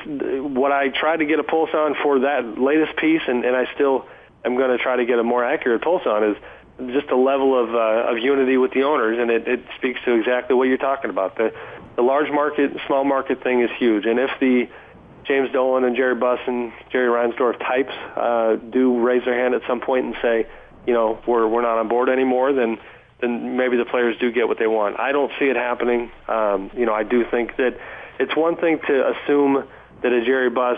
what 0.55 0.71
I 0.71 0.89
tried 0.89 1.17
to 1.17 1.25
get 1.25 1.39
a 1.39 1.43
pulse 1.43 1.71
on 1.73 1.95
for 2.03 2.19
that 2.19 2.60
latest 2.60 2.95
piece, 2.97 3.23
and, 3.27 3.43
and 3.43 3.55
I 3.55 3.65
still 3.73 4.05
am 4.46 4.56
going 4.56 4.75
to 4.75 4.77
try 4.77 4.96
to 4.96 5.06
get 5.06 5.19
a 5.19 5.23
more 5.23 5.43
accurate 5.43 5.81
pulse 5.81 6.04
on 6.06 6.23
is 6.23 6.37
just 6.93 7.08
the 7.08 7.15
level 7.15 7.58
of 7.62 7.73
uh, 7.73 8.12
of 8.12 8.17
unity 8.17 8.58
with 8.58 8.71
the 8.71 8.83
owners, 8.83 9.17
and 9.19 9.31
it, 9.31 9.48
it 9.48 9.63
speaks 9.77 10.00
to 10.06 10.13
exactly 10.13 10.56
what 10.56 10.67
you're 10.67 10.77
talking 10.77 11.10
about. 11.10 11.37
The 11.37 11.54
the 11.96 12.02
large 12.02 12.29
market, 12.29 12.71
small 12.87 13.04
market 13.06 13.41
thing 13.43 13.62
is 13.62 13.69
huge, 13.77 14.06
and 14.06 14.19
if 14.19 14.31
the 14.39 14.67
James 15.25 15.52
Dolan 15.52 15.83
and 15.83 15.96
Jerry 15.96 16.15
Buss 16.15 16.39
and 16.46 16.71
Jerry 16.91 17.08
Reinsdorf 17.08 17.58
types 17.60 17.93
uh, 18.15 18.56
do 18.58 19.00
raise 19.00 19.23
their 19.25 19.39
hand 19.39 19.56
at 19.56 19.62
some 19.67 19.81
point 19.81 20.06
and 20.06 20.15
say, 20.21 20.48
you 20.85 20.93
know, 20.93 21.19
we're 21.25 21.48
we're 21.48 21.62
not 21.62 21.77
on 21.77 21.87
board 21.87 22.10
anymore, 22.10 22.54
then 22.54 22.77
then 23.21 23.58
maybe 23.58 23.77
the 23.77 23.85
players 23.85 24.17
do 24.19 24.31
get 24.31 24.48
what 24.48 24.60
they 24.60 24.67
want. 24.67 25.00
I 25.00 25.12
don't 25.12 25.31
see 25.39 25.46
it 25.46 25.56
happening. 25.56 26.12
Um, 26.27 26.71
you 26.75 26.85
know, 26.85 26.93
I 26.93 27.04
do 27.04 27.25
think 27.29 27.56
that 27.58 27.79
it's 28.19 28.35
one 28.35 28.58
thing 28.58 28.79
to 28.87 29.13
assume 29.13 29.63
that 30.02 30.12
a 30.12 30.23
Jerry 30.25 30.50
Buss, 30.50 30.77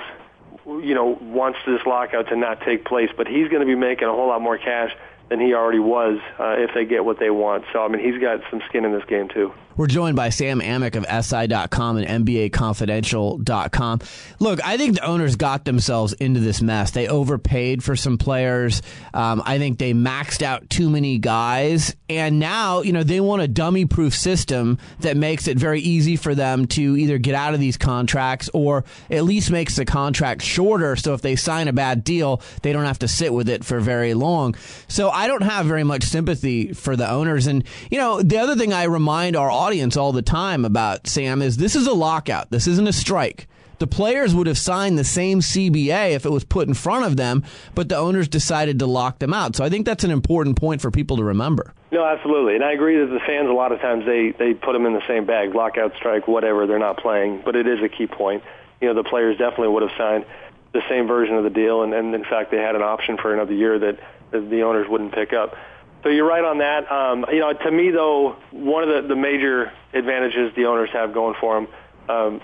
you 0.68 0.94
know, 0.94 1.18
wants 1.22 1.60
this 1.66 1.80
lockout 1.86 2.28
to 2.28 2.36
not 2.36 2.62
take 2.62 2.86
place, 2.86 3.10
but 3.16 3.28
he's 3.28 3.48
going 3.48 3.62
to 3.62 3.66
be 3.66 3.76
making 3.76 4.08
a 4.08 4.12
whole 4.12 4.28
lot 4.28 4.42
more 4.42 4.58
cash 4.58 4.92
than 5.30 5.40
he 5.40 5.54
already 5.54 5.80
was 5.80 6.20
uh, 6.40 6.56
if 6.58 6.72
they 6.74 6.86
get 6.86 7.04
what 7.04 7.20
they 7.20 7.30
want. 7.30 7.66
So, 7.74 7.82
I 7.84 7.88
mean, 7.88 8.04
he's 8.04 8.22
got 8.22 8.40
some 8.50 8.62
skin 8.68 8.86
in 8.86 8.92
this 8.92 9.06
game, 9.06 9.28
too. 9.28 9.54
We're 9.78 9.86
joined 9.86 10.16
by 10.16 10.30
Sam 10.30 10.60
Amick 10.60 10.96
of 10.96 11.06
SI.com 11.24 11.98
and 11.98 12.26
NBAConfidential.com. 12.26 14.00
Look, 14.40 14.66
I 14.66 14.76
think 14.76 14.96
the 14.96 15.06
owners 15.06 15.36
got 15.36 15.66
themselves 15.66 16.14
into 16.14 16.40
this 16.40 16.64
mess. 16.64 16.90
They 16.90 17.08
overpaid 17.08 17.84
for 17.84 17.96
some 17.96 18.18
players. 18.18 18.82
Um, 19.14 19.44
I 19.46 19.60
think 19.60 19.78
they 19.78 19.94
maxed 19.94 20.42
out 20.42 20.68
too 20.72 20.90
many 20.90 21.20
guys. 21.20 21.96
And 22.10 22.40
now, 22.40 22.82
you 22.82 22.92
know, 22.92 23.04
they 23.04 23.22
want 23.22 23.44
a 23.44 23.48
dummy 23.48 23.86
proof 23.86 24.16
system 24.16 24.80
that 25.02 25.16
makes 25.16 25.48
it 25.48 25.60
very 25.60 25.82
easy 25.82 26.16
for 26.16 26.34
them 26.34 26.66
to 26.70 26.98
either 26.98 27.20
get 27.20 27.36
out 27.36 27.54
of 27.54 27.60
these 27.60 27.78
contracts 27.78 28.50
or 28.56 28.84
at 29.12 29.26
least 29.26 29.52
makes 29.52 29.76
the 29.76 29.86
contract 29.86 30.42
shorter. 30.42 30.96
So 30.96 31.14
if 31.14 31.22
they 31.22 31.36
sign 31.36 31.68
a 31.68 31.74
bad 31.74 32.04
deal, 32.04 32.42
they 32.64 32.74
don't 32.74 32.86
have 32.86 33.00
to 33.00 33.08
sit 33.08 33.32
with 33.32 33.48
it 33.48 33.64
for 33.64 33.80
very 33.80 34.16
long. 34.16 34.56
So 34.88 35.12
I 35.18 35.26
don't 35.26 35.42
have 35.42 35.66
very 35.66 35.84
much 35.84 36.04
sympathy 36.04 36.74
for 36.74 36.96
the 36.96 37.10
owners. 37.10 37.48
And, 37.48 37.64
you 37.90 37.98
know, 37.98 38.22
the 38.22 38.38
other 38.38 38.56
thing 38.56 38.72
I 38.72 38.84
remind 38.84 39.36
our 39.36 39.50
audience 39.50 39.98
all 39.98 40.12
the 40.12 40.22
time 40.22 40.64
about, 40.64 41.08
Sam, 41.08 41.42
is 41.42 41.58
this 41.58 41.76
is 41.76 41.88
a 41.88 41.94
lockout. 41.94 42.52
This 42.52 42.68
isn't 42.68 42.88
a 42.88 42.94
strike. 42.94 43.48
The 43.80 43.88
players 43.88 44.36
would 44.36 44.46
have 44.46 44.60
signed 44.60 44.96
the 44.96 45.04
same 45.04 45.40
CBA 45.40 46.12
if 46.12 46.28
it 46.28 46.32
was 46.32 46.44
put 46.44 46.68
in 46.68 46.76
front 46.76 47.06
of 47.06 47.18
them, 47.18 47.44
but 47.74 47.90
the 47.90 47.98
owners 47.98 48.28
decided 48.28 48.78
to 48.78 48.86
lock 48.86 49.18
them 49.18 49.34
out. 49.34 49.56
So 49.56 49.64
I 49.64 49.70
think 49.70 49.88
that's 49.88 50.04
an 50.04 50.12
important 50.12 50.56
point 50.56 50.82
for 50.82 50.92
people 50.92 51.18
to 51.18 51.24
remember. 51.24 51.74
No, 51.92 52.06
absolutely, 52.06 52.54
and 52.54 52.64
I 52.64 52.74
agree 52.74 53.00
that 53.00 53.08
the 53.08 53.20
fans 53.26 53.50
a 53.50 53.54
lot 53.54 53.72
of 53.72 53.80
times 53.80 54.06
they 54.06 54.34
they 54.38 54.54
put 54.54 54.74
them 54.74 54.86
in 54.86 54.94
the 54.94 55.08
same 55.08 55.26
bag, 55.26 55.56
lockout, 55.56 55.96
strike, 55.96 56.28
whatever. 56.28 56.68
They're 56.68 56.80
not 56.80 56.98
playing, 56.98 57.42
but 57.46 57.56
it 57.56 57.68
is 57.68 57.80
a 57.84 57.90
key 57.90 58.08
point. 58.08 58.44
You 58.82 58.90
know, 58.90 58.94
the 58.94 59.08
players 59.08 59.38
definitely 59.38 59.70
would 59.70 59.84
have 59.84 59.98
signed 59.98 60.26
the 60.74 60.82
same 60.90 61.08
version 61.08 61.36
of 61.36 61.44
the 61.44 61.50
deal, 61.50 61.84
and, 61.84 61.94
and 61.94 62.14
in 62.14 62.24
fact, 62.24 62.52
they 62.52 62.58
had 62.58 62.76
an 62.76 62.82
option 62.82 63.18
for 63.18 63.34
another 63.34 63.54
year 63.54 63.80
that, 63.80 64.00
the 64.32 64.62
owners 64.64 64.88
wouldn't 64.90 65.14
pick 65.14 65.32
up. 65.32 65.56
So 66.04 66.10
you're 66.10 66.28
right 66.28 66.44
on 66.44 66.58
that. 66.58 66.92
Um, 66.92 67.26
you 67.32 67.40
know, 67.40 67.54
to 67.54 67.72
me 67.72 67.92
though, 67.92 68.36
one 68.52 68.84
of 68.84 68.90
the, 68.90 69.08
the 69.08 69.16
major 69.16 69.72
advantages 69.94 70.54
the 70.54 70.66
owners 70.66 70.90
have 70.92 71.14
going 71.14 71.36
for 71.40 71.56
them 71.56 71.68
um, 72.10 72.42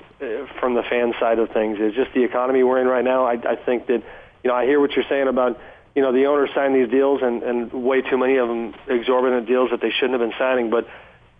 from 0.59 0.75
the 0.75 0.83
fan 0.83 1.13
side 1.19 1.39
of 1.39 1.49
things 1.49 1.79
is 1.79 1.93
just 1.93 2.13
the 2.13 2.23
economy 2.23 2.63
we're 2.63 2.79
in 2.79 2.87
right 2.87 3.03
now. 3.03 3.25
I, 3.25 3.33
I 3.33 3.55
think 3.57 3.87
that, 3.87 4.01
you 4.43 4.49
know, 4.49 4.55
I 4.55 4.65
hear 4.65 4.79
what 4.79 4.91
you're 4.93 5.05
saying 5.09 5.27
about, 5.27 5.59
you 5.93 6.01
know, 6.01 6.11
the 6.11 6.25
owners 6.25 6.49
sign 6.55 6.73
these 6.73 6.89
deals 6.89 7.21
and, 7.21 7.43
and 7.43 7.71
way 7.71 8.01
too 8.01 8.17
many 8.17 8.37
of 8.37 8.47
them 8.47 8.75
exorbitant 8.87 9.45
deals 9.45 9.71
that 9.71 9.81
they 9.81 9.91
shouldn't 9.91 10.19
have 10.19 10.21
been 10.21 10.37
signing. 10.39 10.69
But 10.69 10.87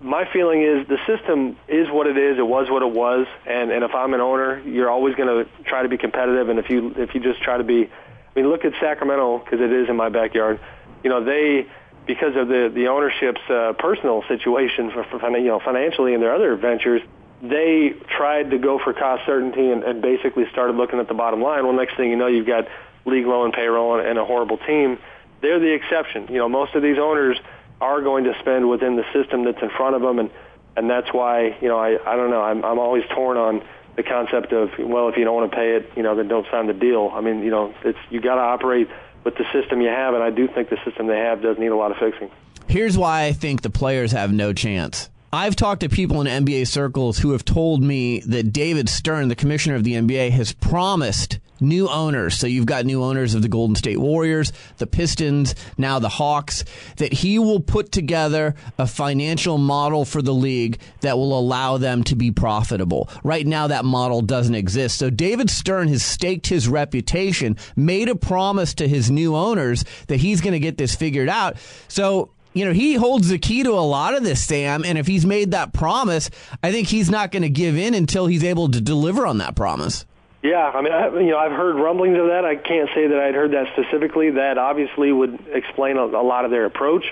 my 0.04 0.28
feeling 0.32 0.62
is 0.62 0.88
the 0.88 1.00
system 1.08 1.58
is 1.68 1.90
what 1.90 2.08
it 2.08 2.18
is. 2.18 2.38
It 2.38 2.46
was 2.46 2.70
what 2.70 2.84
it 2.84 2.92
was. 2.92 3.26
And, 3.46 3.72
and 3.72 3.84
if 3.84 3.96
I'm 3.96 4.14
an 4.14 4.22
owner, 4.22 4.60
you're 4.60 4.90
always 4.90 5.16
going 5.16 5.46
to 5.46 5.64
try 5.64 5.84
to 5.84 5.90
be 5.90 5.98
competitive. 5.98 6.50
And 6.50 6.60
if 6.60 6.70
you, 6.70 6.94
if 6.98 7.16
you 7.16 7.22
just 7.22 7.42
try 7.42 7.58
to 7.58 7.64
be, 7.64 7.86
I 7.86 8.40
mean, 8.40 8.50
look 8.50 8.66
at 8.66 8.74
Sacramento 8.80 9.40
because 9.40 9.62
it 9.62 9.72
is 9.72 9.90
in 9.90 9.96
my 9.96 10.10
backyard. 10.10 10.60
You 11.04 11.10
know, 11.10 11.24
they, 11.24 11.68
because 12.06 12.36
of 12.36 12.48
the 12.50 12.70
the 12.74 12.88
ownership's 12.88 13.42
uh, 13.50 13.74
personal 13.80 14.24
situation 14.28 14.92
for, 14.92 15.04
for 15.06 15.38
you 15.38 15.48
know 15.48 15.60
financially 15.60 16.14
and 16.14 16.22
their 16.22 16.34
other 16.34 16.56
ventures, 16.56 17.02
they 17.42 17.94
tried 18.18 18.52
to 18.52 18.58
go 18.58 18.80
for 18.80 18.94
cost 18.94 19.26
certainty 19.26 19.70
and, 19.70 19.84
and 19.84 20.02
basically 20.02 20.46
started 20.52 20.76
looking 20.76 21.00
at 21.00 21.08
the 21.08 21.14
bottom 21.14 21.42
line. 21.42 21.64
Well, 21.64 21.74
next 21.74 21.96
thing 21.96 22.10
you 22.10 22.18
know, 22.18 22.28
you've 22.28 22.48
got 22.48 22.68
league 23.06 23.26
low 23.26 23.46
and 23.46 23.54
payroll 23.54 24.00
and, 24.00 24.08
and 24.08 24.20
a 24.20 24.26
horrible 24.26 24.58
team. 24.58 24.98
They're 25.42 25.60
the 25.60 25.74
exception. 25.74 26.28
You 26.28 26.38
know, 26.40 26.50
most 26.50 26.74
of 26.76 26.82
these 26.82 26.98
owners 26.98 27.38
are 27.84 28.02
going 28.02 28.24
to 28.24 28.34
spend 28.40 28.70
within 28.70 28.96
the 28.96 29.04
system 29.14 29.44
that's 29.44 29.62
in 29.62 29.70
front 29.70 29.96
of 29.96 30.02
them, 30.02 30.18
and 30.18 30.32
and 30.78 30.90
that's 30.90 31.14
why 31.14 31.58
you 31.62 31.68
know 31.68 31.78
I 31.78 31.98
I 32.06 32.16
don't 32.16 32.32
know 32.32 32.42
I'm 32.42 32.64
I'm 32.64 32.80
always 32.80 33.04
torn 33.14 33.38
on 33.38 33.62
the 33.96 34.04
concept 34.04 34.54
of 34.54 34.70
well 34.80 35.10
if 35.10 35.18
you 35.18 35.26
don't 35.26 35.36
want 35.36 35.52
to 35.52 35.56
pay 35.56 35.76
it 35.76 35.92
you 35.96 36.02
know 36.02 36.16
then 36.16 36.28
don't 36.28 36.48
sign 36.50 36.68
the 36.68 36.74
deal. 36.74 37.12
I 37.14 37.22
mean 37.22 37.44
you 37.44 37.52
know 37.52 37.74
it's 37.84 38.00
you 38.10 38.22
got 38.22 38.36
to 38.36 38.42
operate 38.42 38.88
with 39.24 39.36
the 39.36 39.46
system 39.52 39.82
you 39.82 39.90
have, 39.90 40.14
and 40.14 40.24
I 40.24 40.30
do 40.30 40.48
think 40.48 40.70
the 40.70 40.80
system 40.86 41.08
they 41.08 41.20
have 41.20 41.42
does 41.42 41.58
need 41.58 41.68
a 41.68 41.76
lot 41.76 41.92
of 41.92 41.98
fixing. 41.98 42.32
Here's 42.68 42.98
why 42.98 43.26
I 43.26 43.34
think 43.34 43.62
the 43.62 43.70
players 43.70 44.12
have 44.14 44.34
no 44.34 44.54
chance. 44.54 45.10
I've 45.32 45.56
talked 45.56 45.82
to 45.82 45.90
people 45.90 46.22
in 46.22 46.46
NBA 46.46 46.68
circles 46.68 47.20
who 47.20 47.32
have 47.32 47.44
told 47.44 47.82
me 47.82 48.20
that 48.20 48.54
David 48.54 48.88
Stern, 48.88 49.30
the 49.30 49.36
commissioner 49.36 49.76
of 49.76 49.84
the 49.84 49.94
NBA, 49.94 50.30
has 50.32 50.54
promised 50.54 51.40
new 51.64 51.88
owners. 51.88 52.38
So 52.38 52.48
you've 52.48 52.66
got 52.66 52.86
new 52.86 53.04
owners 53.04 53.34
of 53.34 53.42
the 53.42 53.48
Golden 53.48 53.76
State 53.76 54.00
Warriors, 54.00 54.54
the 54.78 54.88
Pistons, 54.88 55.56
now 55.78 56.00
the 56.00 56.10
Hawks, 56.10 56.64
that 56.98 57.14
he 57.14 57.40
will 57.40 57.60
put 57.60 57.92
together 57.92 58.56
a 58.78 58.86
financial 58.86 59.58
model 59.58 60.06
for 60.06 60.22
the 60.22 60.34
league 60.34 60.80
that 61.02 61.18
will 61.18 61.38
allow 61.38 61.78
them 61.78 62.04
to 62.06 62.16
be 62.16 62.32
profitable. 62.32 63.10
Right 63.24 63.48
now, 63.48 63.68
that 63.68 63.86
model 63.86 64.22
doesn't 64.22 64.56
exist. 64.56 64.98
So 64.98 65.10
David 65.10 65.50
Stern 65.50 65.88
has 65.88 66.04
staked 66.04 66.48
his 66.48 66.68
reputation, 66.68 67.58
made 67.76 68.10
a 68.10 68.16
promise 68.16 68.74
to 68.76 68.88
his 68.88 69.10
new 69.10 69.36
owners 69.36 69.86
that 70.08 70.18
he's 70.18 70.42
going 70.42 70.54
to 70.54 70.60
get 70.60 70.78
this 70.78 70.96
figured 70.96 71.30
out. 71.30 71.58
So 71.88 72.32
you 72.54 72.66
know, 72.66 72.72
he 72.72 72.94
holds 72.94 73.30
the 73.30 73.40
key 73.40 73.64
to 73.64 73.72
a 73.72 73.82
lot 73.82 74.14
of 74.14 74.24
this, 74.24 74.44
Sam. 74.44 74.86
And 74.86 74.98
if 74.98 75.08
he's 75.08 75.26
made 75.26 75.52
that 75.52 75.74
promise, 75.74 76.30
I 76.62 76.72
think 76.72 76.88
he's 76.88 77.10
not 77.10 77.32
going 77.32 77.42
to 77.42 77.50
give 77.50 77.78
in 77.78 77.94
until 77.94 78.28
he's 78.28 78.44
able 78.44 78.70
to 78.70 78.80
deliver 78.80 79.26
on 79.26 79.40
that 79.40 79.56
promise. 79.56 80.06
Yeah, 80.44 80.70
I 80.70 80.82
mean, 80.82 80.92
I, 80.92 81.08
you 81.08 81.32
know, 81.32 81.38
I've 81.38 81.54
heard 81.54 81.78
rumblings 81.78 82.20
of 82.20 82.28
that. 82.28 82.44
I 82.44 82.58
can't 82.58 82.90
say 82.94 83.08
that 83.08 83.18
I'd 83.18 83.34
heard 83.34 83.52
that 83.52 83.68
specifically. 83.72 84.32
That 84.32 84.58
obviously 84.58 85.10
would 85.10 85.40
explain 85.54 85.96
a, 85.96 86.04
a 86.04 86.22
lot 86.22 86.44
of 86.44 86.52
their 86.52 86.66
approach. 86.66 87.06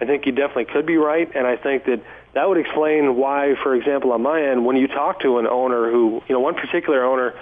I 0.00 0.06
think 0.06 0.24
you 0.24 0.32
definitely 0.32 0.64
could 0.64 0.86
be 0.86 0.96
right, 0.96 1.30
and 1.34 1.46
I 1.46 1.58
think 1.58 1.84
that 1.84 2.02
that 2.32 2.48
would 2.48 2.56
explain 2.56 3.16
why, 3.16 3.54
for 3.62 3.74
example, 3.74 4.12
on 4.12 4.22
my 4.22 4.42
end, 4.42 4.64
when 4.64 4.76
you 4.76 4.88
talk 4.88 5.20
to 5.20 5.36
an 5.38 5.46
owner 5.46 5.90
who, 5.90 6.22
you 6.26 6.34
know, 6.34 6.40
one 6.40 6.54
particular 6.54 7.04
owner, 7.04 7.34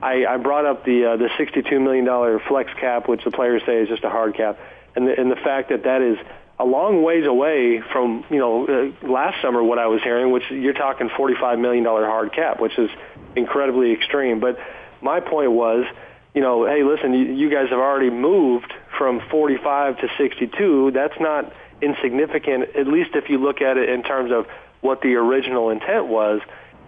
I, 0.00 0.24
I 0.24 0.36
brought 0.38 0.64
up 0.64 0.86
the 0.86 1.04
uh, 1.04 1.16
the 1.18 1.28
$62 1.38 1.82
million 1.82 2.40
flex 2.48 2.72
cap, 2.80 3.10
which 3.10 3.24
the 3.24 3.30
players 3.30 3.62
say 3.66 3.82
is 3.82 3.88
just 3.90 4.04
a 4.04 4.10
hard 4.10 4.36
cap, 4.36 4.58
and 4.96 5.06
the, 5.06 5.20
and 5.20 5.30
the 5.30 5.36
fact 5.36 5.68
that 5.68 5.82
that 5.82 6.00
is 6.00 6.16
a 6.58 6.64
long 6.64 7.02
ways 7.02 7.26
away 7.26 7.82
from 7.92 8.24
you 8.30 8.38
know 8.38 8.66
uh, 8.66 9.06
last 9.06 9.42
summer 9.42 9.62
what 9.62 9.78
I 9.78 9.88
was 9.88 10.02
hearing, 10.02 10.32
which 10.32 10.50
you're 10.50 10.72
talking 10.72 11.10
45 11.14 11.58
million 11.58 11.84
dollar 11.84 12.06
hard 12.06 12.32
cap, 12.32 12.58
which 12.58 12.78
is 12.78 12.88
incredibly 13.36 13.92
extreme. 13.92 14.40
But 14.40 14.58
my 15.02 15.20
point 15.20 15.52
was, 15.52 15.84
you 16.34 16.40
know, 16.40 16.66
hey, 16.66 16.82
listen, 16.82 17.14
you, 17.14 17.34
you 17.34 17.50
guys 17.50 17.70
have 17.70 17.78
already 17.78 18.10
moved 18.10 18.72
from 18.96 19.20
45 19.30 19.98
to 19.98 20.08
62. 20.18 20.92
That's 20.92 21.18
not 21.20 21.52
insignificant, 21.80 22.76
at 22.76 22.86
least 22.86 23.10
if 23.14 23.28
you 23.28 23.38
look 23.38 23.60
at 23.62 23.76
it 23.76 23.88
in 23.88 24.02
terms 24.02 24.32
of 24.32 24.46
what 24.80 25.00
the 25.00 25.14
original 25.14 25.70
intent 25.70 26.06
was. 26.06 26.40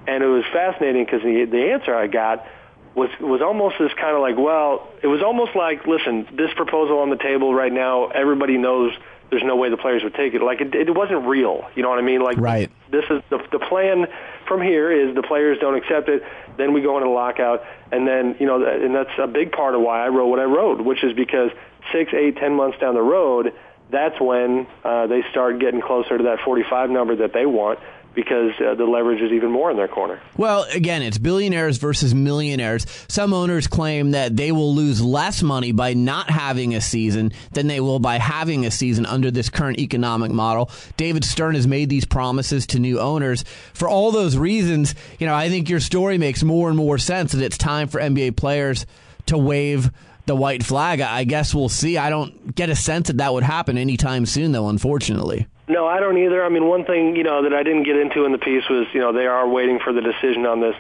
And 0.07 0.23
it 0.23 0.27
was 0.27 0.45
fascinating 0.53 1.05
because 1.05 1.23
the 1.23 1.45
the 1.45 1.73
answer 1.73 1.95
I 1.95 2.07
got 2.07 2.47
was 2.95 3.11
was 3.21 3.41
almost 3.43 3.77
this 3.79 3.93
kind 3.95 4.17
of 4.17 4.23
like, 4.23 4.37
well, 4.37 4.89
it 5.03 5.07
was 5.07 5.23
almost 5.23 5.55
like, 5.55 5.87
listen, 5.87 6.27
this 6.37 6.51
proposal 6.57 6.99
on 6.99 7.11
the 7.11 7.17
table 7.17 7.55
right 7.55 7.73
now, 7.73 8.09
everybody 8.09 8.57
knows 8.57 8.93
there's 9.31 9.43
no 9.45 9.57
way 9.57 9.71
the 9.71 9.77
players 9.77 10.03
would 10.03 10.15
take 10.15 10.35
it. 10.35 10.43
Like 10.43 10.61
it, 10.61 10.75
it 10.75 10.95
wasn't 10.95 11.27
real. 11.27 11.69
You 11.75 11.83
know 11.83 11.89
what 11.89 11.99
I 11.99 12.03
mean? 12.03 12.21
Like 12.21 12.37
right. 12.39 12.71
this 12.91 13.05
is 13.11 13.23
the 13.31 13.39
the 13.53 13.59
plan 13.59 14.07
from 14.47 14.61
here 14.61 14.91
is 14.91 15.15
the 15.15 15.23
players 15.23 15.59
don't 15.61 15.77
accept 15.77 16.09
it, 16.09 16.25
then 16.57 16.73
we 16.73 16.83
go 16.83 16.97
into 16.97 17.09
lockout, 17.09 17.63
and 17.93 18.07
then 18.07 18.37
you 18.41 18.47
know, 18.47 18.65
and 18.65 18.95
that's 18.95 19.17
a 19.19 19.27
big 19.27 19.53
part 19.53 19.75
of 19.75 19.81
why 19.81 20.05
I 20.05 20.09
wrote 20.09 20.27
what 20.27 20.41
I 20.41 20.45
wrote, 20.45 20.85
which 20.85 21.05
is 21.05 21.13
because 21.13 21.51
six, 21.93 22.13
eight, 22.13 22.37
ten 22.37 22.55
months 22.55 22.79
down 22.79 22.95
the 22.95 23.03
road, 23.03 23.55
that's 23.91 24.21
when 24.21 24.67
uh, 24.85 25.07
they 25.07 25.23
start 25.31 25.61
getting 25.61 25.81
closer 25.81 26.19
to 26.19 26.25
that 26.25 26.41
45 26.45 26.91
number 26.91 27.17
that 27.17 27.33
they 27.33 27.47
want 27.47 27.79
because 28.15 28.53
uh, 28.61 28.75
the 28.75 28.85
leverage 28.85 29.21
is 29.21 29.33
even 29.33 29.51
more 29.51 29.71
in 29.71 29.77
their 29.77 29.89
corner. 29.89 30.21
Well, 30.37 30.65
again, 30.73 31.03
it's 31.03 31.19
billionaires 31.19 31.79
versus 31.79 32.15
millionaires. 32.15 32.87
Some 33.09 33.33
owners 33.33 33.67
claim 33.67 34.13
that 34.13 34.37
they 34.37 34.53
will 34.53 34.75
lose 34.75 35.01
less 35.01 35.43
money 35.43 35.73
by 35.73 35.95
not 35.95 36.29
having 36.29 36.75
a 36.75 36.81
season 36.81 37.33
than 37.53 37.69
they 37.69 37.81
will 37.81 37.99
by 38.01 38.19
having 38.19 38.67
a 38.67 38.71
season 38.71 39.07
under 39.07 39.31
this 39.31 39.49
current 39.49 39.79
economic 39.79 40.33
model. 40.33 40.71
David 40.97 41.25
Stern 41.25 41.55
has 41.55 41.67
made 41.67 41.89
these 41.89 42.05
promises 42.05 42.67
to 42.69 42.79
new 42.79 42.99
owners. 42.99 43.45
For 43.75 43.89
all 43.89 44.11
those 44.11 44.37
reasons, 44.37 44.95
you 45.19 45.27
know, 45.27 45.35
I 45.35 45.49
think 45.49 45.69
your 45.69 45.81
story 45.81 46.19
makes 46.19 46.43
more 46.43 46.69
and 46.69 46.77
more 46.77 46.99
sense 46.99 47.33
that 47.33 47.45
it's 47.45 47.59
time 47.59 47.89
for 47.89 48.01
NBA 48.01 48.37
players 48.37 48.87
to 49.27 49.39
wave 49.39 49.91
the 50.27 50.37
white 50.37 50.65
flag. 50.65 51.01
I 51.01 51.25
guess 51.25 51.55
we'll 51.55 51.69
see. 51.69 51.97
I 51.97 52.11
don't 52.11 52.55
get 52.55 52.71
a 52.71 52.77
sense 52.77 53.09
that 53.09 53.19
that 53.19 53.33
would 53.33 53.45
happen 53.45 53.79
anytime 53.79 54.27
soon, 54.27 54.53
though, 54.53 54.69
unfortunately. 54.69 55.47
No, 55.71 55.87
I 55.87 56.01
don't 56.01 56.19
either. 56.19 56.45
I 56.45 56.49
mean, 56.49 56.67
one 56.67 56.85
thing 56.85 57.15
you 57.15 57.23
know 57.23 57.45
that 57.45 57.55
I 57.55 57.63
didn't 57.63 57.85
get 57.85 57.97
into 57.97 58.25
in 58.25 58.33
the 58.33 58.39
piece 58.39 58.69
was 58.69 58.89
you 58.93 59.01
know 59.01 59.13
they 59.13 59.27
are 59.27 59.49
waiting 59.49 59.79
for 59.79 59.93
the 59.93 60.01
decision 60.01 60.45
on 60.45 60.61
this 60.61 60.75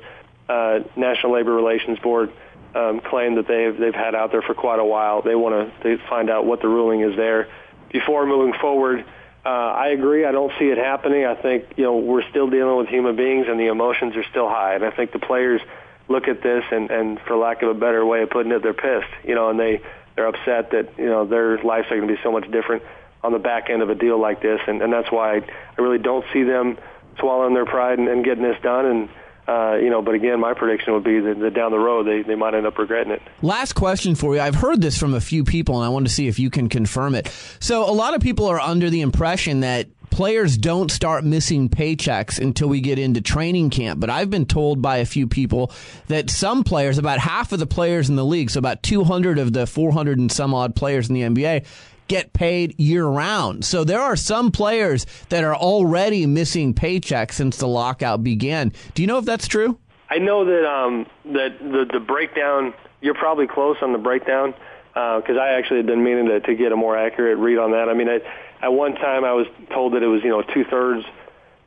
uh, 0.49 0.81
National 0.97 1.35
Labor 1.35 1.55
Relations 1.55 2.01
Board 2.01 2.33
um, 2.75 3.01
claim 3.01 3.37
that 3.37 3.47
they've 3.47 3.79
they've 3.79 3.95
had 3.95 4.17
out 4.17 4.33
there 4.33 4.43
for 4.43 4.53
quite 4.53 4.81
a 4.81 4.85
while. 4.85 5.23
They 5.23 5.37
want 5.37 5.73
to 5.83 5.99
find 6.09 6.29
out 6.29 6.45
what 6.45 6.61
the 6.61 6.67
ruling 6.67 7.03
is 7.03 7.15
there 7.17 7.49
before 7.93 8.27
moving 8.27 8.53
forward. 8.61 9.05
Uh, 9.47 9.49
I 9.49 9.91
agree. 9.91 10.25
I 10.25 10.33
don't 10.33 10.53
see 10.59 10.67
it 10.67 10.77
happening. 10.77 11.25
I 11.25 11.37
think 11.37 11.67
you 11.77 11.85
know 11.85 11.99
we're 11.99 12.29
still 12.29 12.51
dealing 12.51 12.77
with 12.77 12.89
human 12.89 13.15
beings, 13.15 13.47
and 13.49 13.61
the 13.61 13.69
emotions 13.69 14.17
are 14.17 14.25
still 14.25 14.49
high. 14.49 14.75
And 14.75 14.85
I 14.85 14.91
think 14.91 15.13
the 15.13 15.21
players 15.21 15.61
look 16.09 16.27
at 16.27 16.43
this, 16.43 16.65
and 16.73 16.91
and 16.91 17.21
for 17.29 17.37
lack 17.37 17.63
of 17.63 17.69
a 17.69 17.75
better 17.75 18.05
way 18.05 18.23
of 18.23 18.31
putting 18.31 18.51
it, 18.51 18.61
they're 18.65 18.75
pissed. 18.75 19.15
You 19.23 19.37
know, 19.37 19.51
and 19.51 19.61
they 19.61 19.83
they're 20.17 20.27
upset 20.27 20.73
that 20.73 20.99
you 20.99 21.07
know 21.07 21.27
their 21.27 21.59
lives 21.63 21.87
are 21.93 21.97
going 21.97 22.09
to 22.09 22.13
be 22.13 22.21
so 22.25 22.33
much 22.33 22.51
different 22.51 22.83
on 23.23 23.33
the 23.33 23.39
back 23.39 23.69
end 23.71 23.83
of 23.83 23.91
a 23.91 23.95
deal 23.95 24.21
like 24.21 24.43
this, 24.43 24.61
and, 24.67 24.83
and 24.83 24.93
that's 24.93 25.11
why 25.11 25.37
I, 25.37 25.41
I 25.79 25.83
really 25.83 25.99
don't 25.99 26.25
see 26.33 26.43
them 26.43 26.79
swallowing 27.19 27.55
their 27.55 27.67
pride 27.67 27.99
and, 27.99 28.09
and 28.09 28.25
getting 28.25 28.43
this 28.43 28.57
done. 28.63 28.87
And 28.87 29.09
uh, 29.49 29.77
you 29.77 29.91
know, 29.91 30.01
but 30.01 30.15
again, 30.15 30.39
my 30.39 30.55
prediction 30.55 30.95
would 30.95 31.05
be 31.05 31.19
that, 31.19 31.39
that 31.41 31.55
down 31.55 31.73
the 31.73 31.79
road 31.79 32.07
they, 32.07 32.23
they 32.23 32.37
might 32.37 32.55
end 32.55 32.67
up 32.67 32.79
regretting 32.79 33.13
it. 33.13 33.23
Last 33.43 33.73
question 33.73 34.15
for 34.15 34.35
you. 34.35 34.41
I've 34.41 34.55
heard 34.55 34.81
this 34.81 34.97
from 34.97 35.15
a 35.15 35.21
few 35.21 35.45
people, 35.45 35.77
and 35.77 35.85
I 35.85 35.89
wanted 35.89 36.09
to 36.09 36.15
see 36.15 36.29
if 36.29 36.39
you 36.39 36.51
can 36.51 36.69
confirm 36.69 37.15
it. 37.15 37.33
So, 37.59 37.89
a 37.89 37.93
lot 37.93 38.15
of 38.15 38.21
people 38.21 38.47
are 38.47 38.61
under 38.61 38.91
the 38.91 39.01
impression 39.01 39.61
that 39.61 39.89
players 40.11 40.59
don't 40.59 40.91
start 40.91 41.25
missing 41.25 41.69
paychecks 41.69 42.39
until 42.39 42.69
we 42.69 42.81
get 42.81 42.99
into 42.99 43.21
training 43.21 43.71
camp. 43.71 44.01
But 44.01 44.11
I've 44.11 44.31
been 44.31 44.47
told 44.47 44.83
by 44.83 44.99
a 44.99 45.07
few 45.07 45.27
people 45.27 45.73
that 46.09 46.31
some 46.31 46.63
players, 46.63 46.99
about 46.99 47.19
half 47.19 47.53
of 47.53 47.59
the 47.59 47.67
players 47.67 48.09
in 48.09 48.17
the 48.17 48.25
league, 48.25 48.51
so 48.51 48.59
about 48.59 48.83
200 48.83 49.39
of 49.39 49.53
the 49.53 49.67
400 49.67 50.19
and 50.19 50.31
some 50.31 50.53
odd 50.53 50.75
players 50.77 51.09
in 51.09 51.15
the 51.15 51.23
NBA, 51.23 51.67
get 52.11 52.33
paid 52.33 52.79
year 52.79 53.07
round. 53.07 53.65
So 53.65 53.85
there 53.85 54.01
are 54.01 54.17
some 54.17 54.51
players 54.51 55.07
that 55.29 55.45
are 55.45 55.55
already 55.55 56.27
missing 56.27 56.75
paychecks 56.75 57.35
since 57.35 57.57
the 57.57 57.69
lockout 57.69 58.25
began. 58.25 58.73
Do 58.95 59.03
you 59.03 59.07
know 59.07 59.19
if 59.19 59.25
that's 59.25 59.47
true? 59.47 59.79
I 60.11 60.19
know 60.19 60.45
that 60.45 60.69
um, 60.69 61.07
that 61.27 61.59
the 61.61 61.87
the 61.91 62.01
breakdown. 62.01 62.75
You're 63.01 63.15
probably 63.15 63.47
close 63.47 63.79
on 63.81 63.93
the 63.93 63.99
breakdown 63.99 64.53
because 64.93 65.37
uh, 65.37 65.41
I 65.41 65.57
actually 65.57 65.79
had 65.79 65.87
been 65.87 66.05
meaning 66.05 66.27
to, 66.27 66.41
to 66.41 66.55
get 66.55 66.71
a 66.71 66.77
more 66.77 66.99
accurate 66.99 67.39
read 67.39 67.57
on 67.57 67.71
that. 67.71 67.89
I 67.89 67.95
mean, 67.95 68.11
I, 68.11 68.21
at 68.61 68.75
one 68.75 68.95
time 68.95 69.25
I 69.25 69.33
was 69.33 69.47
told 69.73 69.95
that 69.95 70.03
it 70.03 70.09
was 70.09 70.23
you 70.23 70.29
know 70.31 70.43
two 70.43 70.65
thirds. 70.65 71.07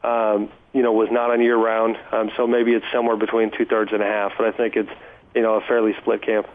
Um, 0.04 0.52
you 0.74 0.82
know, 0.82 0.92
was 0.92 1.10
not 1.10 1.32
on 1.32 1.40
year 1.40 1.56
round, 1.56 1.98
um, 2.12 2.32
so 2.36 2.46
maybe 2.46 2.74
it's 2.74 2.86
somewhere 2.92 3.16
between 3.16 3.52
two 3.52 3.64
thirds 3.64 3.94
and 3.94 4.04
a 4.04 4.06
half. 4.06 4.34
But 4.38 4.48
I 4.48 4.52
think 4.52 4.76
it's 4.76 4.92
you 5.34 5.42
know 5.42 5.56
a 5.56 5.62
fairly 5.62 5.94
split 6.02 6.22
camp. 6.22 6.48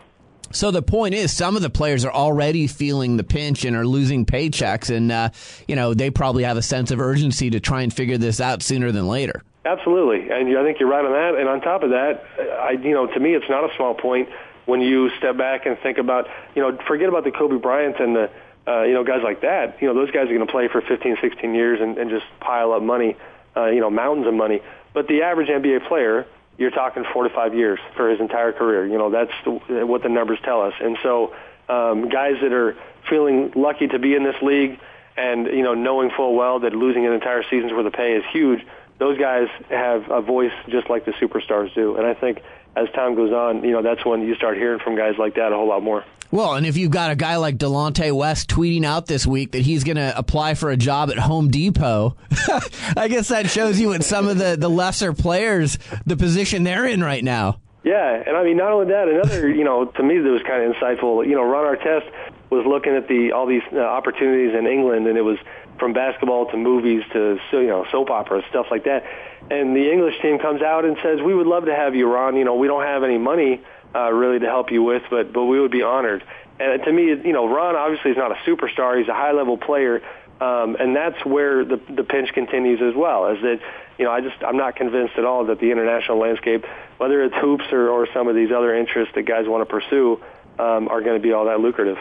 So 0.50 0.70
the 0.70 0.82
point 0.82 1.14
is, 1.14 1.36
some 1.36 1.56
of 1.56 1.62
the 1.62 1.70
players 1.70 2.04
are 2.04 2.12
already 2.12 2.66
feeling 2.66 3.16
the 3.16 3.24
pinch 3.24 3.64
and 3.64 3.76
are 3.76 3.86
losing 3.86 4.24
paychecks, 4.24 4.94
and 4.94 5.12
uh, 5.12 5.30
you 5.66 5.76
know 5.76 5.94
they 5.94 6.10
probably 6.10 6.44
have 6.44 6.56
a 6.56 6.62
sense 6.62 6.90
of 6.90 7.00
urgency 7.00 7.50
to 7.50 7.60
try 7.60 7.82
and 7.82 7.92
figure 7.92 8.18
this 8.18 8.40
out 8.40 8.62
sooner 8.62 8.90
than 8.90 9.08
later. 9.08 9.42
Absolutely, 9.64 10.30
and 10.30 10.56
I 10.56 10.62
think 10.64 10.80
you're 10.80 10.88
right 10.88 11.04
on 11.04 11.12
that. 11.12 11.38
And 11.38 11.48
on 11.48 11.60
top 11.60 11.82
of 11.82 11.90
that, 11.90 12.24
I 12.60 12.72
you 12.72 12.92
know 12.92 13.06
to 13.06 13.20
me 13.20 13.34
it's 13.34 13.48
not 13.50 13.70
a 13.70 13.76
small 13.76 13.94
point 13.94 14.28
when 14.64 14.80
you 14.80 15.10
step 15.18 15.36
back 15.36 15.66
and 15.66 15.78
think 15.78 15.98
about 15.98 16.28
you 16.54 16.62
know 16.62 16.78
forget 16.86 17.08
about 17.08 17.24
the 17.24 17.30
Kobe 17.30 17.56
Bryant 17.56 18.00
and 18.00 18.16
the 18.16 18.30
uh, 18.66 18.82
you 18.82 18.94
know 18.94 19.04
guys 19.04 19.20
like 19.22 19.42
that. 19.42 19.82
You 19.82 19.88
know 19.88 19.94
those 19.94 20.10
guys 20.10 20.24
are 20.24 20.34
going 20.34 20.46
to 20.46 20.52
play 20.52 20.68
for 20.68 20.80
15, 20.80 21.18
16 21.20 21.54
years 21.54 21.80
and, 21.80 21.98
and 21.98 22.08
just 22.10 22.24
pile 22.40 22.72
up 22.72 22.82
money, 22.82 23.16
uh, 23.56 23.66
you 23.66 23.80
know 23.80 23.90
mountains 23.90 24.26
of 24.26 24.34
money. 24.34 24.62
But 24.94 25.08
the 25.08 25.22
average 25.22 25.48
NBA 25.48 25.86
player 25.88 26.26
you're 26.58 26.70
talking 26.70 27.04
four 27.12 27.22
to 27.22 27.30
five 27.30 27.54
years 27.54 27.78
for 27.96 28.10
his 28.10 28.20
entire 28.20 28.52
career. 28.52 28.86
You 28.86 28.98
know, 28.98 29.10
that's 29.10 29.32
the, 29.44 29.86
what 29.86 30.02
the 30.02 30.08
numbers 30.08 30.38
tell 30.42 30.60
us. 30.62 30.74
And 30.80 30.98
so, 31.02 31.34
um, 31.68 32.08
guys 32.08 32.34
that 32.42 32.52
are 32.52 32.76
feeling 33.08 33.52
lucky 33.54 33.86
to 33.88 33.98
be 33.98 34.14
in 34.14 34.24
this 34.24 34.36
league 34.42 34.80
and, 35.16 35.46
you 35.46 35.62
know, 35.62 35.74
knowing 35.74 36.10
full 36.10 36.34
well 36.34 36.60
that 36.60 36.74
losing 36.74 37.06
an 37.06 37.12
entire 37.12 37.42
season's 37.44 37.72
worth 37.72 37.86
of 37.86 37.92
pay 37.92 38.16
is 38.16 38.24
huge, 38.32 38.66
those 38.98 39.18
guys 39.18 39.48
have 39.68 40.10
a 40.10 40.20
voice 40.20 40.52
just 40.68 40.90
like 40.90 41.04
the 41.04 41.12
superstars 41.12 41.72
do. 41.74 41.96
And 41.96 42.06
I 42.06 42.14
think 42.14 42.42
as 42.76 42.88
time 42.90 43.14
goes 43.14 43.32
on, 43.32 43.64
you 43.64 43.72
know, 43.72 43.82
that's 43.82 44.04
when 44.04 44.22
you 44.22 44.34
start 44.34 44.56
hearing 44.56 44.80
from 44.80 44.96
guys 44.96 45.14
like 45.18 45.34
that 45.34 45.52
a 45.52 45.56
whole 45.56 45.68
lot 45.68 45.82
more. 45.82 46.04
Well, 46.30 46.54
and 46.54 46.66
if 46.66 46.76
you've 46.76 46.90
got 46.90 47.10
a 47.10 47.16
guy 47.16 47.36
like 47.36 47.56
Delonte 47.56 48.12
West 48.12 48.50
tweeting 48.50 48.84
out 48.84 49.06
this 49.06 49.26
week 49.26 49.52
that 49.52 49.62
he's 49.62 49.82
going 49.82 49.96
to 49.96 50.16
apply 50.16 50.54
for 50.54 50.70
a 50.70 50.76
job 50.76 51.10
at 51.10 51.18
Home 51.18 51.48
Depot, 51.48 52.16
I 52.96 53.08
guess 53.08 53.28
that 53.28 53.48
shows 53.48 53.80
you 53.80 53.88
what 53.88 54.04
some 54.04 54.28
of 54.28 54.36
the, 54.36 54.56
the 54.58 54.68
lesser 54.68 55.14
players, 55.14 55.78
the 56.04 56.16
position 56.16 56.64
they're 56.64 56.86
in 56.86 57.02
right 57.02 57.24
now. 57.24 57.60
Yeah, 57.82 58.22
and 58.26 58.36
I 58.36 58.44
mean, 58.44 58.58
not 58.58 58.72
only 58.72 58.92
that, 58.92 59.08
another, 59.08 59.48
you 59.48 59.64
know, 59.64 59.86
to 59.86 60.02
me 60.02 60.18
that 60.18 60.28
was 60.28 60.42
kind 60.42 60.64
of 60.64 60.76
insightful, 60.76 61.26
you 61.26 61.34
know, 61.34 61.44
Ron 61.44 61.74
Artest 61.76 62.10
was 62.50 62.66
looking 62.66 62.94
at 62.94 63.08
the 63.08 63.32
all 63.32 63.46
these 63.46 63.62
uh, 63.72 63.78
opportunities 63.78 64.54
in 64.54 64.66
England, 64.66 65.06
and 65.06 65.16
it 65.16 65.22
was 65.22 65.38
from 65.78 65.92
basketball 65.92 66.46
to 66.50 66.56
movies 66.56 67.02
to, 67.12 67.38
you 67.52 67.66
know, 67.66 67.86
soap 67.90 68.10
operas, 68.10 68.44
stuff 68.50 68.66
like 68.70 68.84
that. 68.84 69.04
And 69.50 69.74
the 69.74 69.90
English 69.90 70.20
team 70.20 70.38
comes 70.38 70.62
out 70.62 70.84
and 70.84 70.96
says, 71.02 71.20
we 71.20 71.34
would 71.34 71.46
love 71.46 71.64
to 71.66 71.74
have 71.74 71.94
you, 71.94 72.06
Ron. 72.06 72.36
You 72.36 72.44
know, 72.44 72.56
we 72.56 72.66
don't 72.66 72.82
have 72.82 73.02
any 73.02 73.18
money 73.18 73.60
uh, 73.94 74.10
really 74.12 74.38
to 74.38 74.46
help 74.46 74.70
you 74.70 74.82
with, 74.82 75.02
but 75.10 75.32
but 75.32 75.44
we 75.44 75.60
would 75.60 75.70
be 75.70 75.82
honored. 75.82 76.24
And 76.60 76.82
to 76.84 76.92
me, 76.92 77.06
you 77.08 77.32
know, 77.32 77.48
Ron 77.48 77.76
obviously 77.76 78.10
is 78.10 78.16
not 78.16 78.32
a 78.32 78.36
superstar; 78.46 78.98
he's 78.98 79.08
a 79.08 79.14
high 79.14 79.32
level 79.32 79.56
player, 79.56 80.02
um, 80.40 80.76
and 80.78 80.94
that's 80.94 81.24
where 81.24 81.64
the 81.64 81.80
the 81.88 82.04
pinch 82.04 82.32
continues 82.32 82.80
as 82.82 82.94
well. 82.94 83.28
Is 83.28 83.40
that 83.42 83.60
you 83.98 84.04
know, 84.04 84.10
I 84.10 84.20
just 84.20 84.42
I'm 84.42 84.56
not 84.56 84.76
convinced 84.76 85.14
at 85.16 85.24
all 85.24 85.46
that 85.46 85.60
the 85.60 85.70
international 85.70 86.18
landscape, 86.18 86.64
whether 86.98 87.22
it's 87.22 87.34
hoops 87.36 87.64
or 87.72 87.88
or 87.88 88.08
some 88.12 88.28
of 88.28 88.34
these 88.34 88.50
other 88.50 88.74
interests 88.74 89.14
that 89.14 89.22
guys 89.22 89.46
want 89.46 89.66
to 89.66 89.72
pursue, 89.72 90.20
um, 90.58 90.88
are 90.88 91.00
going 91.00 91.16
to 91.16 91.22
be 91.22 91.32
all 91.32 91.46
that 91.46 91.60
lucrative. 91.60 91.98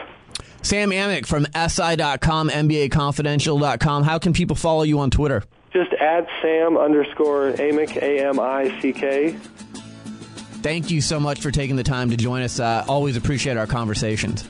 Sam 0.68 0.90
Amick 0.90 1.24
from 1.24 1.46
SI.com, 1.54 2.50
NBAConfidential.com. 2.50 4.02
How 4.02 4.18
can 4.18 4.34
people 4.34 4.54
follow 4.54 4.82
you 4.82 4.98
on 5.00 5.10
Twitter? 5.10 5.42
Just 5.72 5.94
at 5.94 6.28
Sam 6.42 6.76
underscore 6.76 7.52
Amick, 7.52 7.96
A 7.96 8.26
M 8.26 8.38
I 8.38 8.78
C 8.82 8.92
K. 8.92 9.30
Thank 10.60 10.90
you 10.90 11.00
so 11.00 11.18
much 11.18 11.40
for 11.40 11.50
taking 11.50 11.76
the 11.76 11.84
time 11.84 12.10
to 12.10 12.18
join 12.18 12.42
us. 12.42 12.60
Uh, 12.60 12.84
always 12.86 13.16
appreciate 13.16 13.56
our 13.56 13.66
conversations. 13.66 14.46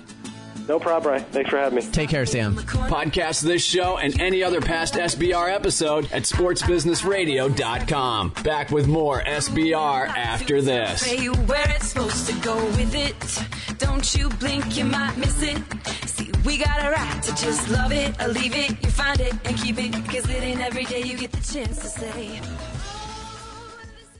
No 0.68 0.78
problem, 0.78 1.02
Brian. 1.04 1.24
Thanks 1.32 1.48
for 1.50 1.56
having 1.56 1.76
me. 1.76 1.82
Take 1.90 2.10
care, 2.10 2.26
Sam. 2.26 2.54
Podcast 2.54 3.40
this 3.42 3.64
show 3.64 3.96
and 3.96 4.20
any 4.20 4.42
other 4.42 4.60
past 4.60 4.94
SBR 4.94 5.50
episode 5.50 6.04
at 6.12 6.24
sportsbusinessradio.com. 6.24 8.34
Back 8.44 8.70
with 8.70 8.86
more 8.86 9.22
SBR 9.22 10.08
after 10.08 10.60
this. 10.60 11.08
Where 11.46 11.70
it's 11.70 11.88
supposed 11.88 12.26
to 12.28 12.34
go 12.40 12.54
with 12.56 12.94
it. 12.94 13.78
Don't 13.78 14.14
you 14.14 14.28
blink, 14.28 14.76
you 14.76 14.84
might 14.84 15.16
miss 15.16 15.40
it. 15.42 15.56
See, 16.06 16.30
we 16.44 16.58
got 16.58 16.84
a 16.84 16.90
right 16.90 17.22
to 17.22 17.30
just 17.36 17.70
love 17.70 17.92
it 17.92 18.20
or 18.20 18.28
leave 18.28 18.54
it. 18.54 18.70
You 18.82 18.90
find 18.90 19.18
it 19.20 19.32
and 19.46 19.56
keep 19.56 19.78
it. 19.78 19.92
Cause 20.06 20.28
it 20.28 20.42
ain't 20.42 20.60
every 20.60 20.84
day 20.84 21.00
you 21.02 21.16
get 21.16 21.32
the 21.32 21.40
chance 21.52 21.78
to 21.78 21.88
say. 21.88 22.40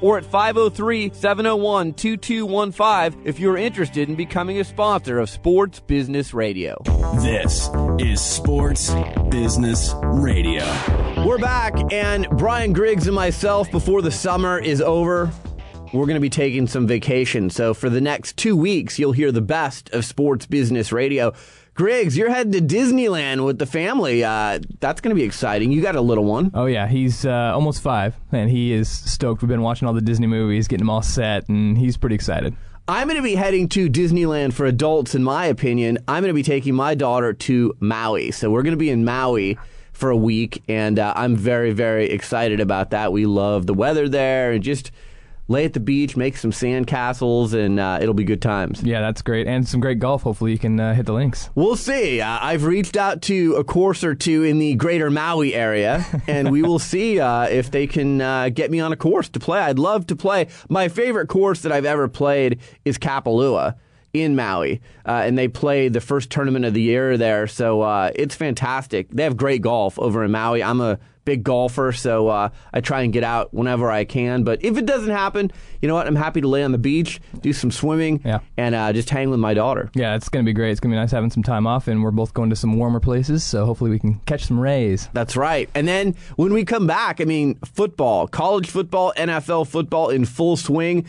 or 0.00 0.18
at 0.18 0.24
503 0.24 1.10
701 1.12 1.94
2215 1.94 3.26
if 3.26 3.38
you're 3.38 3.56
interested 3.56 4.08
in 4.08 4.14
becoming 4.14 4.60
a 4.60 4.64
sponsor 4.64 5.18
of 5.18 5.30
Sports 5.30 5.80
Business 5.80 6.34
Radio. 6.34 6.80
This 7.20 7.68
is 7.98 8.20
Sports 8.20 8.92
Business 9.30 9.92
Radio. 10.02 10.64
We're 11.26 11.38
back, 11.38 11.74
and 11.92 12.28
Brian 12.32 12.72
Griggs 12.72 13.06
and 13.06 13.16
myself, 13.16 13.70
before 13.70 14.02
the 14.02 14.10
summer 14.10 14.58
is 14.58 14.80
over, 14.80 15.30
we're 15.92 16.06
going 16.06 16.14
to 16.14 16.20
be 16.20 16.30
taking 16.30 16.66
some 16.66 16.86
vacation. 16.86 17.50
So 17.50 17.74
for 17.74 17.88
the 17.88 18.00
next 18.00 18.36
two 18.36 18.56
weeks, 18.56 18.98
you'll 18.98 19.12
hear 19.12 19.32
the 19.32 19.40
best 19.40 19.90
of 19.90 20.04
Sports 20.04 20.46
Business 20.46 20.92
Radio. 20.92 21.32
Griggs, 21.78 22.16
you're 22.16 22.28
heading 22.28 22.50
to 22.50 22.60
Disneyland 22.60 23.44
with 23.44 23.60
the 23.60 23.64
family. 23.64 24.24
Uh, 24.24 24.58
that's 24.80 25.00
going 25.00 25.10
to 25.10 25.14
be 25.14 25.22
exciting. 25.22 25.70
You 25.70 25.80
got 25.80 25.94
a 25.94 26.00
little 26.00 26.24
one. 26.24 26.50
Oh 26.52 26.66
yeah, 26.66 26.88
he's 26.88 27.24
uh, 27.24 27.52
almost 27.54 27.82
five, 27.82 28.16
and 28.32 28.50
he 28.50 28.72
is 28.72 28.88
stoked. 28.88 29.42
We've 29.42 29.48
been 29.48 29.62
watching 29.62 29.86
all 29.86 29.94
the 29.94 30.00
Disney 30.00 30.26
movies, 30.26 30.66
getting 30.66 30.82
them 30.82 30.90
all 30.90 31.02
set, 31.02 31.48
and 31.48 31.78
he's 31.78 31.96
pretty 31.96 32.16
excited. 32.16 32.56
I'm 32.88 33.06
going 33.06 33.16
to 33.16 33.22
be 33.22 33.36
heading 33.36 33.68
to 33.68 33.88
Disneyland 33.88 34.54
for 34.54 34.66
adults, 34.66 35.14
in 35.14 35.22
my 35.22 35.46
opinion. 35.46 35.98
I'm 36.08 36.24
going 36.24 36.30
to 36.30 36.34
be 36.34 36.42
taking 36.42 36.74
my 36.74 36.96
daughter 36.96 37.32
to 37.32 37.76
Maui. 37.78 38.32
So 38.32 38.50
we're 38.50 38.62
going 38.62 38.72
to 38.72 38.76
be 38.76 38.90
in 38.90 39.04
Maui 39.04 39.56
for 39.92 40.10
a 40.10 40.16
week, 40.16 40.64
and 40.66 40.98
uh, 40.98 41.12
I'm 41.14 41.36
very, 41.36 41.70
very 41.70 42.10
excited 42.10 42.58
about 42.58 42.90
that. 42.90 43.12
We 43.12 43.24
love 43.24 43.68
the 43.68 43.74
weather 43.74 44.08
there 44.08 44.50
and 44.50 44.64
just 44.64 44.90
lay 45.48 45.64
at 45.64 45.72
the 45.72 45.80
beach, 45.80 46.16
make 46.16 46.36
some 46.36 46.52
sand 46.52 46.86
castles, 46.86 47.54
and 47.54 47.80
uh, 47.80 47.98
it'll 48.00 48.14
be 48.14 48.24
good 48.24 48.42
times. 48.42 48.82
Yeah, 48.82 49.00
that's 49.00 49.22
great, 49.22 49.46
and 49.46 49.66
some 49.66 49.80
great 49.80 49.98
golf. 49.98 50.22
Hopefully, 50.22 50.52
you 50.52 50.58
can 50.58 50.78
uh, 50.78 50.94
hit 50.94 51.06
the 51.06 51.14
links. 51.14 51.50
We'll 51.54 51.76
see. 51.76 52.20
Uh, 52.20 52.38
I've 52.40 52.64
reached 52.64 52.96
out 52.96 53.22
to 53.22 53.54
a 53.54 53.64
course 53.64 54.04
or 54.04 54.14
two 54.14 54.44
in 54.44 54.58
the 54.58 54.74
greater 54.74 55.10
Maui 55.10 55.54
area, 55.54 56.04
and 56.28 56.50
we 56.50 56.62
will 56.62 56.78
see 56.78 57.18
uh, 57.18 57.44
if 57.44 57.70
they 57.70 57.86
can 57.86 58.20
uh, 58.20 58.50
get 58.50 58.70
me 58.70 58.80
on 58.80 58.92
a 58.92 58.96
course 58.96 59.28
to 59.30 59.40
play. 59.40 59.60
I'd 59.60 59.78
love 59.78 60.06
to 60.08 60.16
play. 60.16 60.48
My 60.68 60.88
favorite 60.88 61.28
course 61.28 61.62
that 61.62 61.72
I've 61.72 61.86
ever 61.86 62.08
played 62.08 62.60
is 62.84 62.98
Kapalua 62.98 63.76
in 64.14 64.34
Maui, 64.36 64.80
uh, 65.06 65.22
and 65.24 65.36
they 65.36 65.48
play 65.48 65.88
the 65.88 66.00
first 66.00 66.30
tournament 66.30 66.64
of 66.64 66.74
the 66.74 66.82
year 66.82 67.16
there. 67.16 67.46
So 67.46 67.82
uh, 67.82 68.10
it's 68.14 68.34
fantastic. 68.34 69.08
They 69.10 69.22
have 69.24 69.36
great 69.36 69.62
golf 69.62 69.98
over 69.98 70.24
in 70.24 70.30
Maui. 70.30 70.62
I'm 70.62 70.80
a 70.80 70.98
big 71.26 71.44
golfer, 71.44 71.92
so 71.92 72.28
uh, 72.28 72.48
I 72.72 72.80
try 72.80 73.02
and 73.02 73.12
get 73.12 73.22
out 73.22 73.52
whenever 73.52 73.90
I 73.90 74.06
can. 74.06 74.44
But 74.44 74.64
if 74.64 74.78
it 74.78 74.86
doesn't 74.86 75.10
happen, 75.10 75.52
you 75.82 75.86
know 75.86 75.92
what? 75.94 76.06
I'm 76.06 76.16
happy 76.16 76.40
to 76.40 76.48
lay 76.48 76.64
on 76.64 76.72
the 76.72 76.78
beach, 76.78 77.20
do 77.42 77.52
some 77.52 77.70
swimming, 77.70 78.22
Yeah. 78.24 78.38
and 78.56 78.74
uh, 78.74 78.94
just 78.94 79.10
hang 79.10 79.28
with 79.28 79.38
my 79.38 79.52
daughter. 79.52 79.90
Yeah, 79.94 80.14
it's 80.16 80.30
going 80.30 80.42
to 80.42 80.48
be 80.48 80.54
great. 80.54 80.70
It's 80.70 80.80
going 80.80 80.90
to 80.90 80.94
be 80.94 81.00
nice 81.00 81.10
having 81.10 81.30
some 81.30 81.42
time 81.42 81.66
off, 81.66 81.86
and 81.86 82.02
we're 82.02 82.12
both 82.12 82.32
going 82.32 82.48
to 82.48 82.56
some 82.56 82.78
warmer 82.78 82.98
places, 82.98 83.44
so 83.44 83.66
hopefully 83.66 83.90
we 83.90 83.98
can 83.98 84.14
catch 84.20 84.46
some 84.46 84.58
rays. 84.58 85.10
That's 85.12 85.36
right. 85.36 85.68
And 85.74 85.86
then 85.86 86.16
when 86.36 86.54
we 86.54 86.64
come 86.64 86.86
back, 86.86 87.20
I 87.20 87.24
mean, 87.24 87.58
football, 87.62 88.26
college 88.26 88.70
football, 88.70 89.12
NFL 89.14 89.68
football 89.68 90.08
in 90.08 90.24
full 90.24 90.56
swing. 90.56 91.04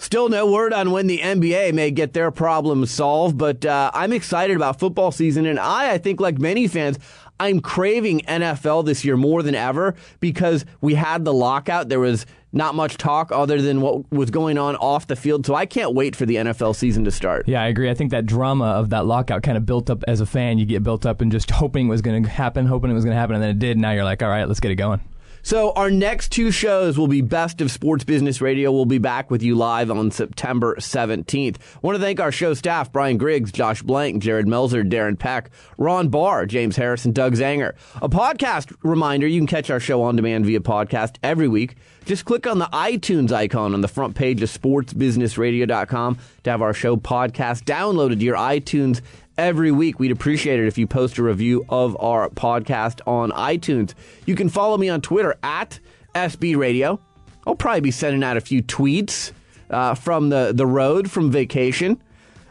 Still 0.00 0.30
no 0.30 0.50
word 0.50 0.72
on 0.72 0.92
when 0.92 1.08
the 1.08 1.18
NBA 1.18 1.74
may 1.74 1.90
get 1.90 2.14
their 2.14 2.30
problems 2.30 2.90
solved, 2.90 3.36
but 3.36 3.66
uh, 3.66 3.90
I'm 3.92 4.14
excited 4.14 4.56
about 4.56 4.78
football 4.78 5.12
season. 5.12 5.44
And 5.44 5.58
I, 5.58 5.92
I 5.92 5.98
think, 5.98 6.22
like 6.22 6.38
many 6.38 6.66
fans, 6.68 6.98
I'm 7.38 7.60
craving 7.60 8.20
NFL 8.20 8.86
this 8.86 9.04
year 9.04 9.18
more 9.18 9.42
than 9.42 9.54
ever 9.54 9.94
because 10.18 10.64
we 10.80 10.94
had 10.94 11.26
the 11.26 11.34
lockout. 11.34 11.90
There 11.90 12.00
was 12.00 12.24
not 12.50 12.74
much 12.74 12.96
talk 12.96 13.30
other 13.30 13.60
than 13.60 13.82
what 13.82 14.10
was 14.10 14.30
going 14.30 14.56
on 14.56 14.74
off 14.76 15.06
the 15.06 15.16
field. 15.16 15.44
So 15.44 15.54
I 15.54 15.66
can't 15.66 15.94
wait 15.94 16.16
for 16.16 16.24
the 16.24 16.36
NFL 16.36 16.76
season 16.76 17.04
to 17.04 17.10
start. 17.10 17.46
Yeah, 17.46 17.62
I 17.62 17.66
agree. 17.66 17.90
I 17.90 17.94
think 17.94 18.10
that 18.12 18.24
drama 18.24 18.68
of 18.68 18.88
that 18.90 19.04
lockout 19.04 19.42
kind 19.42 19.58
of 19.58 19.66
built 19.66 19.90
up 19.90 20.02
as 20.08 20.22
a 20.22 20.26
fan. 20.26 20.56
You 20.56 20.64
get 20.64 20.82
built 20.82 21.04
up 21.04 21.20
and 21.20 21.30
just 21.30 21.50
hoping 21.50 21.88
it 21.88 21.90
was 21.90 22.00
going 22.00 22.22
to 22.22 22.28
happen, 22.30 22.64
hoping 22.64 22.90
it 22.90 22.94
was 22.94 23.04
going 23.04 23.14
to 23.14 23.20
happen, 23.20 23.34
and 23.34 23.44
then 23.44 23.50
it 23.50 23.58
did. 23.58 23.76
Now 23.76 23.90
you're 23.90 24.04
like, 24.04 24.22
all 24.22 24.30
right, 24.30 24.48
let's 24.48 24.60
get 24.60 24.70
it 24.70 24.76
going. 24.76 25.02
So 25.42 25.72
our 25.72 25.90
next 25.90 26.32
two 26.32 26.50
shows 26.50 26.98
will 26.98 27.08
be 27.08 27.22
Best 27.22 27.60
of 27.60 27.70
Sports 27.70 28.04
Business 28.04 28.40
Radio. 28.40 28.70
We'll 28.70 28.84
be 28.84 28.98
back 28.98 29.30
with 29.30 29.42
you 29.42 29.54
live 29.54 29.90
on 29.90 30.10
September 30.10 30.76
17th. 30.76 31.56
I 31.56 31.78
want 31.82 31.96
to 31.96 32.02
thank 32.02 32.20
our 32.20 32.30
show 32.30 32.52
staff, 32.54 32.92
Brian 32.92 33.16
Griggs, 33.16 33.50
Josh 33.50 33.82
Blank, 33.82 34.22
Jared 34.22 34.46
Melzer, 34.46 34.88
Darren 34.88 35.18
Peck, 35.18 35.50
Ron 35.78 36.08
Barr, 36.08 36.46
James 36.46 36.76
Harrison, 36.76 37.12
Doug 37.12 37.34
Zanger. 37.34 37.74
A 38.02 38.08
podcast 38.08 38.74
reminder, 38.82 39.26
you 39.26 39.40
can 39.40 39.46
catch 39.46 39.70
our 39.70 39.80
show 39.80 40.02
on 40.02 40.16
demand 40.16 40.44
via 40.44 40.60
podcast 40.60 41.16
every 41.22 41.48
week. 41.48 41.76
Just 42.04 42.24
click 42.24 42.46
on 42.46 42.58
the 42.58 42.66
iTunes 42.66 43.30
icon 43.30 43.72
on 43.74 43.82
the 43.82 43.88
front 43.88 44.14
page 44.14 44.42
of 44.42 44.50
sportsbusinessradio.com 44.50 46.18
to 46.42 46.50
have 46.50 46.62
our 46.62 46.74
show 46.74 46.96
podcast 46.96 47.64
downloaded 47.64 48.18
to 48.18 48.24
your 48.24 48.36
iTunes 48.36 49.00
every 49.40 49.72
week. 49.72 49.98
We'd 49.98 50.12
appreciate 50.12 50.60
it 50.60 50.66
if 50.66 50.76
you 50.76 50.86
post 50.86 51.16
a 51.16 51.22
review 51.22 51.64
of 51.70 51.96
our 51.98 52.28
podcast 52.28 53.00
on 53.06 53.30
iTunes. 53.30 53.94
You 54.26 54.36
can 54.36 54.50
follow 54.50 54.76
me 54.76 54.90
on 54.90 55.00
Twitter 55.00 55.34
at 55.42 55.80
SB 56.14 56.56
Radio. 56.58 57.00
I'll 57.46 57.56
probably 57.56 57.80
be 57.80 57.90
sending 57.90 58.22
out 58.22 58.36
a 58.36 58.42
few 58.42 58.62
tweets 58.62 59.32
uh, 59.70 59.94
from 59.94 60.28
the, 60.28 60.52
the 60.54 60.66
road 60.66 61.10
from 61.10 61.30
vacation. 61.30 62.02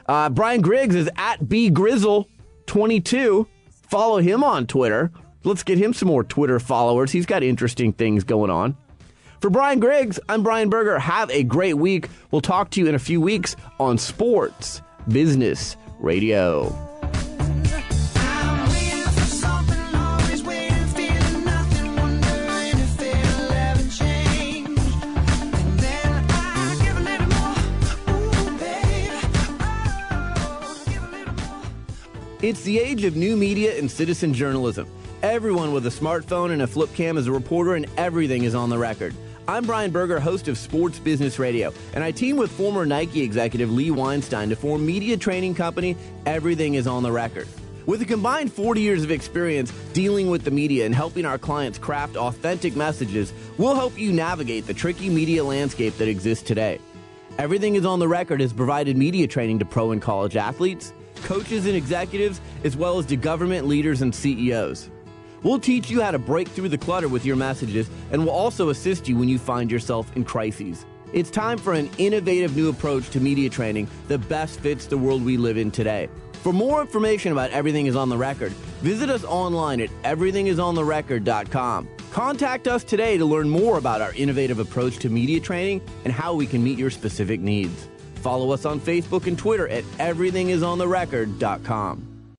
Uh, 0.08 0.30
Brian 0.30 0.62
Griggs 0.62 0.96
is 0.96 1.08
at 1.16 1.48
B 1.48 1.70
Grizzle22. 1.70 3.46
Follow 3.88 4.18
him 4.18 4.44
on 4.44 4.66
Twitter. 4.66 5.12
Let's 5.44 5.62
get 5.62 5.78
him 5.78 5.94
some 5.94 6.08
more 6.08 6.24
Twitter 6.24 6.60
followers. 6.60 7.12
He's 7.12 7.28
got 7.28 7.44
interesting 7.44 7.94
things 7.94 8.24
going 8.24 8.50
on. 8.50 8.76
For 9.42 9.52
Brian 9.52 9.80
Griggs, 9.80 10.20
I'm 10.28 10.42
Brian 10.42 10.70
Berger. 10.70 10.98
Have 10.98 11.30
a 11.30 11.44
great 11.44 11.76
week. 11.76 12.10
We'll 12.32 12.42
talk 12.42 12.72
to 12.72 12.82
you 12.82 12.88
in 12.88 12.96
a 12.96 13.00
few 13.00 13.22
weeks 13.22 13.56
on 13.80 14.00
Sports 14.00 14.82
Business 15.08 15.78
Radio. 16.00 16.76
It's 32.42 32.64
the 32.64 32.80
age 32.80 33.04
of 33.04 33.18
new 33.18 33.36
media 33.36 33.78
and 33.78 33.92
citizen 33.92 34.34
journalism. 34.34 34.88
Everyone 35.22 35.74
with 35.74 35.86
a 35.86 35.90
smartphone 35.90 36.52
and 36.52 36.62
a 36.62 36.68
flip 36.68 36.94
cam 36.94 37.18
is 37.18 37.28
a 37.28 37.32
reporter, 37.34 37.76
and 37.76 37.86
everything 37.98 38.46
is 38.46 38.56
on 38.56 38.70
the 38.70 38.78
record. 38.78 39.14
I'm 39.50 39.66
Brian 39.66 39.90
Berger, 39.90 40.20
host 40.20 40.48
of 40.48 40.60
Sports 40.60 41.00
Business 41.00 41.40
Radio, 41.40 41.74
and 41.96 42.04
I 42.04 42.12
team 42.12 42.38
with 42.38 42.52
former 42.52 42.86
Nike 42.86 43.24
executive 43.24 43.72
Lee 43.72 43.90
Weinstein 43.90 44.50
to 44.50 44.56
form 44.56 44.86
media 44.86 45.18
training 45.18 45.56
company 45.56 45.98
Everything 46.28 46.76
is 46.76 46.86
on 46.86 47.02
the 47.02 47.12
Record. 47.12 47.48
With 47.88 48.00
a 48.04 48.06
combined 48.06 48.54
40 48.54 48.80
years 48.80 49.04
of 49.04 49.10
experience 49.10 49.74
dealing 49.92 50.30
with 50.30 50.44
the 50.44 50.52
media 50.52 50.86
and 50.86 50.94
helping 50.94 51.26
our 51.26 51.40
clients 51.40 51.80
craft 51.80 52.16
authentic 52.16 52.76
messages, 52.76 53.34
we'll 53.58 53.74
help 53.74 53.98
you 53.98 54.14
navigate 54.14 54.68
the 54.68 54.74
tricky 54.76 55.10
media 55.10 55.44
landscape 55.44 55.98
that 55.98 56.08
exists 56.08 56.44
today. 56.44 56.80
Everything 57.40 57.74
is 57.74 57.88
on 57.88 57.98
the 57.98 58.08
record 58.08 58.42
has 58.42 58.54
provided 58.54 58.98
media 58.98 59.26
training 59.26 59.58
to 59.58 59.66
pro 59.66 59.94
and 59.94 60.00
college 60.00 60.36
athletes, 60.36 60.94
coaches 61.24 61.66
and 61.66 61.76
executives, 61.76 62.40
as 62.64 62.78
well 62.78 63.00
as 63.00 63.08
to 63.08 63.16
government 63.16 63.68
leaders 63.68 64.04
and 64.04 64.14
CEOs. 64.14 64.92
We'll 65.44 65.60
teach 65.60 65.90
you 65.90 66.02
how 66.02 66.12
to 66.12 66.20
break 66.20 66.48
through 66.48 66.70
the 66.70 66.78
clutter 66.78 67.08
with 67.08 67.26
your 67.26 67.36
messages, 67.36 67.90
and 68.12 68.24
we'll 68.24 68.34
also 68.34 68.70
assist 68.70 69.08
you 69.08 69.18
when 69.18 69.30
you 69.30 69.40
find 69.40 69.72
yourself 69.72 70.16
in 70.16 70.24
crises. 70.24 70.86
It's 71.12 71.32
time 71.32 71.58
for 71.58 71.74
an 71.74 71.90
innovative 71.98 72.56
new 72.56 72.70
approach 72.70 73.10
to 73.12 73.20
media 73.20 73.50
training 73.50 73.88
that 74.08 74.20
best 74.30 74.60
fits 74.60 74.86
the 74.86 74.98
world 74.98 75.26
we 75.26 75.38
live 75.38 75.58
in 75.58 75.72
today. 75.72 76.08
For 76.44 76.54
more 76.54 76.82
information 76.82 77.32
about 77.32 77.50
Everything 77.52 77.88
is 77.88 77.96
on 77.96 78.10
the 78.10 78.18
Record, 78.18 78.52
visit 78.82 79.10
us 79.10 79.24
online 79.26 79.82
at 79.82 79.90
everythingisontherecord.com. 80.04 81.88
Contact 82.12 82.68
us 82.68 82.84
today 82.84 83.18
to 83.18 83.26
learn 83.26 83.50
more 83.50 83.78
about 83.78 84.02
our 84.02 84.14
innovative 84.14 84.60
approach 84.60 84.98
to 84.98 85.10
media 85.10 85.40
training 85.40 85.82
and 86.06 86.14
how 86.14 86.34
we 86.34 86.46
can 86.46 86.64
meet 86.64 86.80
your 86.80 86.90
specific 86.90 87.40
needs. 87.40 87.88
Follow 88.16 88.52
us 88.52 88.66
on 88.66 88.80
Facebook 88.80 89.28
and 89.28 89.38
Twitter 89.38 89.68
at 89.68 89.84
everythingisontherecord.com. 90.00 92.09